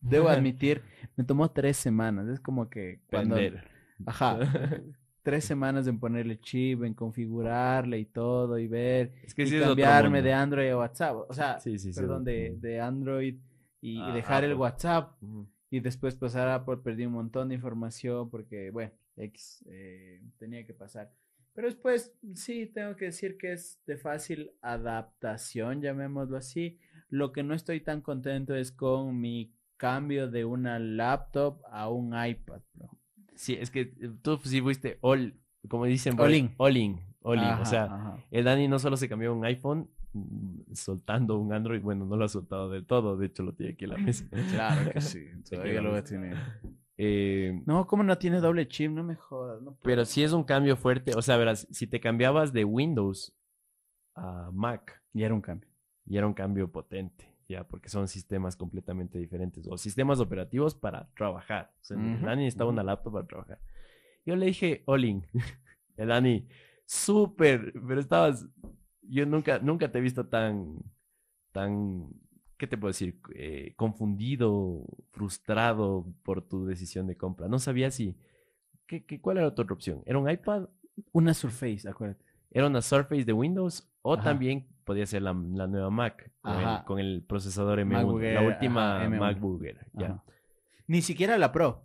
[0.00, 0.82] Debo admitir,
[1.16, 2.28] me tomó tres semanas.
[2.28, 3.34] Es como que cuando...
[3.34, 3.64] Vender.
[4.06, 4.38] Ajá.
[5.22, 9.60] tres semanas en ponerle chip, en configurarle y todo, y ver, Es que y sí
[9.60, 11.16] cambiarme de Android a WhatsApp.
[11.28, 13.36] O sea, Sí, sí, sí, perdón, de, de Android
[13.80, 14.54] y, y dejar el.
[14.54, 15.14] WhatsApp
[15.70, 16.78] y después pasar a Apple.
[16.78, 21.12] Perdí un montón de información porque, bueno, X eh, tenía que pasar.
[21.52, 26.78] Pero después, sí, tengo que decir que es de fácil adaptación, llamémoslo así.
[27.08, 32.08] Lo que no estoy tan contento es con mi cambio de una laptop a un
[32.14, 32.90] iPad, bro.
[33.34, 35.34] Sí, es que eh, tú sí fuiste all,
[35.68, 36.54] como dicen, All por- in.
[36.58, 37.44] all in, all in.
[37.44, 38.24] Ajá, O sea, ajá.
[38.30, 39.88] el Dani no solo se cambió un iPhone
[40.74, 43.84] soltando un Android, bueno, no lo ha soltado del todo, de hecho lo tiene aquí
[43.84, 44.24] en la mesa.
[44.50, 46.36] Claro que sí, todavía lo voy a tener.
[46.96, 48.90] Eh, No, ¿cómo no tiene doble chip?
[48.90, 49.62] No me jodas.
[49.62, 53.34] No pero sí es un cambio fuerte, o sea, verás, si te cambiabas de Windows
[54.14, 55.68] a Mac, Y era un cambio.
[56.06, 61.08] y era un cambio potente, ya, porque son sistemas completamente diferentes, o sistemas operativos para
[61.16, 61.72] trabajar.
[61.80, 63.60] O sea, el Ujú, Dani necesitaba una laptop para trabajar.
[64.26, 65.26] Yo le dije, Olin,
[65.96, 66.48] el Dani,
[66.86, 68.46] súper, pero estabas,
[69.02, 70.78] yo nunca, nunca te he visto tan,
[71.52, 72.08] tan,
[72.56, 73.20] ¿qué te puedo decir?
[73.34, 77.48] Eh, confundido, frustrado por tu decisión de compra.
[77.48, 78.16] No sabía si,
[78.86, 80.02] ¿qué, qué, cuál era tu otra opción?
[80.06, 80.68] ¿Era un iPad?
[81.12, 82.24] Una Surface, acuérdate.
[82.50, 83.88] ¿Era una Surface de Windows?
[84.02, 84.24] O Ajá.
[84.24, 86.84] también podía ser la, la nueva Mac con el, Ajá.
[86.84, 89.18] con el procesador M1, MacBook la última ajá, M1.
[89.18, 89.62] MacBook.
[89.96, 90.24] Ajá.
[90.86, 91.84] Ni siquiera la Pro.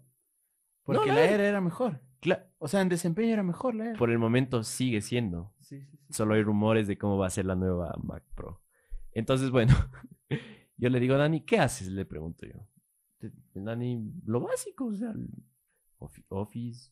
[0.83, 2.01] Porque No, la la- Air era mejor.
[2.21, 3.97] Cla- O sea, en desempeño era mejor la Air.
[3.97, 5.53] por el momento sigue siendo.
[5.65, 6.13] Sí, sí, sí.
[6.13, 8.61] Solo hay rumores de cómo va a ser la nueva Mac Pro.
[9.11, 9.73] Entonces, bueno,
[10.77, 11.87] yo le digo, Dani, ¿qué haces?
[11.87, 12.67] Le pregunto yo.
[13.17, 15.13] "Te- Dani, lo básico, o sea,
[16.29, 16.91] Office,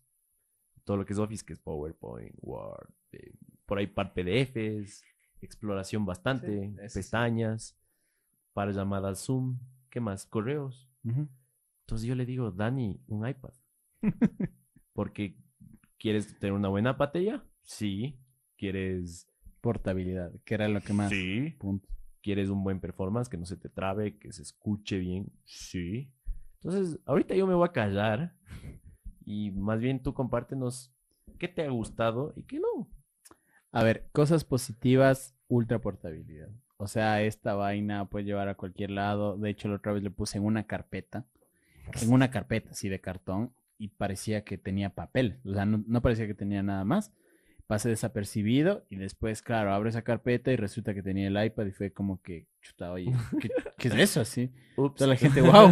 [0.84, 3.34] todo lo que es Office, que es PowerPoint, Word, eh,
[3.66, 5.04] por ahí par PDFs,
[5.42, 7.78] exploración bastante, Sí, pestañas,
[8.54, 9.60] para llamadas Zoom,
[9.90, 10.26] ¿qué más?
[10.26, 10.90] Correos.
[11.86, 13.54] Entonces yo le digo, Dani, un iPad.
[14.94, 15.38] Porque
[15.98, 17.44] ¿quieres tener una buena pantalla?
[17.62, 18.18] Sí.
[18.58, 19.28] ¿Quieres
[19.64, 21.10] Portabilidad, que era lo que más.
[21.10, 21.56] Sí.
[21.58, 21.88] Punto.
[22.22, 25.32] ¿Quieres un buen performance, que no se te trabe, que se escuche bien?
[25.46, 26.12] Sí.
[26.56, 28.36] Entonces, ahorita yo me voy a callar
[29.26, 30.94] y más bien tú compártenos
[31.40, 32.90] qué te ha gustado y qué no.
[33.72, 36.50] A ver, cosas positivas, ultra portabilidad.
[36.76, 39.38] O sea, esta vaina puede llevar a cualquier lado.
[39.38, 41.26] De hecho, la otra vez le puse en una carpeta.
[42.02, 43.54] En una carpeta así de cartón.
[43.78, 45.40] Y parecía que tenía papel.
[45.46, 47.14] O sea, no, no parecía que tenía nada más.
[47.68, 48.86] Pasé desapercibido.
[48.90, 51.66] Y después, claro, abro esa carpeta y resulta que tenía el iPad.
[51.68, 54.52] Y fue como que, chuta, oye, ¿qué, qué es eso así?
[54.76, 55.72] Toda la gente, wow.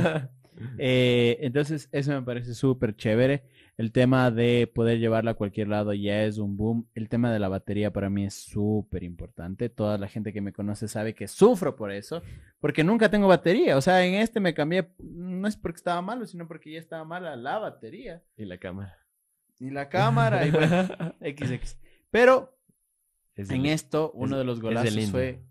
[0.77, 3.43] Eh, entonces, eso me parece súper chévere.
[3.77, 6.88] El tema de poder llevarla a cualquier lado ya es un boom.
[6.93, 9.69] El tema de la batería para mí es súper importante.
[9.69, 12.22] Toda la gente que me conoce sabe que sufro por eso,
[12.59, 13.77] porque nunca tengo batería.
[13.77, 17.03] O sea, en este me cambié, no es porque estaba malo, sino porque ya estaba
[17.05, 18.22] mala la batería.
[18.38, 19.01] y la cámara.
[19.62, 20.88] Y la cámara, y bueno,
[21.22, 21.78] XX.
[22.10, 22.58] Pero
[23.36, 25.44] Es en el- esto, uno es- de los golazos fue,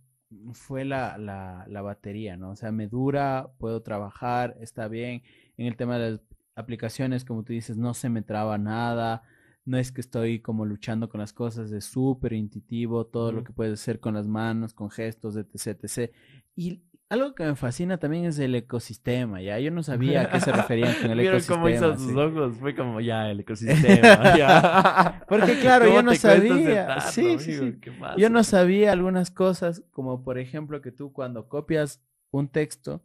[0.52, 2.50] fue la, la, la batería, ¿no?
[2.50, 5.22] O sea, me dura, puedo trabajar, está bien.
[5.56, 6.20] En el tema de las
[6.56, 9.22] aplicaciones, como tú dices, no se me traba nada.
[9.64, 13.52] no es que estoy como luchando con las cosas, es súper intuitivo, todo lo que
[13.52, 16.12] puedes hacer con las manos, con gestos, etc, etc.
[16.56, 19.58] Y algo que me fascina también es el ecosistema, ¿ya?
[19.58, 21.56] Yo no sabía a qué se referían con el ¿Vieron ecosistema.
[21.56, 22.56] cómo hizo sus ojos?
[22.58, 25.24] Fue como, ya, el ecosistema, ya.
[25.28, 27.00] Porque, claro, ¿Cómo yo no sabía.
[27.00, 27.78] Sí, sí.
[28.16, 33.02] Yo no sabía algunas cosas, como por ejemplo que tú cuando copias un texto,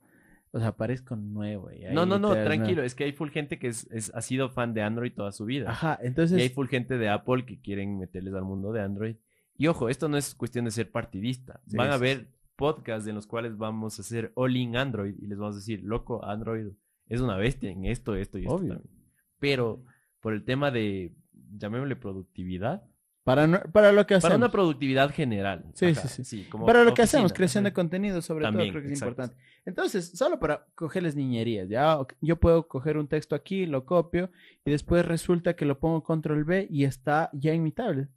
[0.52, 1.72] o sea, parezco nuevo.
[1.72, 2.44] y No, no, no, nuevo.
[2.46, 2.84] tranquilo.
[2.84, 5.46] Es que hay full gente que es, es- ha sido fan de Android toda su
[5.46, 5.70] vida.
[5.72, 9.16] Ajá, Y hay entonces, full gente de Apple que quieren meterles al mundo de Android.
[9.58, 11.60] Y ojo, esto no es cuestión de ser partidista.
[11.68, 15.16] Sí, Van a sí, ver podcasts en los cuales vamos a hacer all in Android
[15.20, 16.68] y les vamos a decir, loco, Android
[17.08, 18.74] es una bestia en esto, esto y esto Obvio.
[18.76, 18.96] también.
[19.40, 19.84] Pero
[20.22, 21.14] por el tema de,
[21.58, 22.84] llamémosle productividad,
[23.24, 24.38] para, no- para lo que para hacemos.
[24.38, 25.66] una productividad general.
[25.74, 26.48] Sí, sí, sí.
[26.50, 29.36] como Para lo que hacemos, creación de contenido, sobre También, todo, creo que es importante.
[29.66, 31.98] Entonces, solo para cogerles niñerías, ¿ya?
[32.22, 34.30] Yo puedo coger un texto aquí, lo copio,
[34.64, 38.10] y después resulta que lo pongo control B y está ya en mi tablet.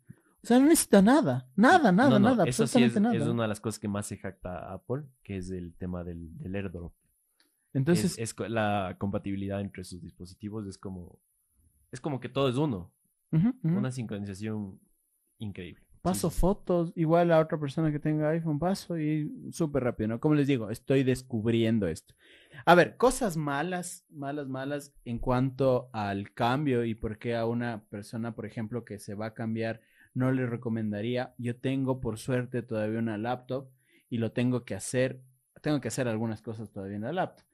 [0.43, 3.23] O sea, no necesita nada, nada, nada, No, no, nada, Eso sí es, absolutamente es
[3.23, 3.33] nada.
[3.33, 6.55] una de las cosas que más se jacta Apple, que es el tema del, del
[6.55, 6.93] airdrop.
[7.73, 11.19] Entonces, es, es la compatibilidad entre sus dispositivos es como
[11.91, 12.93] es como que todo es uno,
[13.33, 13.79] ujú, ujú.
[13.79, 14.79] una sincronización
[15.39, 15.85] increíble.
[16.03, 16.39] Paso sí.
[16.39, 20.21] fotos, igual a otra persona que tenga iPhone, paso y súper rápido, ¿no?
[20.21, 22.15] Como les digo, estoy descubriendo esto.
[22.65, 27.85] A ver, cosas malas, malas, malas en cuanto al cambio y por qué a una
[27.89, 29.81] persona, por ejemplo, que se va a cambiar,
[30.15, 31.35] no le recomendaría.
[31.39, 33.69] Yo tengo, por suerte, todavía una laptop
[34.11, 35.21] y lo tengo que hacer,
[35.63, 37.45] tengo que hacer algunas cosas todavía en la laptop.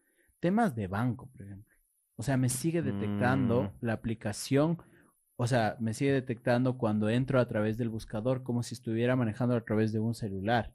[0.41, 1.75] Temas de banco, por ejemplo.
[2.17, 3.71] O sea, me sigue detectando Mm.
[3.81, 4.79] la aplicación
[5.37, 9.57] o sea, me sigue detectando cuando entro a través del buscador como si estuviera manejando
[9.57, 10.73] a través de un celular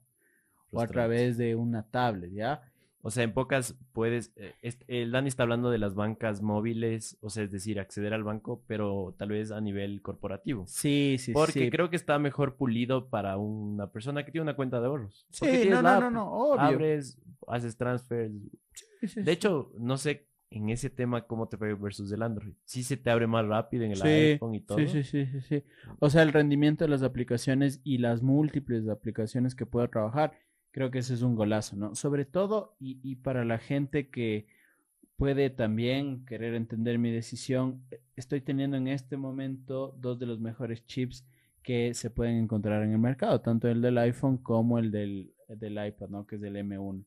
[0.72, 2.62] o a través de una tablet, ¿ya?
[3.02, 7.18] O sea, en pocas puedes eh, est- el Dani está hablando de las bancas móviles,
[7.22, 10.66] o sea, es decir, acceder al banco, pero tal vez a nivel corporativo.
[10.68, 11.70] Sí, sí, Porque sí.
[11.70, 15.26] creo que está mejor pulido para una persona que tiene una cuenta de ahorros.
[15.30, 16.60] Sí, Porque no, no, no, no, obvio.
[16.62, 17.18] Abres,
[17.48, 18.34] haces transfers.
[18.74, 22.54] Sí, sí, De hecho, no sé en ese tema cómo te fue versus el Android.
[22.66, 24.78] Sí se te abre más rápido en el iPhone y todo.
[24.80, 25.64] Sí, sí, sí, sí, sí.
[26.00, 30.34] O sea, el rendimiento de las aplicaciones y las múltiples aplicaciones que puedo trabajar,
[30.72, 31.96] creo que ese es un golazo, ¿no?
[31.96, 34.48] Sobre todo y, y para la gente que
[35.18, 40.40] puede también querer entender mi decisión, eh, estoy teniendo en este momento dos de los
[40.40, 41.26] mejores chips
[41.64, 45.86] que se pueden encontrar en el mercado, tanto el del iPhone como el del, del
[45.86, 46.26] iPad, ¿no?
[46.26, 47.04] Que es del M1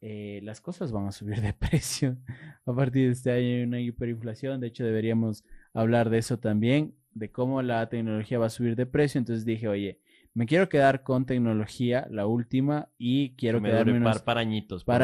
[0.00, 2.16] eh, las cosas van a subir de precio.
[2.64, 4.60] A partir de este año hay una hiperinflación.
[4.60, 8.86] De hecho, deberíamos hablar de eso también, de cómo la tecnología va a subir de
[8.86, 9.18] precio.
[9.18, 10.00] Entonces dije, oye,
[10.36, 14.40] me quiero quedar con tecnología, la última, y quiero Que me quedarme unos par- para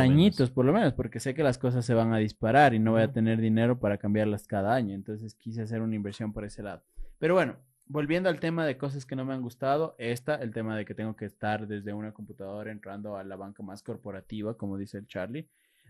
[0.03, 0.51] añitos.
[0.51, 0.93] por lo menos.
[0.93, 3.81] porque sé que las cosas se van a disparar y no voy a tener dinero
[3.81, 4.95] para cambiarlas cada año.
[4.95, 6.83] Entonces quise hacer una inversión por ese lado.
[7.19, 7.57] Pero bueno,
[7.87, 10.95] volviendo al tema de cosas que no me han gustado, esta, el tema de que
[10.95, 15.07] tengo que estar desde una computadora entrando a la banca más corporativa, como dice el
[15.07, 15.49] Charlie.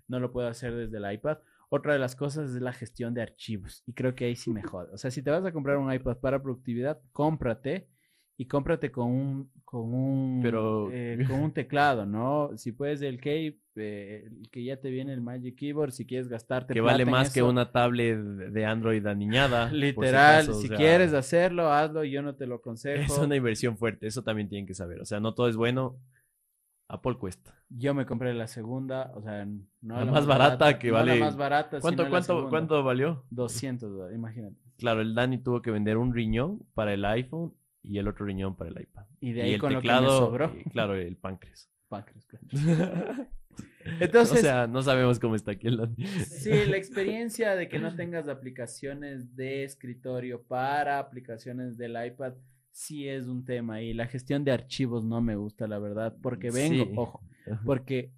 [0.09, 1.39] No lo puedo hacer desde el iPad.
[1.69, 3.83] Otra de las cosas es la gestión de archivos.
[3.87, 4.93] Y creo que ahí sí me jode.
[4.93, 7.89] O sea, si te vas a comprar un iPad para productividad, cómprate
[8.43, 12.51] y cómprate con un con un Pero- eh, con un teclado, ¿no?
[12.57, 16.29] Si puedes el Cape, eh, el que ya te viene el Magic Keyboard, si quieres
[16.29, 19.71] gastarte Que plata vale en más que una tablet de Android aniñada.
[19.71, 23.01] si literal, o si sea, quieres hacerlo, hazlo, yo no te lo aconsejo.
[23.03, 25.01] Es una inversión fuerte, eso también tienen que saber.
[25.01, 25.99] O sea, no todo es bueno.
[26.89, 27.55] Apple cuesta.
[27.71, 29.47] Yo me compré la segunda, o sea,
[29.81, 33.25] no La más barata que no vale- la más barata, ¿Cuánto, sino cuánto, cuánto valió?
[33.31, 34.57] 200 dólares, imagínate.
[34.77, 38.57] Claro, el Dani tuvo que vender un riñón para el iPhone y el otro riñón
[38.57, 39.05] para el iPad.
[39.21, 40.61] Y de ahí el con teclado, lo que me sobró.
[40.65, 41.69] y, claro, el páncreas.
[41.89, 42.47] Páncreas, claro.
[44.01, 45.95] Entonces, o sea, no sabemos cómo está aquí el.
[46.27, 52.35] Sí, la experiencia de que no tengas aplicaciones de escritorio para aplicaciones del iPad
[52.71, 56.51] sí es un tema y la gestión de archivos no me gusta, la verdad, porque
[56.51, 56.93] vengo, Sí.
[56.97, 57.21] ojo,
[57.67, 58.13] porque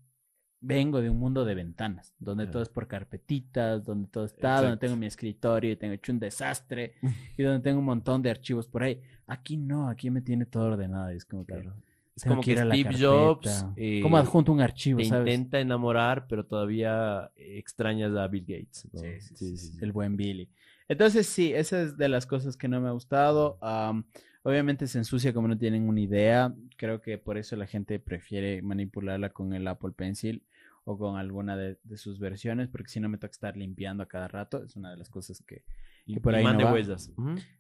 [0.67, 4.77] vengo de un mundo de ventanas, donde todo es por carpetitas, donde todo está, donde
[4.79, 6.95] tengo mi escritorio y tengo hecho un desastre
[7.37, 9.01] y donde tengo un montón de archivos por ahí.
[9.27, 11.75] Aquí no, aquí me tiene todo ordenado y es como que Claro.
[12.17, 13.73] Es tengo como que que Steve Jobs carpeta.
[13.77, 15.35] eh, ¿Cómo adjunto un archivo, te sabes?
[15.35, 18.89] intenta enamorar, pero todavía extrañas a Bill Gates.
[18.93, 19.01] ¿no?
[19.01, 20.49] Sí, sí, sí, Sí, sí, sí, el buen Billy.
[20.89, 23.59] Entonces, sí, esa es de las cosas que no me ha gustado.
[23.61, 24.05] Am,
[24.45, 26.55] obviamente se ensucia como no tienen una idea.
[26.77, 30.43] Creo que por eso la gente prefiere manipularla con el Apple Pencil
[30.85, 34.09] o con alguna de, de sus versiones, porque si no me toca estar limpiando a
[34.09, 34.63] cada rato.
[34.63, 35.65] Es una de las cosas que...
[36.07, 37.11] Que por ahí imán no de huellas.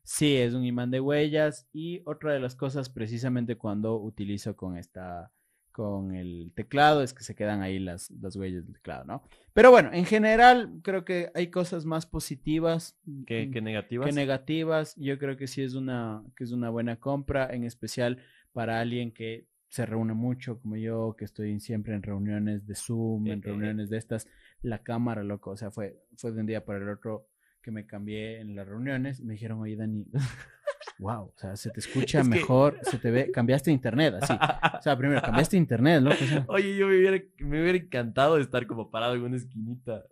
[0.02, 1.66] Sí, es un imán de huellas.
[1.72, 5.32] Y otra de las cosas, precisamente cuando utilizo con esta
[5.74, 9.24] con el teclado es que se quedan ahí las, las huellas del teclado, ¿no?
[9.54, 12.96] Pero bueno, en general creo que hay cosas más positivas
[13.26, 14.06] ¿Qué, mm, qué negativas?
[14.06, 14.94] que negativas.
[14.94, 18.18] Yo creo que sí es una, que es una buena compra, en especial
[18.52, 23.26] para alguien que se reúne mucho como yo, que estoy siempre en reuniones de Zoom,
[23.26, 24.28] en eh, reuniones de estas,
[24.62, 27.26] la cámara, loco, o sea, fue, fue de un día para el otro
[27.60, 30.06] que me cambié en las reuniones, me dijeron, oye, Dani,
[31.00, 34.32] wow, o sea, se te escucha Es que- mejor, se te ve, cambiaste internet, así.
[34.78, 38.36] O sea, primero, cambiaste internet, loco, o sea, Oye, yo me hubiera, me hubiera encantado
[38.36, 40.04] de estar como parado en una esquinita.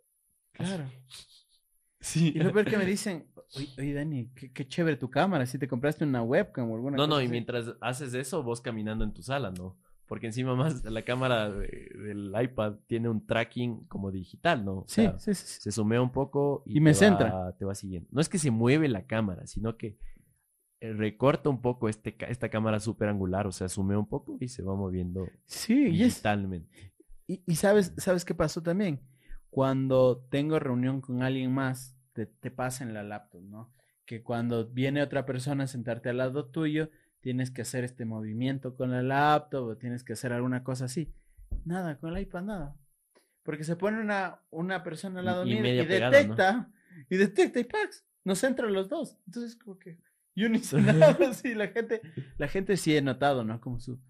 [0.51, 0.87] claro.
[2.01, 2.33] Sí.
[2.35, 5.59] Y lo peor que me dicen, oye, oye, Dani, qué, qué chévere tu cámara, si
[5.59, 7.33] te compraste una webcam o alguna No, no, cosa y así".
[7.33, 9.77] mientras haces eso, vos caminando en tu sala, ¿no?
[10.09, 14.79] Porque encima más la cámara de- del iPad tiene un tracking como digital, ¿no?
[14.81, 17.31] O Sí, sea, sí, sí, se sumea un poco y, Y me te centra.
[17.33, 18.09] Va, te va siguiendo.
[18.13, 19.97] No es que se mueve la cámara, sino que
[20.81, 24.49] eh, recorta un poco este, esta cámara súper angular, o sea, sumea un poco y
[24.49, 26.93] se va moviendo Sí, y es, digitalmente.
[27.27, 29.01] Y, y sabes, ¿sabes qué pasó también?
[29.51, 33.73] Cuando tengo reunión con alguien más, te, te pasa en la laptop, ¿no?
[34.05, 36.91] Que cuando viene otra persona a sentarte al lado tuyo,
[37.21, 41.13] tienes que hacer este movimiento con la laptop o tienes que hacer alguna cosa así.
[41.65, 42.77] Nada, con el iPad nada.
[43.43, 46.71] Porque se pone una, una persona al lado y mío y, detecta,
[47.09, 48.05] y detecta y ¡pax!
[48.25, 49.19] Nos entran los dos.
[49.27, 49.99] Entonces, como que
[50.35, 51.55] yo ni sé nada así.
[51.55, 52.01] La gente,
[52.39, 53.61] la gente sí he notado, ¿no?
[53.61, 54.01] Como su,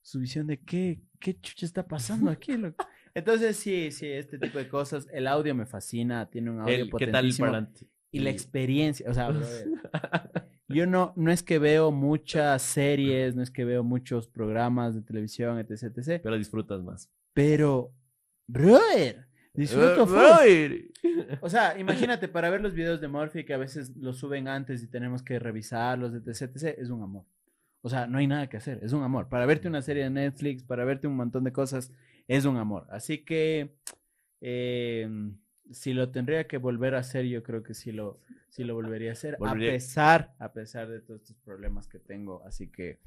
[0.00, 2.86] su visión de qué, qué chucha está pasando aquí, loco?
[3.14, 5.06] Entonces, sí, sí, este tipo de cosas.
[5.12, 7.68] El audio me fascina, tiene un audio El- ¿Qué tal el potentísimo.
[8.10, 9.68] Y la experiencia, o sea, brother,
[10.68, 15.00] yo no, no es que veo muchas series, no es que veo muchos programas de
[15.02, 17.10] televisión, etc, etc, Pero disfrutas más.
[17.32, 17.94] pero,
[18.46, 20.90] brother, disfruto brother.
[21.40, 24.82] O sea, imagínate, para ver los videos de Murphy que a veces los suben antes
[24.82, 27.24] y tenemos que revisarlos, etc, etc, es un amor.
[27.80, 29.28] O sea, no hay nada que hacer, es un amor.
[29.28, 31.90] Para verte una serie de Netflix, para verte un montón de cosas,
[32.28, 32.86] es un amor.
[32.90, 33.74] Así que,
[34.40, 35.08] eh,
[35.70, 38.20] si lo tendría que volver a hacer, yo creo que sí lo,
[38.50, 41.98] sí lo volvería a hacer, Volvería- a pesar, a pesar de todos estos problemas que
[41.98, 42.42] tengo.
[42.44, 42.98] Así que,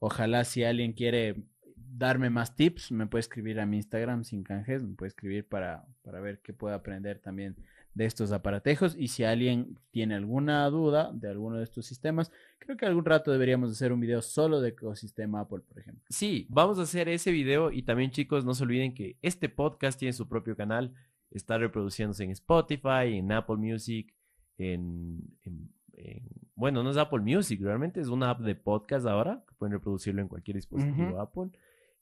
[0.00, 1.36] ojalá si alguien quiere
[1.76, 5.86] darme más tips, me puede escribir a mi Instagram sin canjes, me puede escribir para,
[6.02, 7.56] para ver qué puedo aprender también
[7.98, 12.30] de estos aparatejos y si alguien tiene alguna duda de alguno de estos sistemas,
[12.60, 16.04] creo que algún rato deberíamos hacer un video solo de ecosistema Apple, por ejemplo.
[16.08, 19.98] Sí, vamos a hacer ese video y también chicos, no se olviden que este podcast
[19.98, 20.94] tiene su propio canal,
[21.32, 24.14] está reproduciéndose en Spotify, en Apple Music,
[24.58, 29.42] en, en- en- bueno, no es Apple Music, realmente es una app de podcast ahora,
[29.48, 31.20] que pueden reproducirlo en cualquier dispositivo.
[31.20, 31.50] Apple.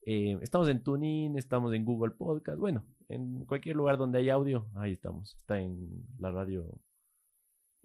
[0.08, 4.68] Eh, estamos en TuneIn, estamos en Google Podcast, bueno, en cualquier lugar donde hay audio,
[4.76, 5.34] ahí estamos.
[5.34, 6.64] Está en la radio,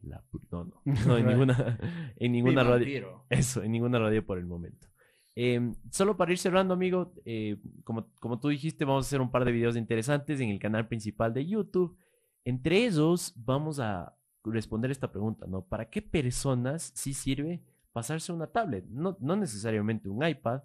[0.04, 1.80] la, no, no, no, en ninguna,
[2.16, 3.26] en ninguna radio.
[3.28, 4.88] Eso, en ninguna radio por el momento.
[5.36, 9.32] Eh, solo para ir cerrando, amigo, eh, como, como tú dijiste, vamos a hacer un
[9.32, 11.98] par de videos interesantes en el canal principal de YouTube.
[12.46, 15.66] Entre ellos, vamos a responder esta pregunta, ¿no?
[15.66, 18.86] ¿Para qué personas sí sirve pasarse una tablet?
[18.90, 20.62] No, no necesariamente un iPad,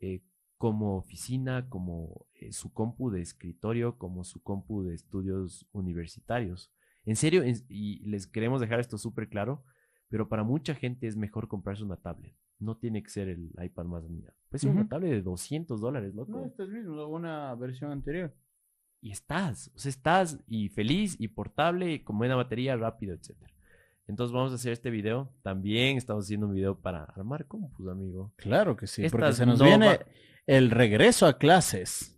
[0.00, 0.22] eh,
[0.58, 6.72] como oficina, como eh, su compu de escritorio, como su compu de estudios universitarios.
[7.04, 9.64] En serio, en- y les queremos dejar esto súper claro,
[10.08, 12.34] pero para mucha gente es mejor comprarse una tablet.
[12.58, 14.32] No tiene que ser el iPad más mía.
[14.48, 14.88] Puede ser una Ujú.
[14.88, 16.32] tablet de 200 dólares, loco.
[16.32, 18.34] No, esto es mismo, una versión anterior.
[19.02, 23.52] Y estás, o sea, estás y feliz y portable, con buena batería, rápido, etcétera.
[24.08, 25.32] Entonces vamos a hacer este video.
[25.42, 28.32] También estamos haciendo un video para armar compus, amigo.
[28.36, 30.00] Claro que sí, porque se nos no viene
[30.46, 32.16] el regreso a clases.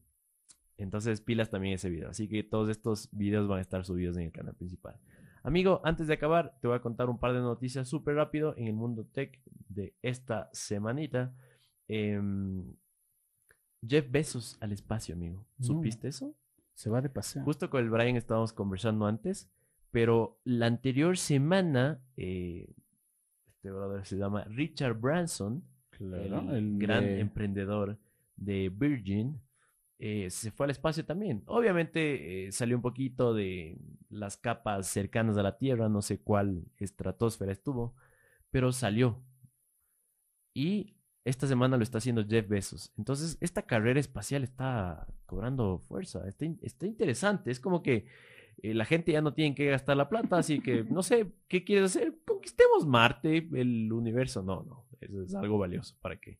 [0.77, 2.11] Entonces pilas también ese video.
[2.11, 4.97] Así que todos estos videos van a estar subidos en el canal principal.
[5.43, 8.67] Amigo, antes de acabar, te voy a contar un par de noticias súper rápido en
[8.67, 11.33] el mundo tech de esta semanita.
[11.89, 12.75] Em,
[13.87, 15.47] Jeff Bezos al espacio, amigo.
[15.59, 15.67] No.
[15.67, 16.35] ¿Supiste eso?
[16.75, 17.43] Se va de paseo.
[17.45, 19.49] Justo con el Brian estábamos conversando antes,
[19.91, 22.69] pero la anterior semana, eh,
[23.47, 27.99] este brother se llama Richard Branson, Claro, el, el gran de- emprendedor
[28.37, 29.41] de Virgin,
[29.99, 31.43] eh, se fue al espacio también.
[31.47, 33.79] Obviamente eh, salió un poquito de
[34.11, 37.95] las capas cercanas a la Tierra, no sé cuál estratosfera estuvo,
[38.51, 39.21] pero salió.
[40.55, 40.95] Y
[41.25, 42.93] esta semana lo está haciendo Jeff Bezos.
[42.97, 47.51] Entonces, esta carrera espacial está cobrando fuerza, está, in- está interesante.
[47.51, 48.07] Es como que
[48.63, 51.65] eh, la gente ya no tiene que gastar la plata, así que no sé, ¿qué
[51.65, 52.15] quieres hacer?
[52.27, 54.43] Conquistemos Marte, el universo.
[54.43, 55.97] No, no, eso es algo valioso.
[56.01, 56.39] ¿Para qué?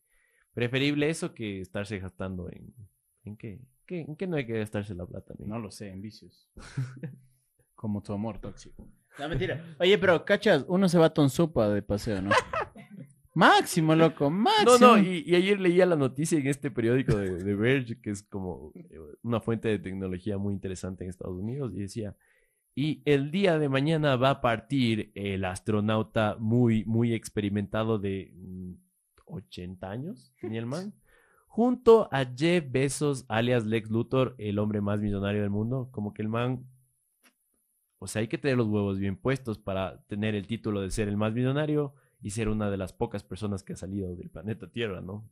[0.53, 2.73] Preferible eso que estarse gastando en...
[3.23, 3.59] ¿En qué?
[3.85, 5.33] ¿Qué- ¿En qué no hay que gastarse la plata?
[5.33, 5.47] amigo?
[5.49, 6.47] No lo sé, en vicios.
[7.75, 8.87] Como tu amor tóxico.
[9.17, 9.63] No, mentira.
[9.79, 12.31] Oye, pero, cachas, uno se va a Tonsupa de paseo, ¿no?
[13.39, 14.77] Máximo, loco, No, máximo.
[14.79, 18.21] no, y, y ayer leía la noticia en este periódico de, de Verge, que es
[18.23, 22.17] como eh, una fuente de tecnología muy interesante en Estados Unidos, y decía,
[22.75, 28.73] y el día de mañana va a partir el astronauta muy, muy experimentado de mm,
[29.25, 30.93] 80 años, tenía el man,
[31.47, 36.21] junto a Jeff Bezos, alias Lex Luthor, el hombre más millonario del mundo, como que
[36.21, 36.65] el man...
[38.01, 41.07] O sea, hay que tener los huevos bien puestos para tener el título de ser
[41.09, 44.67] el más millonario y ser una de las pocas personas que ha salido del planeta
[44.69, 45.29] Tierra, ¿no?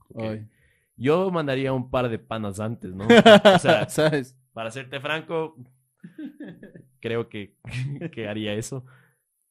[0.95, 3.05] Yo mandaría un par de panas antes, ¿no?
[3.55, 4.35] O sea, ¿sabes?
[4.53, 5.55] para serte franco,
[6.99, 7.55] creo que,
[8.11, 8.83] que haría eso.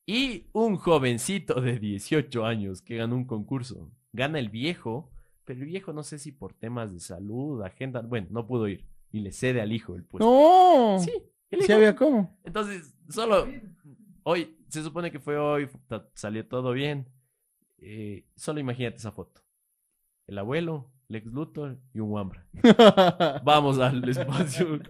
[0.04, 3.90] Y un jovencito de 18 años que ganó un concurso.
[4.12, 5.10] Gana el viejo,
[5.44, 8.84] pero el viejo no sé si por temas de salud, agenda, bueno, no pudo ir.
[9.12, 10.28] Y le cede al hijo el puesto.
[10.28, 10.98] No.
[10.98, 11.12] Sí,
[11.50, 11.74] el ¿Sí hijo.
[11.74, 12.36] había cómo?
[12.42, 13.46] Entonces, solo
[14.24, 15.68] hoy, se supone que fue hoy,
[16.14, 17.06] salió todo bien.
[17.78, 19.42] Eh, solo imagínate esa foto.
[20.26, 22.46] El abuelo, Lex Luthor y un Wambra.
[23.44, 24.80] Vamos al espacio.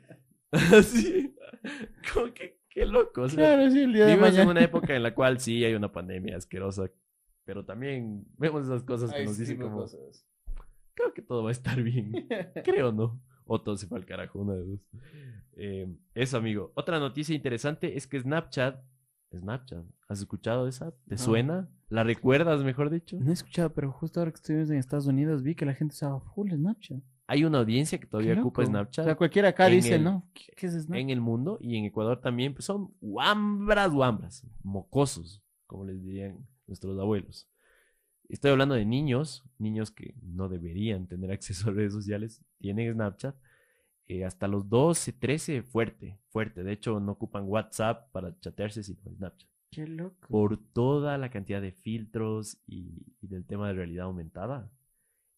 [0.50, 1.34] Así.
[2.12, 3.22] Como que, qué loco.
[3.22, 5.64] o sea, Claro, sí, el día de vivimos en una época en la cual sí
[5.64, 6.90] hay una pandemia asquerosa,
[7.44, 10.26] pero también vemos esas cosas que Ay, nos sí, dicen como, cosas.
[10.94, 12.26] creo que todo va a estar bien.
[12.64, 13.20] Creo, ¿no?
[13.44, 14.88] O todo se fue al carajo, una de dos.
[15.56, 16.72] Eh, eso, amigo.
[16.74, 18.80] Otra noticia interesante es que Snapchat,
[19.38, 20.90] Snapchat, ¿has escuchado esa?
[21.06, 21.18] ¿Te No.
[21.18, 21.68] suena?
[21.88, 23.16] ¿La recuerdas, mejor dicho?
[23.20, 25.94] No he escuchado, pero justo ahora que estuvimos en Estados Unidos vi que la gente
[25.94, 27.00] usaba full Snapchat.
[27.26, 28.64] Hay una audiencia que todavía ocupa.
[28.66, 30.28] Snapchat O sea, cualquiera acá En dice, el- ¿no?
[30.34, 30.96] ¿Qué, qué es Snapchat?
[31.00, 36.46] en el mundo y en Ecuador también, pues son guambras, guambras, mocosos, como les dirían
[36.66, 37.48] nuestros abuelos.
[38.28, 43.36] Estoy hablando de niños, niños que no deberían tener acceso a redes sociales, tienen Snapchat.
[44.10, 46.64] Eh, hasta los 12, 13, fuerte, fuerte.
[46.64, 49.48] De hecho, no ocupan WhatsApp para chatearse, sino Snapchat.
[49.70, 50.26] Qué loco.
[50.28, 54.68] Por toda la cantidad de filtros y, y del tema de realidad aumentada,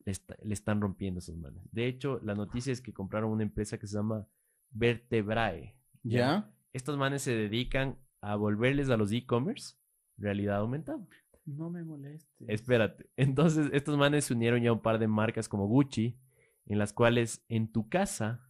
[0.06, 1.62] le, está- le están rompiendo esos manes.
[1.70, 4.26] De hecho, la noticia es que compraron una empresa que se llama
[4.70, 5.76] Vertebrae.
[6.02, 6.50] ¿Ya?
[6.72, 9.76] Estos manes se dedican a volverles a los e-commerce
[10.16, 11.06] realidad aumentada.
[11.44, 12.48] No me molestes.
[12.48, 13.10] Espérate.
[13.16, 16.16] Entonces, estos manes se unieron ya a un par de marcas como Gucci,
[16.66, 18.48] en las cuales en tu casa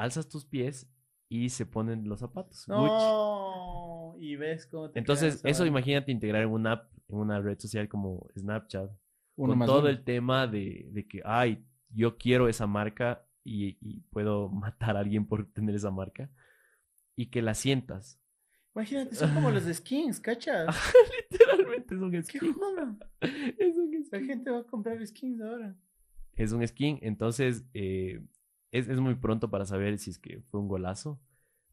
[0.00, 0.90] alzas tus pies
[1.28, 2.64] y se ponen los zapatos.
[2.66, 2.78] Gucci.
[2.80, 4.16] No.
[4.18, 7.88] Y ves cómo te Entonces, eso imagínate integrar en una app, en una red social
[7.88, 8.90] como Snapchat,
[9.36, 9.88] Uno con todo uno.
[9.88, 15.00] el tema de, de que, ay, yo quiero esa marca y, y puedo matar a
[15.00, 16.30] alguien por tener esa marca,
[17.16, 18.18] y que la sientas.
[18.74, 20.74] Imagínate, son como los skins, ¿cachas?
[21.30, 22.52] Literalmente es un ¿Qué skin.
[22.54, 22.96] joda?
[23.20, 24.26] Es un La skin.
[24.26, 25.76] gente va a comprar skins ahora.
[26.36, 28.22] Es un skin, entonces eh,
[28.72, 31.20] es, es muy pronto para saber si es que fue un golazo,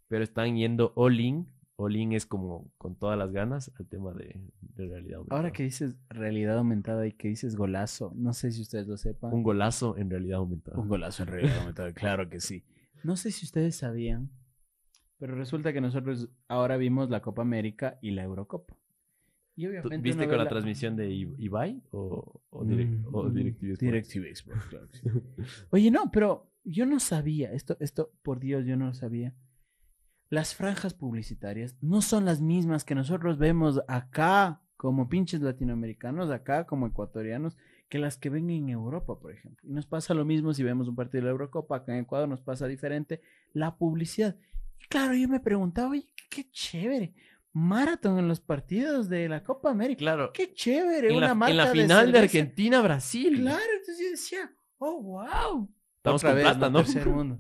[0.08, 1.48] pero están yendo all in.
[1.80, 5.40] All in es como con todas las ganas al tema de, de realidad aumentada.
[5.40, 9.32] Ahora que dices realidad aumentada y que dices golazo, no sé si ustedes lo sepan.
[9.32, 10.80] Un golazo en realidad aumentada.
[10.80, 12.64] Un golazo en realidad aumentada, claro que sí.
[13.04, 14.32] No sé si ustedes sabían,
[15.20, 18.76] pero resulta que nosotros ahora vimos la Copa América y la Eurocopa.
[19.56, 23.72] Y ¿Tú obviamente ¿Viste con la transmisión de Ibai o, o, direct- o Mm, DirecTV
[23.74, 23.80] Sports?
[24.14, 25.08] DirecTV Sports, claro que sí.
[25.72, 29.34] Oye, no, pero yo no sabía, esto, esto, por Dios, yo no lo sabía.
[30.30, 36.66] Las franjas publicitarias no son las mismas que nosotros vemos acá como pinches latinoamericanos, acá
[36.66, 37.58] como ecuatorianos,
[37.88, 39.68] que las que ven en Europa, por ejemplo.
[39.68, 42.28] Y nos pasa lo mismo si vemos un partido de la Eurocopa, acá en Ecuador
[42.28, 43.22] nos pasa diferente
[43.54, 44.36] la publicidad.
[44.78, 47.14] Y claro, yo me preguntaba, oye, qué, chévere.
[47.54, 50.00] Maratón en los partidos de la Copa América.
[50.00, 51.10] Claro, Qué chévere.
[51.10, 52.20] en una la, marca en la final de, cerveza.
[52.24, 53.40] Argentina-Brasil.
[53.40, 55.77] Claro, entonces yo decía, oh, wow.
[56.08, 56.84] Estamos Otra con vez, plata, ¿no?
[56.84, 57.40] Tercer mundo.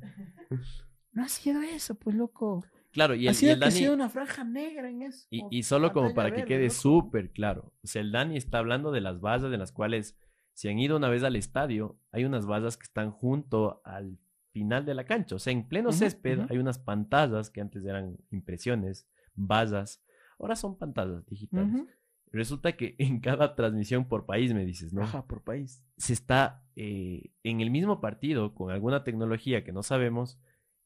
[1.14, 2.64] No ha sido eso, pues loco.
[2.92, 3.72] Claro, y ha el, y el que ha Dani...
[3.72, 5.26] sido una franja negra en eso.
[5.32, 7.74] Y, solo como para que verde, quede súper claro.
[7.84, 10.16] O sea, el Dani está hablando de las vallas de las cuales,
[10.54, 14.20] si han ido una vez al estadio, hay unas vallas que están junto al
[14.52, 15.36] final de la cancha.
[15.36, 20.04] O sea, en pleno césped hay unas pantallas que antes eran impresiones, vallas,
[20.38, 21.84] ahora son pantallas digitales.
[22.32, 25.04] Resulta que en cada transmisión por país, me dices, ¿no?
[25.04, 25.84] Ajá, por país.
[25.98, 30.40] se está eh, en el mismo partido con alguna tecnología que no sabemos,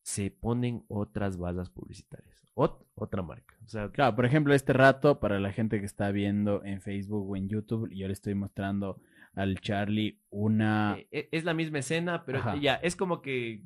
[0.03, 2.35] se ponen otras vallas publicitarias.
[2.55, 3.55] Ot- otra marca.
[3.65, 7.30] O sea, Claro, por ejemplo, este rato, para la gente que está viendo en Facebook
[7.30, 8.99] o en YouTube, yo le estoy mostrando
[9.34, 10.95] al Charlie una...
[10.99, 12.57] eh, eh, es la misma escena, pero Ajá.
[12.57, 13.63] ya, es como que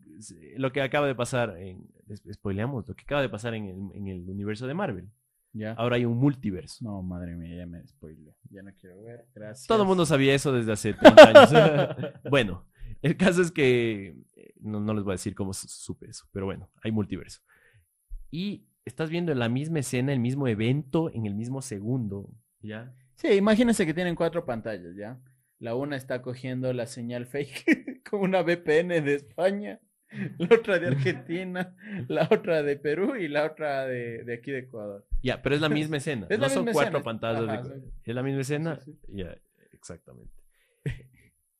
[0.58, 1.88] lo que acaba de pasar en.
[2.32, 5.10] Spoileamos, lo que acaba de pasar en el, en el universo de Marvel.
[5.58, 5.72] ¿Ya?
[5.74, 6.84] Ahora hay un multiverso.
[6.84, 8.36] No, madre mía, ya me spoilé.
[8.50, 9.26] Ya no quiero ver.
[9.34, 9.66] Gracias.
[9.68, 12.14] Todo el mundo sabía eso desde hace 30 años.
[12.30, 12.66] bueno,
[13.02, 16.26] el caso es que eh, no, no les voy a decir cómo su- supe eso,
[16.34, 17.40] pero bueno, hay multiverso.
[18.32, 22.30] Y estás viendo la misma escena, el mismo evento, en el mismo segundo,
[22.62, 22.94] ¿ya?
[23.16, 25.22] Sí, imagínense que tienen cuatro pantallas, ¿ya?
[25.60, 29.80] La una está cogiendo la señal fake con una VPN de España,
[30.38, 31.76] la otra de Argentina,
[32.08, 35.06] la otra de Perú y la otra de, de aquí de Ecuador.
[35.22, 36.28] Ya, pero es la misma escena.
[36.30, 37.04] Es no son cuatro escena.
[37.04, 37.50] pantallas.
[37.50, 37.82] Ajá, de...
[38.04, 38.80] Es la misma escena.
[38.80, 39.36] Sí, Ya,
[39.74, 40.34] exactamente.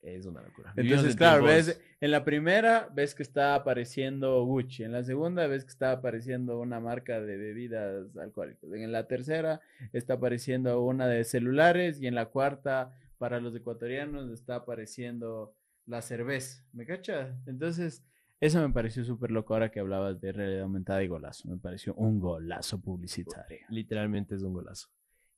[0.02, 0.72] Es una locura.
[0.76, 5.48] Entonces, en claro, ves, en la primera ves que está apareciendo Gucci, en la segunda
[5.48, 9.62] ves que está apareciendo una marca de bebidas alcohólicas, en la tercera
[9.94, 15.56] está apareciendo una de celulares y en la cuarta, para los ecuatorianos, está apareciendo
[15.88, 17.34] la cerveza, ¿me cachas?
[17.48, 18.04] Entonces,
[18.46, 21.94] eso me pareció súper loco ahora que hablabas de realidad aumentada y golazo, me pareció
[21.96, 23.60] un golazo publicitario.
[23.70, 24.88] Literalmente es un golazo.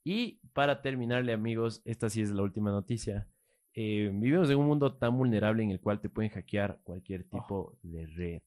[0.04, 3.28] Y para terminarle, amigos, esta sí es la última noticia.
[3.74, 7.78] Eh, vivimos en un mundo tan vulnerable en el cual te pueden hackear cualquier tipo
[7.84, 8.42] de red.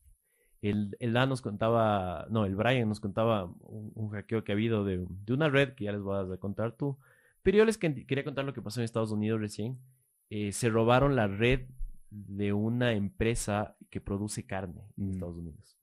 [0.62, 4.54] El, el Dan nos contaba, no, el Brian nos contaba un, un hackeo que ha
[4.54, 6.98] habido de, de una red que ya les vas a contar tú.
[7.42, 9.78] Pero yo les que- quería contar lo que pasó en Estados Unidos recién.
[10.28, 11.66] Eh, se robaron la red
[12.10, 15.10] de una empresa que produce carne en Mm.
[15.10, 15.78] Estados Unidos.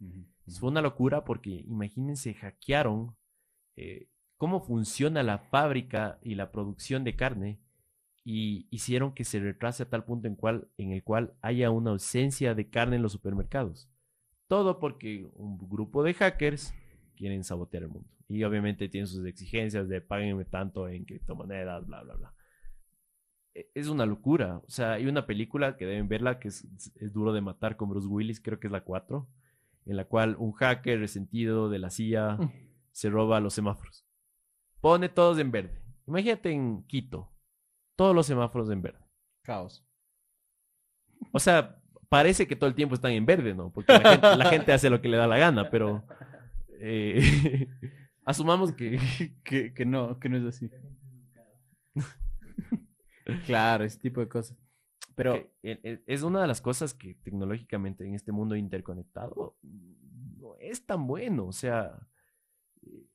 [0.59, 3.15] Fue una locura porque imagínense, hackearon
[3.75, 7.59] eh, cómo funciona la fábrica y la producción de carne
[8.23, 11.91] y hicieron que se retrase a tal punto en, cual, en el cual haya una
[11.91, 13.89] ausencia de carne en los supermercados.
[14.47, 16.73] Todo porque un grupo de hackers
[17.15, 18.09] quieren sabotear el mundo.
[18.29, 22.33] Y obviamente tienen sus exigencias de páguenme tanto en criptomonedas, bla, bla, bla.
[23.57, 24.57] E- Es una locura.
[24.67, 27.89] O sea, hay una película que deben verla que es, es duro de matar con
[27.89, 29.27] Bruce Willis, creo que es la 4
[29.87, 32.37] en la cual un hacker resentido de la CIA
[32.91, 34.05] se roba los semáforos.
[34.81, 35.81] Pone todos en verde.
[36.05, 37.31] Imagínate en Quito,
[37.95, 38.99] todos los semáforos en verde.
[39.43, 39.85] Caos.
[41.31, 43.71] O sea, parece que todo el tiempo están en verde, ¿no?
[43.71, 46.03] Porque la gente, la gente hace lo que le da la gana, pero
[46.81, 47.67] eh,
[48.25, 48.99] asumamos que
[49.45, 50.69] que, que no, que no es así.
[53.45, 54.57] Claro, ese tipo de cosas.
[55.15, 59.57] Pero que, eh, eh, es una de las cosas que tecnológicamente en este mundo interconectado
[59.63, 61.47] no es tan bueno.
[61.47, 61.97] O sea,
[62.83, 63.07] eh,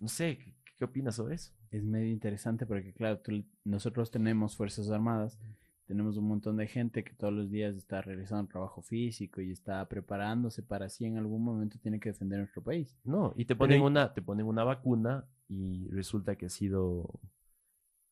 [0.00, 1.52] no sé, ¿qué, qué opinas sobre eso?
[1.70, 5.38] es medio interesante porque, claro, tú- nosotros tenemos Fuerzas Armadas,
[5.84, 9.86] tenemos un montón de gente que todos los días está realizando trabajo físico y está
[9.88, 12.96] preparándose para si en algún momento tiene que defender nuestro país.
[13.04, 17.20] No, y te ponen una, te ponen una vacuna y resulta que ha sido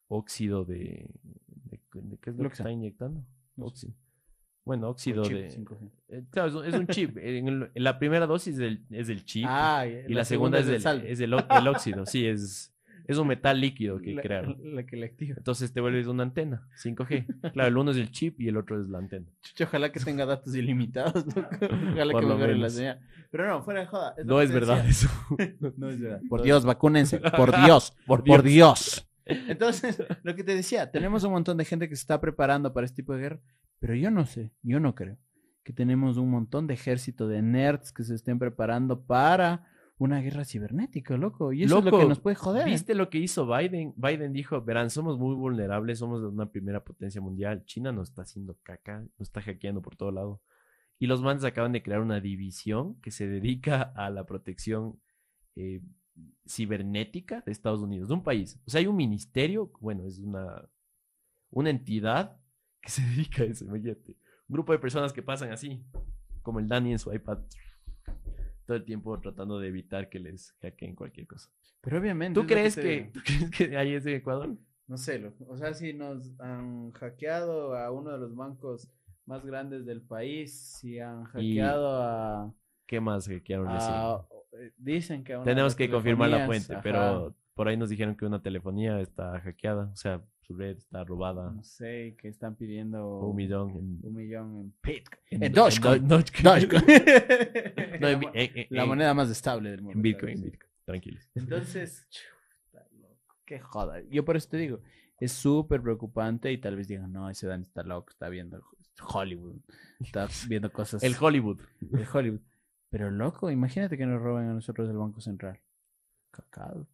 [0.09, 3.25] óxido de, de, de- ¿qué es lo que está inyectando?
[3.57, 3.89] No sé.
[3.89, 3.95] Óxido.
[4.65, 5.49] Bueno, óxido chip de.
[5.51, 5.91] 5G.
[6.09, 7.17] eh, claro, es un, es un chip.
[7.23, 10.67] En, el- en la primera dosis del- es del chip Ah, y la, segunda, es,
[10.67, 12.07] del del, es el, ó- el óxido.
[12.07, 12.75] Sí, es,
[13.07, 14.57] es un metal líquido que la, crearon.
[14.75, 15.35] la que le activa.
[15.37, 17.27] Entonces te vuelves una antena 5G.
[17.53, 19.27] Claro, el uno es el chip y el otro es la antena.
[19.43, 21.27] Chucha, ojalá que tenga datos ilimitados.
[21.27, 21.43] loco.
[21.93, 23.01] Ojalá Por que lo mejore la señal.
[23.31, 24.15] Pero no, fuera de joda.
[24.25, 25.11] No es verdad decía.
[25.11, 25.73] eso.
[25.77, 26.21] No es verdad.
[26.31, 27.19] Por Dios, vacúnense.
[27.21, 27.95] Por Dios.
[28.07, 29.07] Por Por Dios.
[29.27, 32.85] Entonces, lo que te decía, tenemos un montón de gente que se está preparando para
[32.85, 33.41] este tipo de guerra,
[33.79, 35.19] pero yo no sé, yo no creo
[35.65, 40.45] que tenemos un montón de ejército de nerds que se estén preparando para una guerra
[40.45, 41.53] cibernética, loco.
[41.53, 42.67] Y eso es lo que nos puede joder.
[42.67, 43.95] ¿Viste lo que hizo Biden?
[43.97, 47.65] Biden dijo, verán, somos muy vulnerables, somos una primera potencia mundial.
[47.65, 50.43] China nos está haciendo caca, nos está hackeando por todo lado.
[50.99, 55.01] Y los manes acaban de crear una división que se dedica a la protección
[55.57, 55.81] eh,
[56.47, 58.61] cibernética de Estados Unidos, de un país.
[58.67, 60.69] O sea, hay un ministerio, bueno, es una,
[61.51, 62.39] una entidad
[62.81, 64.17] que se dedica a eso, imagínate.
[64.49, 65.83] Un grupo de personas que pasan así,
[66.43, 67.39] como el Dani en su iPad,
[68.67, 71.51] todo el tiempo tratando de evitar que les hackeen cualquier cosa.
[71.81, 72.41] Pero obviamente.
[72.41, 73.11] ¿Tú crees que, digo.
[73.13, 74.57] ¿tú crees que hay eso en Ecuador?
[74.87, 75.47] No sé, loco.
[75.49, 78.91] O sea, si nos han hackeado a uno de los bancos
[79.27, 82.55] más grandes del país, si han hackeado a.
[82.87, 84.27] ¿Qué más hackearon a-
[84.77, 88.27] dicen que una Tenemos que confirmar la fuente, ajá, pero por ahí nos dijeron que
[88.27, 91.51] una telefonía está hackeada, o sea, su red está robada.
[91.51, 93.21] No sé, que están pidiendo.
[93.21, 95.43] Un millón en, un millón en Bitcoin.
[95.43, 96.07] en- Dogecoin.
[98.01, 98.09] No,
[98.71, 99.97] la, moneda más estable del mundo.
[99.99, 100.71] en Bitcoin, Bitcoin.
[100.85, 101.29] Tranquilos.
[101.35, 102.07] Entonces,
[103.47, 104.03] qué joda.
[104.11, 104.81] Yo por eso te digo,
[105.19, 108.63] es súper preocupante y tal vez digan, no, ese Dan está loco, está viendo
[109.01, 109.57] Hollywood,
[110.01, 111.61] está viendo cosas El Hollywood.
[111.81, 112.41] de Hollywood.
[112.95, 115.59] Pero loco, imagínate que nos roben a nosotros del Banco Central.
[116.31, 116.87] Cacao.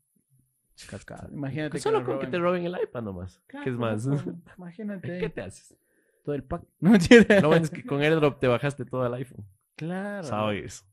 [0.89, 1.29] Cacao.
[1.31, 3.39] Imagínate que Solo nos con que te roben el iPad nomás.
[3.47, 4.07] Claro, ¿Qué es más?
[4.07, 5.19] loco, Imagínate.
[5.19, 5.77] ¿Qué te haces?
[6.25, 6.63] Todo el pack.
[6.79, 6.93] No.
[7.43, 9.45] Lo bueno es que con AirDrop te bajaste todo el iPhone.
[9.77, 10.27] Claro.
[10.27, 10.87] ¿Sabes?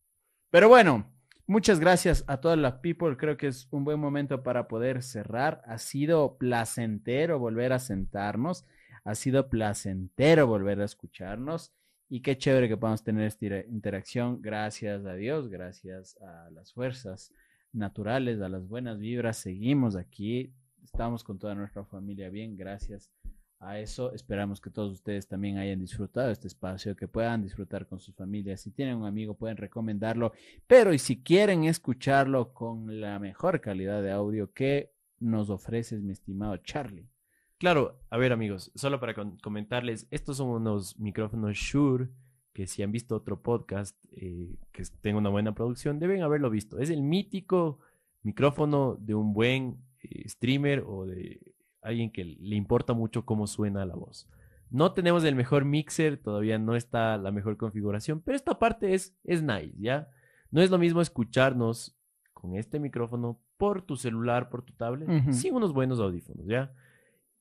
[0.50, 1.10] Pero bueno,
[1.46, 3.16] muchas gracias a toda la people.
[3.16, 5.62] Creo que es un buen momento para poder cerrar.
[5.68, 8.66] Ha sido placentero volver a sentarnos.
[9.06, 11.72] Ha sido placentero volver a escucharnos.
[12.10, 14.42] Y qué chévere que podamos tener esta interacción.
[14.42, 17.34] Gracias a Dios, gracias a las fuerzas
[17.74, 19.38] naturales, a las buenas vibras.
[19.38, 20.54] Seguimos aquí
[20.88, 23.12] estamos con toda nuestra familia bien, gracias
[23.60, 24.14] a eso.
[24.14, 28.62] Esperamos que todos ustedes también hayan disfrutado este espacio, que puedan disfrutar con sus familias.
[28.62, 30.32] Si tienen un amigo, pueden recomendarlo.
[30.66, 36.14] Pero y si quieren escucharlo con la mejor calidad de audio que nos ofreces, mi
[36.14, 37.10] estimado Charlie.
[37.58, 42.10] Claro, a ver amigos, solo para comentarles, estos son unos micrófonos Shure
[42.54, 46.80] que si han visto otro podcast eh, que tenga una buena producción, deben haberlo visto.
[46.80, 47.80] Es el mítico
[48.24, 51.40] micrófono de un buen eh, streamer o de
[51.82, 54.28] alguien que le importa mucho cómo suena la voz.
[54.70, 59.16] No tenemos el mejor mixer, todavía no está la mejor configuración, pero esta parte es,
[59.24, 60.10] es nice, ¿ya?
[60.52, 61.96] No es lo mismo escucharnos
[62.34, 66.74] con este micrófono por tu celular, por tu tablet, sin unos buenos audífonos, ¿ya?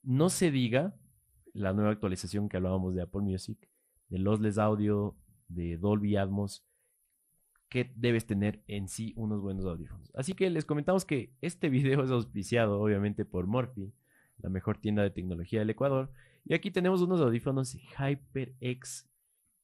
[0.07, 0.95] No se diga
[1.53, 3.59] la nueva actualización que hablábamos de Apple Music,
[4.09, 5.17] de Lossless Audio,
[5.49, 6.65] de Dolby Atmos,
[7.69, 10.13] que debes tener en sí unos buenos audífonos.
[10.15, 13.93] Así que les comentamos que este video es auspiciado obviamente por Morphy,
[14.39, 16.13] la mejor tienda de tecnología del Ecuador.
[16.45, 19.09] Y aquí tenemos unos audífonos HyperX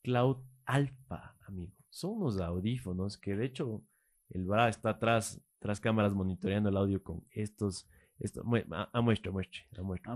[0.02, 1.72] Cloud Alpha, amigo.
[1.88, 3.84] Son unos audífonos que de hecho
[4.30, 7.86] el Bra está atrás, tras cámaras monitoreando el audio con estos.
[8.18, 8.44] Esto, a,
[9.02, 10.12] muestra, muestre, a muestra.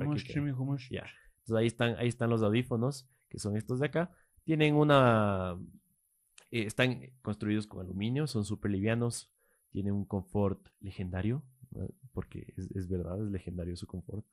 [0.91, 1.07] Ya.
[1.39, 4.11] Entonces ahí están, ahí están los audífonos, que son estos de acá.
[4.45, 5.57] Tienen una.
[6.51, 9.33] eh, están construidos con aluminio, son súper livianos.
[9.71, 11.43] Tienen un confort legendario,
[11.73, 11.89] ¿no?
[12.13, 14.25] porque es, es verdad, es legendario su confort.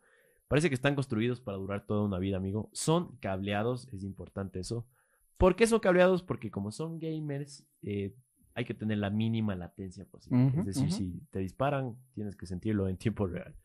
[0.48, 2.70] Parece que están construidos para durar toda una vida, amigo.
[2.74, 4.88] Son cableados, es importante eso.
[5.38, 6.22] ¿Por qué son cableados?
[6.22, 8.16] Porque como son gamers, eh,
[8.56, 10.46] hay que tener la mínima latencia posible.
[10.48, 10.96] Ujú, es decir, ujú.
[10.98, 13.56] si te disparan, tienes que sentirlo en tiempo real.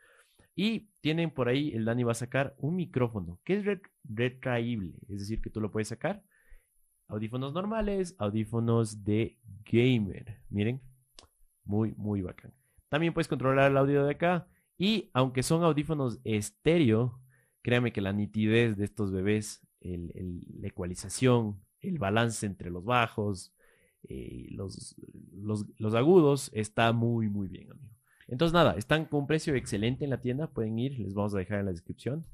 [0.54, 4.94] Y tienen por ahí, el Dani va a sacar un micrófono que es re- retraíble,
[5.08, 6.22] es decir, que tú lo puedes sacar.
[7.08, 10.42] Audífonos normales, audífonos de gamer.
[10.50, 10.80] Miren,
[11.64, 12.52] muy, muy bacán.
[12.88, 14.46] También puedes controlar el audio de acá.
[14.76, 17.20] Y aunque son audífonos estéreo,
[17.62, 22.84] créame que la nitidez de estos bebés, el- el- la ecualización, el balance entre los
[22.84, 23.54] bajos,
[24.08, 24.96] eh, los,
[25.32, 27.94] los, agudos, está muy, muy bien, amigo.
[28.26, 30.50] Entonces, nada, están con un precio excelente en la tienda.
[30.52, 32.26] Pueden ir, les vamos a dejar en la descripción.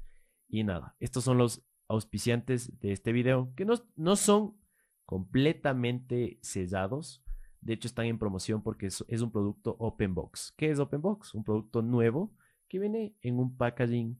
[0.47, 4.57] Y nada, estos son los auspiciantes de este video, que no, no son
[5.05, 7.23] completamente sellados.
[7.61, 10.53] De hecho, están en promoción porque es, es un producto Open Box.
[10.57, 11.33] ¿Qué es Open Box?
[11.33, 12.35] Un producto nuevo
[12.67, 14.19] que viene en un packaging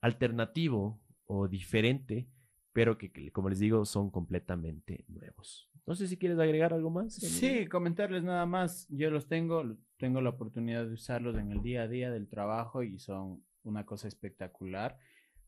[0.00, 2.28] alternativo o diferente,
[2.72, 5.70] pero que, como les digo, son completamente nuevos.
[5.86, 7.14] No sé si quieres agregar algo más.
[7.14, 8.86] Sí, comentarles nada más.
[8.88, 9.64] Yo los tengo,
[9.98, 13.84] tengo la oportunidad de usarlos en el día a día del trabajo y son una
[13.84, 14.98] cosa espectacular.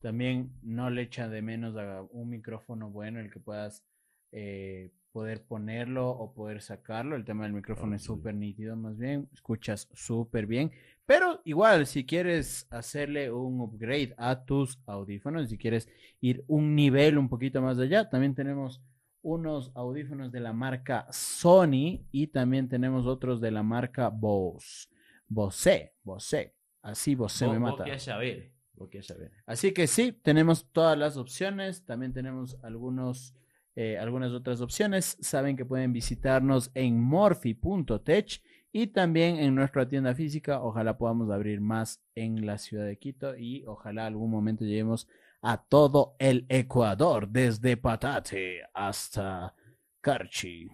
[0.00, 3.84] También no le echa de menos a un micrófono bueno el que puedas
[4.32, 7.14] eh, poder ponerlo o poder sacarlo.
[7.14, 8.06] El tema del micrófono es sí.
[8.06, 9.28] súper nítido, más bien.
[9.32, 10.72] Escuchas súper bien.
[11.06, 15.88] Pero igual, si quieres hacerle un upgrade a tus audífonos, si quieres
[16.20, 18.82] ir un nivel un poquito más allá, también tenemos
[19.24, 24.88] unos audífonos de la marca Sony y también tenemos otros de la marca Bose.
[25.26, 26.54] Bose, Bose.
[26.82, 27.84] Así Bose me mata.
[27.98, 28.52] Saber,
[29.00, 29.32] saber.
[29.46, 31.86] Así que sí, tenemos todas las opciones.
[31.86, 33.34] También tenemos algunos,
[33.74, 35.16] eh, algunas otras opciones.
[35.20, 38.42] Saben que pueden visitarnos en morphy.tech
[38.72, 40.62] y también en nuestra tienda física.
[40.62, 45.23] Ojalá podamos abrir más en la ciudad de Quito y ojalá algún momento lleguemos a
[45.68, 49.54] todo el Ecuador, desde Patate hasta
[50.00, 50.70] Carchi.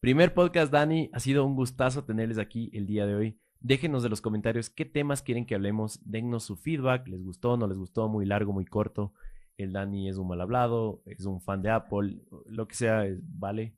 [0.00, 1.10] Primer podcast, Dani.
[1.12, 3.38] Ha sido un gustazo tenerles aquí el día de hoy.
[3.60, 6.00] Déjenos de los comentarios qué temas quieren que hablemos.
[6.04, 7.08] Dennos su feedback.
[7.08, 7.56] ¿Les gustó?
[7.56, 8.08] ¿No les gustó?
[8.08, 9.12] Muy largo, muy corto.
[9.56, 13.20] El Dani es un mal hablado, es un fan de Apple, lo que sea, es-
[13.22, 13.74] vale.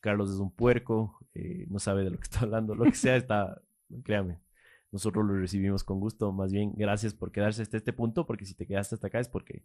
[0.00, 3.16] Carlos es un puerco, eh, no sabe de lo que está hablando, lo que sea,
[3.16, 3.60] está,
[4.02, 4.38] créame,
[4.92, 6.32] nosotros lo recibimos con gusto.
[6.32, 9.28] Más bien, gracias por quedarse hasta este punto, porque si te quedaste hasta acá es
[9.28, 9.64] porque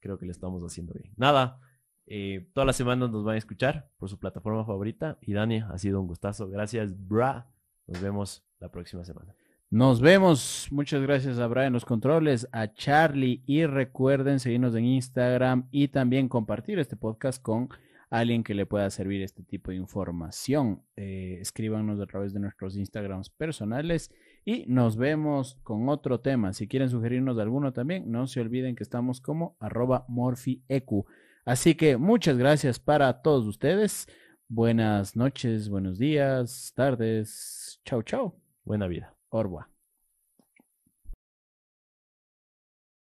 [0.00, 1.12] creo que lo estamos haciendo bien.
[1.16, 1.60] Nada,
[2.06, 5.18] eh, todas las semanas nos van a escuchar por su plataforma favorita.
[5.22, 6.48] Y Dani, ha sido un gustazo.
[6.48, 7.46] Gracias, bra.
[7.86, 9.34] Nos vemos la próxima semana.
[9.70, 10.68] Nos vemos.
[10.70, 16.28] Muchas gracias a Brian los controles, a Charlie y recuerden seguirnos en Instagram y también
[16.28, 17.68] compartir este podcast con
[18.08, 20.82] alguien que le pueda servir este tipo de información.
[20.94, 24.12] Eh, escríbanos a través de nuestros Instagrams personales
[24.44, 26.52] y nos vemos con otro tema.
[26.52, 31.06] Si quieren sugerirnos alguno también, no se olviden que estamos como arroba morfiecu.
[31.44, 34.08] Así que muchas gracias para todos ustedes.
[34.48, 37.80] Buenas noches, buenos días, tardes.
[37.84, 38.34] Chau, chau.
[38.64, 39.14] Buena vida.
[39.30, 39.73] Orwa.